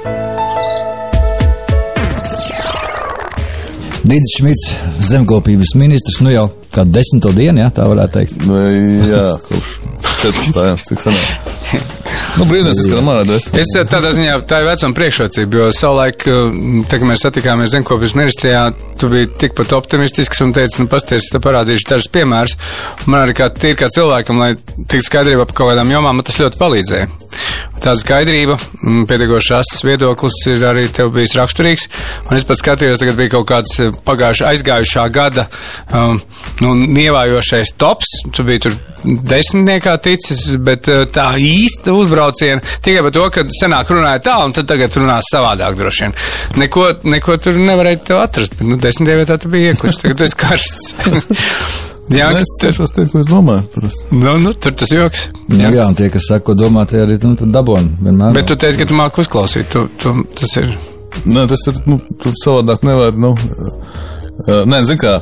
Dīdis 4.04 4.36
Šmits, 4.38 4.70
zemkopības 5.10 5.74
ministrs, 5.80 6.22
nu 6.22 6.30
jau 6.30 6.46
kā 6.70 6.86
desmito 6.86 7.34
dienu, 7.34 7.64
jā, 7.64 7.74
tā 7.74 7.90
varētu 7.90 8.20
teikt. 8.20 8.46
Nu, 8.46 8.62
jā, 9.10 9.26
kopš 9.48 9.76
14. 10.22 10.64
jā, 10.70 10.78
cik 10.86 11.06
sanāk. 11.08 12.03
Nu, 12.34 12.44
brīnās, 12.50 12.80
ka 12.90 13.02
man 13.04 13.20
ir 13.22 13.28
desmit. 13.28 13.60
Es 13.62 13.70
eh, 13.78 13.84
tādā 13.86 14.10
ziņā 14.14 14.34
tā 14.50 14.58
ir 14.62 14.66
vecuma 14.66 14.96
priekšrocība, 14.96 15.60
jo 15.60 15.66
savulaik, 15.74 16.24
eh, 16.26 16.56
tā, 16.90 16.98
kad 16.98 17.06
mēs 17.06 17.22
satikāmies 17.22 17.70
zemkopības 17.74 18.14
ministrijā, 18.18 18.62
tu 18.98 19.10
biji 19.12 19.30
tikpat 19.44 19.74
optimistisks 19.78 20.42
un 20.42 20.54
teici, 20.56 20.82
nu, 20.82 20.90
pasties, 20.90 21.30
te 21.30 21.38
parādīšu 21.44 21.86
dažus 21.92 22.10
piemērus. 22.14 22.56
Man 23.06 23.22
arī 23.22 23.36
kā 23.38 23.50
tīri 23.54 23.78
kā 23.78 23.90
cilvēkam, 23.94 24.42
lai 24.42 24.54
tiktu 24.56 25.04
skaidrībā 25.06 25.46
par 25.46 25.60
kaut 25.60 25.72
kādām 25.72 25.94
jomām, 25.94 26.18
man 26.18 26.26
tas 26.26 26.40
ļoti 26.42 26.58
palīdzēja. 26.58 27.10
Tāda 27.84 28.00
skaidrība, 28.00 28.54
mm, 28.56 29.02
pietiekoši 29.10 29.50
asas 29.58 29.82
viedoklis 29.84 30.38
ir 30.48 30.62
arī 30.64 30.86
tev 30.88 31.10
bijis 31.12 31.34
raksturīgs. 31.36 31.84
Un 32.30 32.38
es 32.38 32.46
pat 32.48 32.56
skatījos, 32.62 32.96
tagad 33.02 33.18
bija 33.18 33.34
kaut 33.34 33.44
kāds 33.50 33.74
eh, 33.84 33.92
pagājušā 34.06 34.54
aizgājušā 34.54 35.04
gada 35.12 35.44
um, 35.92 36.16
nu, 36.62 36.72
nievājošais 36.96 37.74
tops. 37.76 38.16
Tu 38.32 38.46
biji 38.48 38.64
tur 38.64 38.80
desmitniekā 39.04 39.98
ticis, 40.00 40.46
bet 40.64 40.88
eh, 40.88 41.04
tā 41.12 41.28
īsta 41.36 41.92
uzbrauciena 41.92 42.64
tikai 42.80 43.04
par 43.04 43.16
to, 43.18 43.28
ka 43.36 43.48
senāk 43.60 43.92
runāja 43.92 44.24
tā, 44.30 44.40
un 44.46 44.56
tad 44.56 44.70
tagad 44.72 44.96
runās 45.02 45.28
savādāk 45.28 45.76
droši 45.76 46.06
vien. 46.06 46.20
Neko, 46.64 46.90
neko 47.04 47.36
tur 47.36 47.60
nevarēja 47.60 48.22
atrast, 48.24 48.62
nu, 48.64 48.80
desmitajā 48.80 49.24
vietā 49.26 49.42
tu 49.42 49.52
biji 49.52 49.74
iekļuvis, 49.74 50.06
tagad 50.06 50.22
tu 50.22 50.30
esi 50.30 50.46
karsts. 50.46 51.82
Jā, 52.12 52.26
Es 52.30 52.36
kas 52.36 52.50
tur, 52.60 52.68
tiešām 52.68 52.88
teicu, 52.96 53.10
ko 53.14 53.20
es 53.22 53.28
domāju. 53.30 53.68
parasti. 53.74 54.16
nu, 54.20 54.32
nu, 54.42 54.52
tur 54.52 54.72
tas 54.76 54.90
joks. 54.92 55.22
Jā, 55.48 55.56
Nu 55.56 55.70
jā 55.72 55.86
un 55.88 55.94
tie, 55.96 56.08
kas 56.12 56.26
saka, 56.28 56.44
ko 56.50 56.54
domā, 56.54 56.84
tie 56.90 57.00
arī 57.00 57.16
nu, 57.22 57.32
dabūna. 57.36 57.88
Vienmēr. 58.04 58.34
Bet 58.36 58.46
tu 58.50 58.56
teici, 58.60 58.78
ka 58.82 58.86
tu 58.90 58.94
māki 58.98 59.22
uzklausīt. 59.24 59.70
Tu, 59.72 59.86
tu, 60.02 60.12
tas 60.36 60.56
ir. 60.60 60.74
Nē, 61.24 61.46
tas 61.48 61.62
ir, 61.70 61.78
nu, 61.88 61.96
tur 62.20 62.34
savādāk 62.44 62.84
nevar, 62.84 63.16
nu, 63.16 63.32
nē, 64.68 64.82
zin 64.84 64.98
kā, 65.00 65.14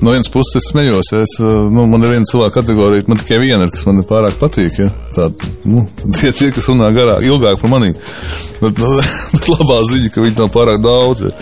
no 0.00 0.12
vienas 0.12 0.30
puses 0.32 0.56
es 0.60 0.68
smējos, 0.70 1.10
ja 1.12 1.20
es, 1.24 1.34
uh, 1.40 1.68
nu, 1.72 1.84
man 1.90 2.04
ir 2.04 2.14
viena 2.14 2.28
cilvēka 2.28 2.60
kategorija, 2.60 3.04
man 3.10 3.20
tikai 3.20 3.38
viena 3.42 3.66
ir, 3.66 3.72
kas 3.74 3.84
man 3.88 4.00
pārāk 4.08 4.38
patīk, 4.40 4.78
ja, 4.80 4.88
tā, 5.14 5.28
nu, 5.68 5.84
tie, 6.18 6.32
tie, 6.36 6.50
kas 6.54 6.68
runā 6.70 6.88
garāk, 6.96 7.24
ilgāk 7.28 7.60
par 7.60 7.72
manī, 7.72 7.92
bet, 8.62 8.80
nu, 8.80 8.90
bet 9.34 9.48
labā 9.52 9.78
ziņa, 9.90 10.12
ka 10.14 10.24
viņi 10.24 10.36
nav 10.40 10.52
pārāk 10.54 10.82
daudz, 10.84 11.26
ja. 11.28 11.32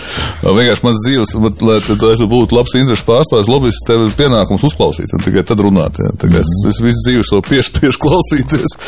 Vienkārši 0.41 0.87
mans 0.87 1.03
dzīves, 1.07 1.35
bet, 1.47 1.65
lai, 1.69 1.79
tu 1.87 2.31
būtu 2.31 2.57
labs 2.57 2.77
interešu 2.81 3.07
pārstāvis, 3.09 3.51
lobbyists, 3.51 3.87
tev 3.89 4.07
ir 4.07 4.15
pienākums 4.19 4.65
uzklausīt, 4.71 5.13
un 5.17 5.27
tikai 5.27 5.45
tad 5.47 5.63
runāt, 5.65 6.01
ja, 6.03 6.15
kā 6.21 6.33
es, 6.41 6.55
es 6.71 6.81
visu 6.85 7.05
dzīvi 7.07 7.29
to 7.29 7.43
piešu, 7.49 7.77
piešu 7.81 8.03
klausīties, 8.07 8.79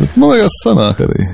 bet, 0.00 0.16
man 0.16 0.34
liekas, 0.34 0.62
sanāk 0.64 1.04
arī. 1.06 1.28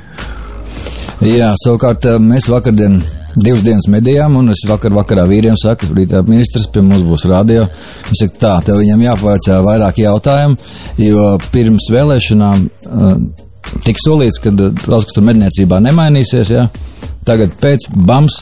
Jā, 1.27 1.51
savukārt 1.59 2.05
eh, 2.07 2.21
mēs 2.23 2.47
vakardien 2.47 3.01
divas 3.43 3.65
dienas 3.67 3.89
medījām, 3.91 4.37
un 4.41 4.53
es 4.53 4.65
vakar 4.69 4.95
vakarā 4.97 5.25
vīriem 5.29 5.57
saku, 5.59 5.91
rītā 5.97 6.23
ministrs 6.27 6.69
pie 6.73 6.83
mums 6.85 7.05
būs 7.07 7.27
radio. 7.31 7.67
Viņš 8.09 8.23
saka, 8.23 8.39
tā, 8.43 8.53
tev 8.69 8.81
viņam 8.83 9.05
jāpavaicā 9.07 9.59
vairāk 9.65 10.01
jautājumu, 10.03 10.59
jo 11.03 11.27
pirms 11.53 11.89
vēlēšanām 11.95 12.67
uh, 12.67 13.17
tika 13.87 14.05
solīts, 14.05 14.41
ka 14.43 14.53
uh, 14.53 14.71
daudz 14.77 15.09
kas 15.09 15.19
tur 15.19 15.27
medniecībā 15.29 15.81
nemainīsies, 15.85 16.55
jā. 16.55 16.69
Tagad 17.29 17.57
pēc 17.61 17.91
BAMS 17.93 18.41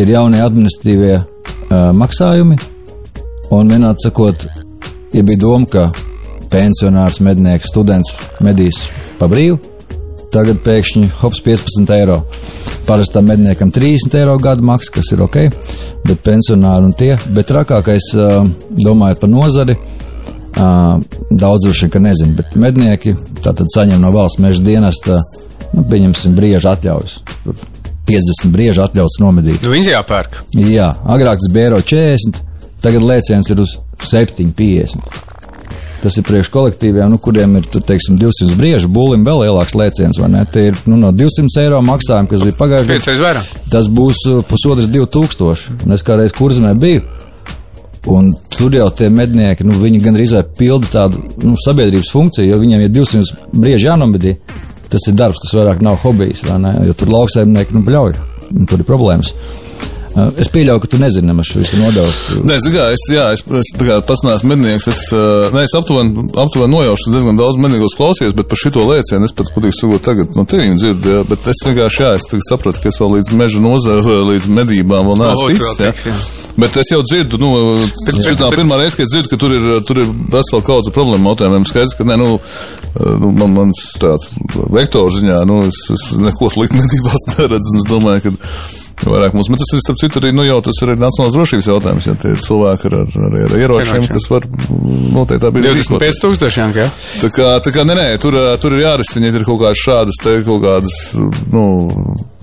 ir 0.00 0.12
jaunie 0.12 0.42
administratīvie 0.44 1.14
uh, 1.20 1.92
maksājumi, 1.96 2.58
un 3.56 3.72
vienot 3.72 4.02
sakot, 4.02 4.48
ja 5.14 5.22
bija 5.24 5.44
doma, 5.46 5.70
ka 5.70 5.88
pensionārs, 6.52 7.22
mednieks, 7.24 7.72
students 7.72 8.14
medīs 8.44 8.86
pa 9.20 9.30
brīvu, 9.30 9.58
Tagad 10.36 10.58
pēkšņi 10.66 11.06
hops 11.22 11.38
15 11.46 11.92
eiro. 11.96 12.18
Parastam 12.86 13.26
medniekam 13.26 13.72
30 13.74 14.14
eiro 14.14 14.36
gada 14.38 14.62
maksa, 14.62 14.92
kas 14.94 15.10
ir 15.14 15.22
ok, 15.24 15.38
bet 16.06 16.20
pensionāri 16.26 16.86
un 16.86 16.92
tie. 16.94 17.16
Bet 17.34 17.48
trakākais, 17.50 18.12
domājot 18.78 19.22
par 19.24 19.32
nozari, 19.32 19.74
daudz 20.54 21.66
droši 21.66 21.90
vien, 21.90 22.06
nezinu, 22.06 22.36
bet 22.38 22.54
mednieki 22.60 23.16
tātad 23.42 23.68
saņem 23.74 24.00
no 24.00 24.12
valsts 24.14 24.40
meža 24.42 24.62
dienesta 24.64 25.18
nu, 25.74 25.84
pieņemsim, 25.90 26.36
brieža 26.38 26.76
atļaujas. 26.76 27.18
Tur 27.44 27.58
50 28.06 28.54
brieža 28.54 28.86
atļauts 28.86 29.18
nomedīt. 29.22 29.62
Nu, 29.64 29.72
viņas 29.74 29.92
jāpērk. 29.96 30.42
Jā, 30.62 30.92
agrāk 31.16 31.42
tas 31.42 31.52
bija 31.52 31.70
eiro 31.72 31.80
40, 31.82 32.42
tagad 32.84 33.06
lēciens 33.06 33.50
ir 33.50 33.62
uz 33.66 33.76
7,50. 34.06 35.26
Tas 36.02 36.16
ir 36.20 36.26
priekš 36.28 36.50
kolektīviem, 36.52 37.08
nu, 37.10 37.18
kuriem 37.22 37.56
ir 37.58 37.66
tur, 37.72 37.82
teiksim, 37.86 38.18
200 38.20 38.56
briežu, 38.58 38.90
būlim 38.92 39.24
vēl 39.26 39.46
lielāks 39.46 39.74
lēciens? 39.78 40.20
Tie 40.52 40.66
ir 40.70 40.80
nu, 40.84 40.98
no 41.00 41.12
200 41.16 41.62
eiro 41.62 41.80
maksājumi, 41.84 42.30
kas 42.30 42.44
bija 42.44 42.58
pagājušajā 42.60 43.16
vairāk. 43.24 43.54
Tas 43.72 43.88
būs 43.88 44.20
uh, 44.28 44.42
pusotras 44.46 44.90
2000. 44.92 45.80
Un 45.86 45.96
es 45.96 46.04
kādreiz 46.06 46.36
kurzemē 46.36 46.74
biju. 46.80 47.02
Un 48.12 48.30
tur 48.54 48.74
jau 48.76 48.86
tie 48.94 49.08
mednieki, 49.10 49.66
nu, 49.66 49.80
viņi 49.80 50.02
gandrīz 50.04 50.36
vai 50.36 50.44
pilda 50.58 50.92
tādu 50.92 51.24
nu, 51.42 51.56
sabiedrības 51.58 52.12
funkciju, 52.14 52.52
jo 52.52 52.60
viņiem 52.60 52.84
ir 52.84 52.92
200 52.94 53.50
brieži 53.56 53.88
jānomedī. 53.88 54.36
Tas 54.92 55.08
ir 55.10 55.16
darbs, 55.18 55.40
tas 55.42 55.56
vairāk 55.56 55.80
nav 55.82 55.98
hobijs, 56.04 56.44
vai 56.46 56.60
ne? 56.62 56.76
Jo 56.86 56.94
tur 56.94 57.10
lauksaimnieki 57.10 57.74
nu, 57.74 57.82
bļauj, 57.88 58.14
un 58.52 58.68
tur 58.70 58.84
ir 58.84 58.86
problēmas. 58.86 59.32
Uh, 60.16 60.30
Es 60.40 60.48
pieļauju, 60.48 60.80
ka 60.80 60.88
tu 60.88 60.98
nezini 61.00 61.28
nemaz 61.28 61.50
šīs 61.50 61.74
nodevas. 61.76 62.18
Nē, 62.40 62.56
zini, 62.64 62.72
kā, 62.72 62.86
es, 62.94 63.02
jā, 63.12 63.26
es, 63.36 63.42
es 63.60 63.70
kā 63.76 63.98
pats 64.08 64.22
neesmu 64.24 64.48
mednieks. 64.54 64.86
Es, 64.88 65.00
uh, 65.12 65.50
ne, 65.52 65.66
es 65.68 65.74
aptuveni, 65.76 66.24
aptuveni 66.40 66.72
nojaušu, 66.72 67.12
diezgan 67.12 67.36
daudz 67.36 67.60
medniekos 67.60 67.96
klausījos, 67.98 68.32
bet 68.38 68.48
par 68.48 68.60
šito 68.62 68.86
lēcienu 68.88 69.28
es 69.28 69.36
pat 69.36 69.52
patīšu 69.52 69.82
sakot 69.82 70.06
tagad 70.08 70.38
no 70.38 70.46
tevīm 70.48 70.78
dzirdu. 70.80 71.12
Jā, 71.12 71.26
bet 71.28 71.50
es 71.52 71.60
vienkārši, 71.68 72.02
jā, 72.06 72.14
es 72.16 72.48
sapratu, 72.48 72.80
ka 72.80 72.88
es 72.88 73.00
vēl 73.02 73.18
līdz 73.18 73.36
meža 73.36 73.60
nozara, 73.60 74.16
līdz 74.30 74.48
medībām 74.56 75.12
vēl 75.12 75.20
neesmu 75.20 75.50
ticis. 75.52 75.84
jā. 75.84 75.92
tiks, 75.92 76.08
jā. 76.08 76.16
Bet 76.56 76.78
es 76.80 76.88
jau 76.88 77.02
dzirdu, 77.04 77.36
nu, 77.36 77.50
šī 78.08 78.32
tā 78.40 78.48
pirmā 78.54 78.78
reize, 78.80 78.96
kad 78.96 79.04
es 79.04 79.12
dzirdu, 79.12 79.28
ka 79.28 79.40
tur 79.40 79.52
ir, 79.52 79.66
tur 79.84 80.00
ir 80.00 80.08
vesela 80.32 80.64
kaudze 80.64 80.92
problēma 80.94 81.34
jautājumiem. 81.34 81.66
Skaidrs, 81.68 81.92
ka, 81.98 82.06
nē, 82.08 82.16
nu, 82.16 82.38
nu 83.20 83.34
man, 83.36 83.52
mans 83.52 83.82
tāds 84.00 84.32
vektors 84.72 85.20
ziņā, 85.20 85.42
nu, 85.50 85.60
es, 85.68 85.82
es 85.92 86.06
neko 86.16 86.48
sliktu 86.54 86.80
medībās 86.80 87.28
neredzu, 87.34 87.76
es 87.82 87.86
domāju, 87.92 88.30
ka 88.30 88.85
vairāk 89.12 89.36
mums, 89.36 89.50
bet 89.52 89.62
tas 89.62 89.74
ir, 89.76 89.82
starp 89.84 90.00
citu, 90.02 90.20
arī, 90.22 90.32
nu, 90.36 90.44
jau 90.46 90.58
tas 90.66 90.80
ir 90.84 90.92
nacionālās 90.94 91.34
drošības 91.36 91.70
jautājums, 91.72 92.08
ja 92.10 92.14
tie 92.22 92.32
ir 92.34 92.44
cilvēki 92.44 92.90
ar, 92.90 92.96
ar, 93.00 93.18
ar, 93.26 93.36
ar 93.46 93.56
ieročiem, 93.60 94.06
kas 94.12 94.28
var 94.32 94.46
noteikti 95.16 95.42
tā 95.44 95.52
bija 95.54 95.74
25 95.74 96.22
tūkstoši, 96.24 96.62
jā. 96.76 96.88
Tā 97.22 97.32
kā, 97.34 97.50
tā 97.64 97.74
kā 97.74 97.86
nē, 97.88 97.98
nē, 97.98 98.06
tur, 98.22 98.38
tur 98.62 98.76
ir 98.76 98.86
jārisina, 98.86 99.30
ja 99.30 99.36
ir 99.36 99.46
kaut 99.48 99.62
kādas 99.64 99.82
šādas, 99.82 100.20
te 100.22 100.38
kaut 100.46 100.64
kādas, 100.64 100.98
nu, 101.52 101.66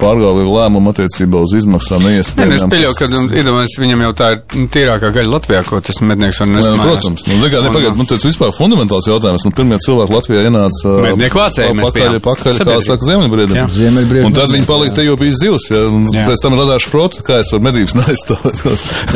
pārgāvīgi 0.02 0.54
lēmumi 0.54 0.94
attiecībā 0.94 1.44
uz 1.44 1.56
izmaksām 1.60 2.04
Nē, 2.04 2.48
nu, 2.48 2.56
es 2.56 2.64
pieļauju, 2.70 2.96
ka, 2.98 3.08
nu, 3.12 3.22
iedomājieties, 3.32 3.78
viņam 3.82 4.04
jau 4.06 4.12
tā 4.20 4.30
ir 4.36 4.40
nu, 4.58 4.68
tīrākā 4.74 5.12
gaļa 5.16 5.32
Latvijā, 5.34 5.62
ko 5.68 5.80
tas 5.84 6.00
mednieks 6.04 6.42
var 6.42 6.50
nest 6.52 6.68
Jā, 6.68 6.74
nu, 6.76 6.84
protams, 6.84 7.24
nu, 7.28 7.38
zini 7.38 7.52
kā, 7.54 7.62
ne, 7.62 7.70
Un, 7.70 7.76
pagaid, 7.78 8.00
nu, 8.00 8.06
tas 8.10 8.26
vispār 8.28 8.54
fundamentāls 8.56 9.08
jautājums. 9.10 9.46
Nu, 9.48 9.54
pirmie 9.56 9.80
cilvēki 9.84 10.16
Latvijā 10.18 10.44
ienāca 10.50 10.94
Mednieku 11.08 11.40
vācēji 11.40 11.78
pakaļ, 11.80 12.18
pakaļ, 12.28 12.60
kā 12.60 12.78
saka, 12.86 13.08
ziemeļbriedam. 13.10 13.58
Jā. 13.58 13.68
Ziemeļbriežu 13.78 14.30
Un 14.30 14.38
tad 14.38 14.54
viņi 14.54 14.68
palika 14.70 14.98
te 15.00 15.08
jau 15.08 15.16
bija 15.20 15.38
zivs, 15.40 15.70
ja, 15.72 15.82
un 15.90 16.08
Jā. 16.14 16.26
pēc 16.30 16.44
tam 16.44 16.58
radās 16.60 16.88
šproti, 16.88 17.24
kā 17.28 17.40
es 17.44 17.52
varu 17.54 17.68
medības 17.68 17.96
neaizstāvēt. 18.00 18.64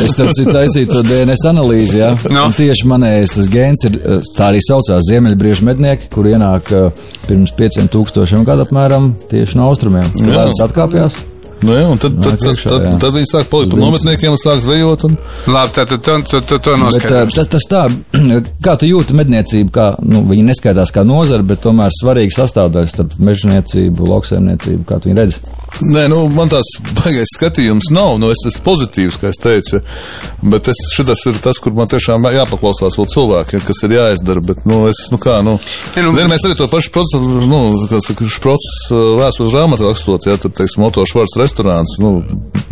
Es 0.06 0.16
tam 0.18 0.32
citu 0.36 0.54
taisīju 0.54 0.90
to 0.92 1.04
DNS 1.06 1.46
analīzi, 1.52 2.00
jā. 2.02 2.10
No. 2.32 2.48
Un 2.48 2.56
tieši 2.56 2.88
manējais 2.90 3.36
tas 3.38 3.50
gēns 3.52 3.86
ir, 3.88 3.98
eh, 3.98 4.32
tā 4.36 4.50
arī 4.52 4.62
saucās 4.64 5.06
Ziemeļbriežu 5.08 5.66
mednieki, 5.68 6.10
kur 6.12 6.28
ienāk 6.30 6.72
eh, 6.74 7.04
pirms 7.28 7.54
5000 7.58 8.44
gadu 8.48 8.66
apmēram 8.66 9.12
tieši 9.30 9.58
no 9.60 9.68
austrumiem. 9.70 10.10
Jā. 10.24 10.48
Ledus 10.68 10.72
atkāpjas. 10.72 11.27
Nu, 11.64 11.74
jā, 11.74 11.86
un 11.90 11.98
tad, 11.98 12.14
tad, 12.22 12.36
tad, 12.38 12.52
iekšā, 12.54 12.68
tad, 12.70 12.84
jā. 12.86 12.92
tad 13.02 13.14
viņi 13.16 13.28
sāk 13.30 13.48
palikt 13.50 13.72
par 13.72 13.80
nometniekiem 13.82 14.34
un 14.34 14.40
sāk 14.40 14.60
zvejot. 14.62 15.06
Un, 15.08 15.16
Labi, 15.50 15.72
tad 15.74 15.94
to, 15.94 15.98
to, 16.22 16.40
to, 16.40 16.58
to 16.58 16.58
Bet 16.58 16.68
eh, 16.68 16.82
noskaidros. 16.84 17.38
tas, 17.38 17.48
tas 17.54 17.66
tā, 17.70 17.82
kā 18.66 18.76
tu 18.78 18.88
jūti 18.90 19.16
medniecību, 19.18 19.72
kā, 19.74 19.88
nu, 20.06 20.22
viņi 20.30 20.46
neskaitās 20.52 20.92
kā 20.94 21.02
nozara, 21.08 21.42
bet 21.46 21.62
tomēr 21.64 21.90
svarīga 21.96 22.36
sastāvdaļa 22.36 22.92
starp 22.92 23.16
mežniecību, 23.26 24.06
lauksaimniecību, 24.12 24.84
kā 24.88 25.00
tu 25.02 25.10
viņu 25.10 25.18
redzi. 25.22 25.42
Nē, 25.94 26.06
nu, 26.10 26.20
man 26.32 26.48
tāds 26.50 26.70
baigais 27.02 27.34
skatījums 27.36 27.90
nav. 27.94 28.16
Nu, 28.22 28.30
es 28.34 28.40
esmu 28.48 28.64
pozitīvs, 28.66 29.18
kā 29.20 29.30
es 29.32 29.38
teicu. 29.42 29.82
Bet 30.42 30.70
es, 30.72 30.78
šitas 30.94 31.22
ir 31.28 31.38
tas, 31.44 31.58
kur 31.62 31.74
man 31.76 31.90
tiešām 31.90 32.24
jāpaklausās 32.34 32.96
vēl 32.98 33.08
cilvēkiem, 33.12 33.62
kas 33.66 33.82
ir 33.86 33.94
jāizdara. 33.98 34.42
Bet, 34.48 34.64
nu, 34.68 34.80
es, 34.90 35.04
nu, 35.12 35.18
kā, 35.22 35.38
nu, 35.46 35.58
Ja, 35.96 36.02
nu- 36.06 36.14
zini, 36.16 36.30
mēs 36.30 36.46
arī 36.46 36.56
to 36.58 36.66
pašu 36.70 36.90
procesu, 36.94 37.20
nu, 37.50 37.60
kā 37.90 38.00
saka, 38.04 38.26
šprots 38.32 38.68
vēstures 38.90 39.54
grāmatā 39.54 39.86
rakstot, 39.90 40.26
ja 40.28 40.36
tur, 40.40 40.52
teiksim, 40.54 40.86
Oto 40.88 41.04
Švarts 41.08 41.36
restorāns, 41.48 41.96
nu, 42.04 42.18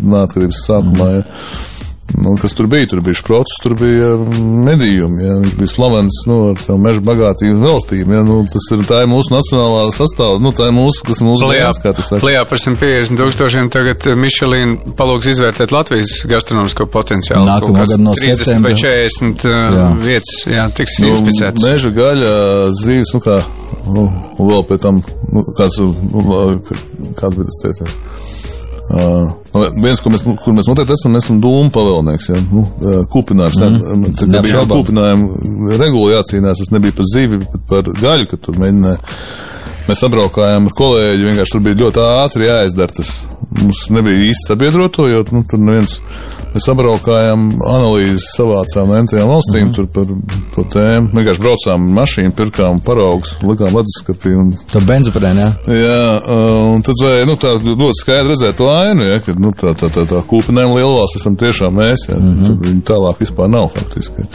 neatkarības 0.04 0.62
sākumā, 0.68 1.10
ja. 1.18 1.24
Nu, 2.14 2.36
kas 2.40 2.52
tur 2.54 2.66
bija? 2.70 2.86
Tur 2.86 3.00
bija 3.04 3.18
šprots, 3.18 3.56
tur 3.62 3.74
bija 3.76 4.12
medījumi. 4.66 5.24
Ja? 5.24 5.34
Viņš 5.42 5.56
bija 5.58 5.70
slavens 5.72 6.20
nu, 6.30 6.36
ar 6.52 6.60
tādu 6.60 6.78
meža 6.80 7.02
bagātību 7.04 7.56
un 7.56 7.64
veltību. 7.66 8.14
Ja? 8.14 8.22
Nu, 8.24 8.36
tas 8.50 8.68
ir, 8.72 8.84
tā 8.88 9.00
ir 9.04 9.10
mūsu 9.10 9.34
nacionālā 9.34 9.88
sastāvdaļa, 9.94 10.42
nu, 10.44 10.52
tā 10.56 10.68
ir 10.70 10.76
mūsu, 10.76 11.02
kas 11.06 11.20
ir 11.20 11.26
mūsu 11.26 11.48
Plējā, 11.50 11.72
saki. 11.76 12.20
plējā 12.22 12.44
par 12.48 12.62
150 12.62 13.20
tūkstošiem 13.20 13.70
tagad 13.74 14.06
eh, 14.06 14.16
Mišelīna 14.22 14.94
palūgs 14.96 15.30
izvērtēt 15.34 15.74
Latvijas 15.74 16.14
gastronomisko 16.30 16.86
potenciālu. 16.94 17.48
Nākamā 17.50 17.84
gada 17.84 18.00
no 18.00 18.14
30 18.16 18.40
septembra. 18.40 18.72
vai 18.72 18.80
40 18.86 19.46
Jā. 19.50 19.60
jā. 19.76 19.88
vietas, 20.06 20.36
jā, 20.54 20.68
tiks 20.78 21.00
nu, 21.02 21.12
inspicētas. 21.12 21.66
Meža 21.66 21.94
gaļa, 21.96 22.34
zīves, 22.84 23.12
nu 23.18 23.22
kā, 23.26 23.40
nu, 23.90 24.06
vēl 24.38 24.64
pēc 24.70 24.86
tam, 24.86 25.02
nu, 25.34 25.44
kāds, 25.58 25.82
nu, 25.82 26.26
kāds 27.18 27.40
bija 27.42 27.50
tas 27.50 27.64
teiciens? 27.66 27.98
Uh, 28.86 29.32
viens, 29.82 29.98
ko 29.98 30.12
mēs, 30.14 30.22
kur 30.44 30.54
mēs 30.54 30.68
noteikti 30.70 30.94
esam, 30.94 31.16
esam 31.18 31.40
dūmu 31.42 31.72
pavēlnieks, 31.74 32.28
ja, 32.30 32.38
nu, 32.52 32.62
uh, 32.62 33.00
kūpinājums. 33.10 33.58
Mm. 33.58 34.04
Tad 34.14 34.30
bija 34.30 34.34
Neapšaubām. 34.36 34.78
kūpinājumu 34.78 35.78
regula 35.80 36.20
jācīnās, 36.20 36.62
tas 36.62 36.70
nebija 36.74 36.94
par 36.94 37.08
zivi, 37.10 37.40
bet 37.42 37.66
par 37.70 37.90
gaļu, 37.98 38.28
kad 38.30 38.44
tur 38.46 38.60
mēģināja. 38.62 39.00
Mēs 39.86 40.02
apbraukājām 40.02 40.66
ar 40.66 40.74
kolēģi, 40.74 41.26
vienkārši 41.28 41.54
tur 41.54 41.62
bija 41.62 41.78
ļoti 41.84 42.02
ātri 42.02 42.48
jāizdara 42.48 42.96
tas. 42.96 43.12
Mums 43.56 43.84
nebija 43.94 44.24
īsti 44.26 44.50
sabiedroto, 44.50 45.06
jo 45.08 45.22
nu, 45.30 45.44
tur 45.46 45.60
neviens. 45.62 46.00
Mēs 46.56 46.66
apbraukājām 46.72 47.44
analīzes, 47.68 48.24
savācām 48.34 48.90
no 48.90 48.98
NTM 49.04 49.28
valstīm 49.30 49.66
mm 49.68 49.72
-hmm. 49.76 49.88
par 49.94 50.06
to 50.54 50.64
tēmu. 50.72 51.10
Vienkārši 51.14 51.42
braucām 51.44 51.86
ar 51.86 51.94
mašīnu, 52.00 52.32
pirkām 52.38 52.80
paraugus, 52.80 53.36
likām 53.42 53.76
leduskapī. 53.76 54.34
Un, 54.40 54.54
To 54.72 54.80
benzoprēnu, 54.80 55.40
jā. 55.40 55.50
jā, 55.68 56.00
uh, 56.18 56.74
un 56.74 56.82
tad 56.82 57.02
vai, 57.02 57.14
nu, 57.28 57.36
tā 57.36 57.54
ļoti 57.60 58.00
skaidri 58.00 58.32
redzēt 58.32 58.60
lainu, 58.60 59.04
ja, 59.04 59.20
ka 59.20 59.36
nu, 59.38 59.52
tā, 59.52 59.74
tā, 59.74 59.92
tā, 59.92 60.06
tā 60.08 60.22
kūpinājuma 60.32 60.80
lielvalsts 60.80 61.20
esam 61.20 61.36
tiešām 61.36 61.76
mēs. 61.76 62.08
Ja, 62.08 62.16
mm 62.16 62.34
-hmm. 62.42 62.82
Tālāk 62.82 63.20
vispār 63.20 63.48
nav 63.48 63.68
faktiski. 63.76 64.26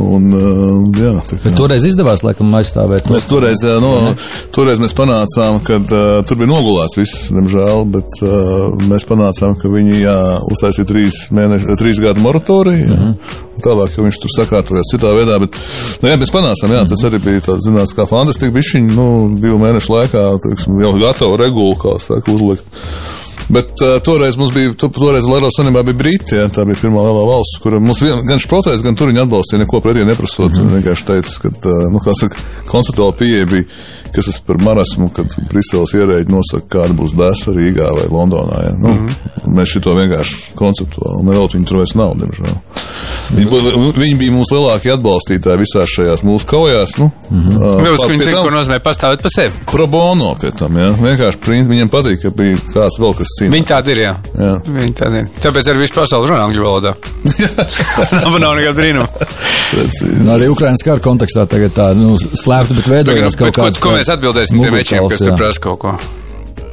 Un, 0.00 0.30
uh, 0.32 0.96
jā, 0.96 1.12
kā- 1.28 1.52
toreiz 1.58 1.84
izdevās, 1.84 2.22
laikam, 2.24 2.50
aizstāvēt. 2.56 3.04
to. 3.06 3.14
Mēs 3.14 3.26
toreiz, 3.28 3.60
jā, 3.64 3.76
no, 3.82 4.14
toreiz 4.54 4.80
mēs 4.82 4.94
panācām, 4.96 5.60
ka 5.66 5.76
uh, 5.80 6.22
tur 6.26 6.40
bija 6.40 6.50
nogulēts 6.50 6.96
viss, 6.98 7.28
diemžēl, 7.34 7.84
bet 7.96 8.18
uh, 8.24 8.80
mēs 8.90 9.06
panācām, 9.08 9.56
ka 9.60 9.70
viņi 9.72 10.00
jā, 10.00 10.18
uztaisīja 10.54 10.88
trīs, 10.88 11.20
mēneši, 11.36 11.76
trīs 11.80 12.00
gadu 12.02 12.24
moratoriju. 12.24 12.88
Mm 12.88 13.00
-hmm. 13.04 13.38
Tālāk, 13.60 13.92
ka 13.94 14.02
viņš 14.02 14.18
tur 14.22 14.32
sakārtojās 14.32 14.88
citā 14.88 15.10
veidā, 15.12 15.36
bet 15.42 15.56
nu, 16.02 16.08
jā, 16.08 16.16
mēs 16.16 16.32
panācām, 16.32 16.72
jā, 16.72 16.84
tas 16.88 17.04
arī 17.04 17.18
bija 17.20 17.40
tāds, 17.44 17.66
zinās, 17.68 17.92
kā 17.92 18.06
fantastika, 18.08 18.52
bija 18.54 18.64
viņa, 18.74 18.94
nu, 18.96 19.08
divu 19.36 19.58
mēnešu 19.60 19.92
laikā, 19.92 20.22
teiksim, 20.46 20.80
jau 20.80 20.94
gatava 20.98 21.36
regula, 21.36 21.76
kā 21.76 21.98
saka, 22.00 22.32
uzlikt. 22.32 22.64
Bet 23.50 23.82
uh, 23.82 23.96
toreiz 24.06 24.36
mums 24.38 24.52
bija, 24.54 24.72
to, 24.78 24.88
toreiz 24.94 25.26
Eiropas 25.26 25.56
Savienībā 25.58 25.82
bija 25.88 25.98
Briti, 25.98 26.36
jā, 26.38 26.46
tā 26.54 26.62
bija 26.68 26.78
pirmā 26.78 27.02
lielā 27.02 27.24
valsts, 27.26 27.58
kur 27.62 27.74
mums 27.82 28.02
vien, 28.04 28.20
gan 28.28 28.38
šprotēs, 28.38 28.82
gan 28.84 28.94
tur 28.98 29.10
viņi 29.10 29.24
atbalstīja, 29.24 29.64
neko 29.64 29.80
pretī 29.82 30.04
neprasot. 30.06 30.52
Mm 30.52 30.60
-hmm. 30.60 30.76
Vienkārši 30.76 31.06
teica, 31.08 31.34
ka, 31.42 31.48
uh, 31.48 31.88
nu, 31.92 31.98
kā 32.04 32.14
saka, 32.20 32.38
konceptuāla 32.70 33.16
pieeja 33.18 33.46
bija, 33.50 33.64
kas 34.14 34.30
tas 34.30 34.38
par 34.46 34.58
marasmu, 34.62 35.08
kad 35.08 35.26
Briseles 35.50 35.94
ierēģi 35.98 36.30
nosaka, 36.30 36.66
kāda 36.78 36.94
būs 36.94 37.16
dēsa 37.18 37.56
Rīgā 37.56 37.90
vai 37.98 38.06
Londonā. 38.10 38.62
Jā. 38.66 38.72
Nu, 38.78 38.88
mm 38.88 39.06
-hmm. 39.08 39.56
Mēs 39.56 39.72
šito 39.74 39.94
vienkārši 39.94 40.54
konceptuāli, 40.54 41.20
un 41.20 41.26
vēl 41.26 41.48
viņi 41.54 41.66
tur 41.66 41.76
vairs 41.76 41.94
nav, 41.94 42.14
diemžēl. 42.20 42.54
Viņi, 43.30 43.46
bu- 43.50 43.92
viņi 43.94 44.16
bija 44.18 44.32
mūsu 44.32 44.56
lielākie 44.56 44.92
atbalstītāji 44.92 45.58
visās 45.58 45.90
šajās 45.96 46.22
mūsu 46.26 46.46
kaujās. 46.46 46.96
Nu, 46.98 47.10
mm 47.30 47.40
-hmm. 47.40 47.82
Vēl 47.84 47.94
es 47.94 48.10
viņu 48.10 48.24
zinu, 48.24 48.42
ko 48.42 48.50
nozīmē 48.50 48.78
pastāvēt 48.78 49.22
par 49.22 49.30
sevi. 49.34 49.52
Pro 49.70 49.86
bono 49.86 50.34
pie 50.40 50.50
tam, 50.50 50.76
jā. 50.76 50.90
Vienkārši 51.02 51.38
princi, 51.38 51.70
viņiem 51.70 51.88
patīk, 51.90 52.22
ka 52.22 52.30
bija 52.30 52.56
kāds 52.74 52.98
vēl, 53.00 53.14
kas 53.14 53.26
cīnās. 53.40 53.54
Viņi 53.56 53.68
tādi 53.70 53.94
ir, 53.94 54.02
jā. 54.04 54.14
Jā. 54.36 54.52
Viņi 54.76 54.94
tādi 55.00 55.22
ir. 55.22 55.28
Tāpēc 55.42 55.72
arī 55.72 55.82
visu 55.82 55.96
pasauli 55.96 56.30
runā 56.30 56.46
angļu 56.46 56.66
valodā. 56.66 56.94
nav, 58.20 58.38
nav 58.44 58.56
nekāda 58.60 58.76
brīnuma. 58.78 59.28
Nu, 60.20 60.32
arī 60.36 60.50
Ukraiņas 60.52 60.86
kara 60.86 61.04
kontekstā 61.04 61.46
tagad 61.50 61.76
tā, 61.76 61.90
nu, 61.98 62.14
slēpta, 62.20 62.78
bet 62.78 62.90
veidojās 62.94 63.38
kaut 63.40 63.56
ko, 63.56 63.68
kāds. 63.68 63.82
ko 63.82 63.96
mēs 63.96 64.12
atbildēsim 64.14 64.62
tiem 64.62 64.80
večiem, 64.80 65.06
kas 65.10 65.24
tur 65.24 65.38
prasa 65.40 65.64
kaut 65.68 65.80
ko? 65.84 65.96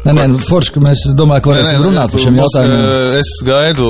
Nē, 0.07 0.13
nē, 0.15 0.25
nu, 0.31 0.37
forši, 0.47 0.71
ka 0.71 0.79
mēs, 0.83 1.01
es 1.09 1.15
domāju, 1.19 1.43
ka 1.43 1.51
varēsim 1.51 1.81
runāt 1.83 2.13
par 2.13 2.21
šiem 2.23 2.37
jautājumiem. 2.39 2.83
eh, 2.87 3.17
Es 3.19 3.31
gaidu 3.43 3.87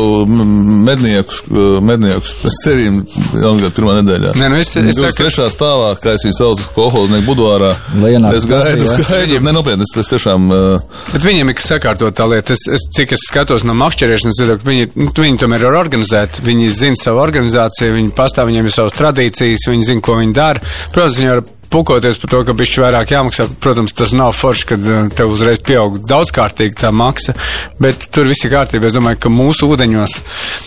medniekus, 0.87 1.41
eh, 1.45 1.65
medniekus 1.85 2.31
pēc 2.41 2.55
sevīm 2.63 2.95
jaungad 3.37 3.75
pirmā 3.77 3.99
nedēļā. 4.01 4.31
Nē, 4.41 4.49
nu 4.49 4.57
es- 4.63 4.73
es 4.81 4.97
saku- 4.97 5.19
trešā 5.21 5.45
stāvā, 5.53 5.91
kā 6.01 6.15
es 6.17 6.25
viņu 6.25 6.37
saucu, 6.39 6.63
kolhoznieku 6.75 7.27
budvārā. 7.35 7.75
Lai 8.01 8.15
ienāktu 8.15 8.39
Es 8.39 8.45
gaidu, 8.49 8.85
jā. 8.87 8.97
gaidu, 9.11 9.41
ne 9.45 9.51
nopietni, 9.53 9.85
es, 9.85 9.93
es 10.01 10.09
tiešām, 10.09 10.49
eh, 10.51 10.79
Bet 11.13 11.21
viņiem 11.21 11.49
ir 11.53 11.61
sakārtot 11.61 12.11
tā 12.17 12.25
lieta. 12.29 12.53
Es, 12.57 12.65
es, 12.67 12.87
cik 12.97 13.13
es 13.13 13.19
skatos 13.29 13.63
no 13.63 13.73
makšķerēšanas 13.77 14.41
viņi, 14.65 14.89
nu, 14.95 15.11
viņi 15.13 15.37
tomēr 15.43 15.67
ir 15.67 15.77
organizēti. 15.77 16.41
Viņi 16.47 16.69
zina 16.73 16.95
savu 16.97 17.21
organizāciju, 17.21 17.93
viņi 17.93 18.11
pastāv, 18.17 18.49
viņiem 18.49 18.65
ir 18.65 18.71
savas 18.73 18.93
tradīcijas, 18.97 19.67
viņi 19.69 19.83
zina, 19.85 20.01
ko 20.01 20.17
viņi 20.17 20.33
dara. 20.33 20.59
Protams, 20.91 21.19
viņi 21.21 21.29
var 21.35 21.43
pukoties 21.71 22.19
par 22.21 22.31
to, 22.33 22.41
ka 22.47 22.55
bišķi 22.57 22.83
vairāk 22.83 23.13
jāmaksā. 23.15 23.47
Protams, 23.63 23.95
tas 23.97 24.13
nav 24.17 24.33
forši, 24.37 24.67
kad 24.73 24.87
uh, 24.87 25.07
tev 25.13 25.33
uzreiz 25.33 25.61
pieaug 25.65 25.99
daudzkārtīgi 26.07 26.77
tā 26.81 26.91
maksa, 26.95 27.35
bet 27.81 28.09
tur 28.13 28.29
viss 28.29 28.45
ir 28.47 28.53
kārtībā. 28.53 28.89
Es 28.89 28.97
domāju, 28.97 29.21
ka 29.25 29.31
mūsu 29.33 29.69
ūdeņos 29.73 30.17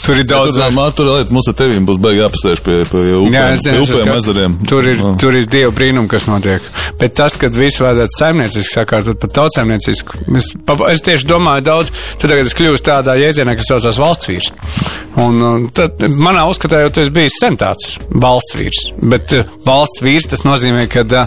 tur 0.05 0.21
ir 0.21 0.29
daudz. 0.29 0.59
Tur, 0.59 0.75
mā, 0.77 0.89
tur 0.97 1.11
lieta, 1.15 1.35
mums 1.35 1.51
ar 1.51 1.59
tevīm 1.61 1.89
būs 1.89 2.01
beigā 2.03 2.27
jāpasēž 2.27 2.65
pie, 2.67 2.79
pie 2.91 3.05
upēm, 3.19 3.35
Jā, 3.35 3.47
es 3.57 3.65
pie 3.65 3.77
zinu, 3.77 3.87
upēm 3.87 4.13
ezeriem. 4.17 4.57
Tur 4.71 4.91
ir, 4.93 5.05
tur 5.23 5.39
ir 5.39 5.49
dievu 5.51 5.75
brīnumi, 5.77 6.11
kas 6.11 6.27
notiek. 6.31 6.65
Bet 7.01 7.17
tas, 7.19 7.37
kad 7.41 7.57
visu 7.57 7.85
vajadzētu 7.85 8.17
saimnieciski 8.17 8.75
sakārtot 8.75 9.21
pat 9.23 9.35
tautsēmnieciski, 9.39 10.25
es, 10.41 10.51
es 10.93 11.05
tieši 11.07 11.29
domāju 11.31 11.67
daudz, 11.67 11.93
tad 12.21 12.33
tagad 12.33 12.51
es 12.51 12.57
kļūstu 12.59 12.91
tādā 12.91 13.17
jēdzienā, 13.21 13.57
kas 13.59 13.71
saucās 13.73 14.01
valsts 14.01 14.31
vīrs. 14.31 14.51
Un 15.21 15.41
uh, 15.43 15.57
tad 15.75 16.03
manā 16.23 16.45
uzskatā 16.51 16.85
jau 16.85 16.93
tu 16.95 17.03
esi 17.03 17.15
bijis 17.15 17.39
sen 17.43 17.57
tāds 17.61 17.97
valsts 18.23 18.57
vīrs. 18.59 18.83
Bet 19.11 19.35
uh, 19.37 19.49
valsts 19.67 20.05
vīrs 20.05 20.29
tas 20.31 20.45
nozīmē, 20.47 20.87
ka 20.91 21.01
uh, 21.07 21.27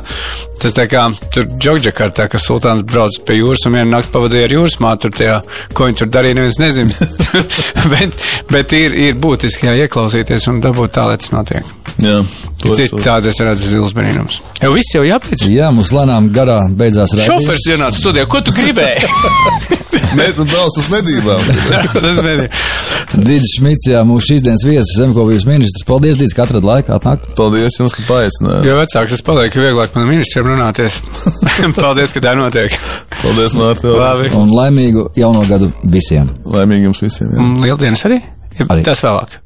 tas 0.64 0.76
tā 0.78 0.88
kā 0.92 1.04
tur 1.34 1.48
Džokģakartā, 1.54 2.28
ka 2.32 2.42
sultāns 2.42 2.86
brauc 2.88 3.20
pie 3.28 3.40
jūras 3.42 3.66
un 3.68 3.78
vienu 3.78 3.92
nakti 3.92 4.14
pavadīja 4.16 4.50
ar 4.50 4.56
jūras 4.58 4.80
mātu, 4.84 5.08
tur 5.08 5.18
tajā, 5.20 5.38
ko 5.76 5.90
viņi 5.90 6.02
tur 6.02 6.12
darīja, 6.16 6.40
neviens 6.40 6.60
nezina. 6.64 7.12
bet, 7.94 8.18
bet 8.52 8.76
ir, 8.80 8.98
ir 9.10 9.20
būtiski 9.20 9.70
jā, 9.70 9.78
ieklausīties 9.86 10.50
un 10.52 10.64
dabūt 10.64 10.96
tā, 10.98 11.08
lai 11.12 11.20
tas 11.22 11.34
notiek. 11.36 11.74
Jā, 12.02 12.24
to 12.64 12.74
es- 12.74 13.40
redzu 13.44 13.68
zils 13.70 13.94
brīnums. 13.94 14.40
Jau 14.62 14.72
viss 14.74 14.96
jau 14.96 15.04
jāpiec. 15.06 15.44
Jā, 15.52 15.70
mums 15.76 15.92
lēnām 15.94 16.30
garā 16.34 16.62
beidzās 16.72 17.14
raidījums. 17.14 17.44
Šofers 17.44 17.68
ienāca 17.70 18.00
studijā. 18.00 18.26
Ko 18.30 18.42
tu 18.42 18.54
gribēji? 18.56 19.10
Nē, 20.18 20.30
tu 20.38 20.46
brauc 20.48 20.78
uz 20.80 20.90
medībām. 20.94 21.44
Tas 21.94 22.22
nebija. 22.24 22.50
Dīdis 23.14 23.58
Šmits, 23.60 23.88
jā, 23.92 24.02
mūsu 24.08 24.32
šīs 24.32 24.46
dienas 24.46 24.64
viesis, 24.66 24.96
zemkopības 24.98 25.46
ministrs. 25.46 25.86
Paldies, 25.86 26.18
Dīdis, 26.18 26.34
ka 26.38 26.48
atrad 26.48 26.66
laiku 26.66 26.96
atnāk. 26.96 27.28
Paldies 27.38 27.78
jums, 27.78 27.94
ka 27.98 28.06
paaicinājāt. 28.08 28.68
Jo 28.70 28.78
vecāks 28.80 29.18
es 29.18 29.26
palieku, 29.26 29.60
jo 29.60 29.68
vieglāk 29.68 29.98
man 29.98 30.10
ministriem 30.10 30.50
runāties. 30.54 31.00
Paldies, 31.80 32.14
ka 32.16 32.24
tā 32.24 32.36
notiek. 32.40 32.74
Paldies, 33.20 33.58
Mārtiņ. 33.60 33.96
Labi. 34.00 34.34
Un 34.40 34.54
laimīgu 34.54 35.10
jauno 35.20 35.44
gadu 35.50 35.72
visiem! 35.84 36.30
Laimīgi 36.48 36.90
jums 36.90 37.04
visiem. 37.06 37.34
Jā. 37.34 37.42
Un 37.44 37.58
Lieldienas 37.66 38.06
arī? 38.10 38.22
Ja 38.60 38.70
Arī. 38.70 38.86
Tas 38.86 39.02
vēlāk. 39.04 39.43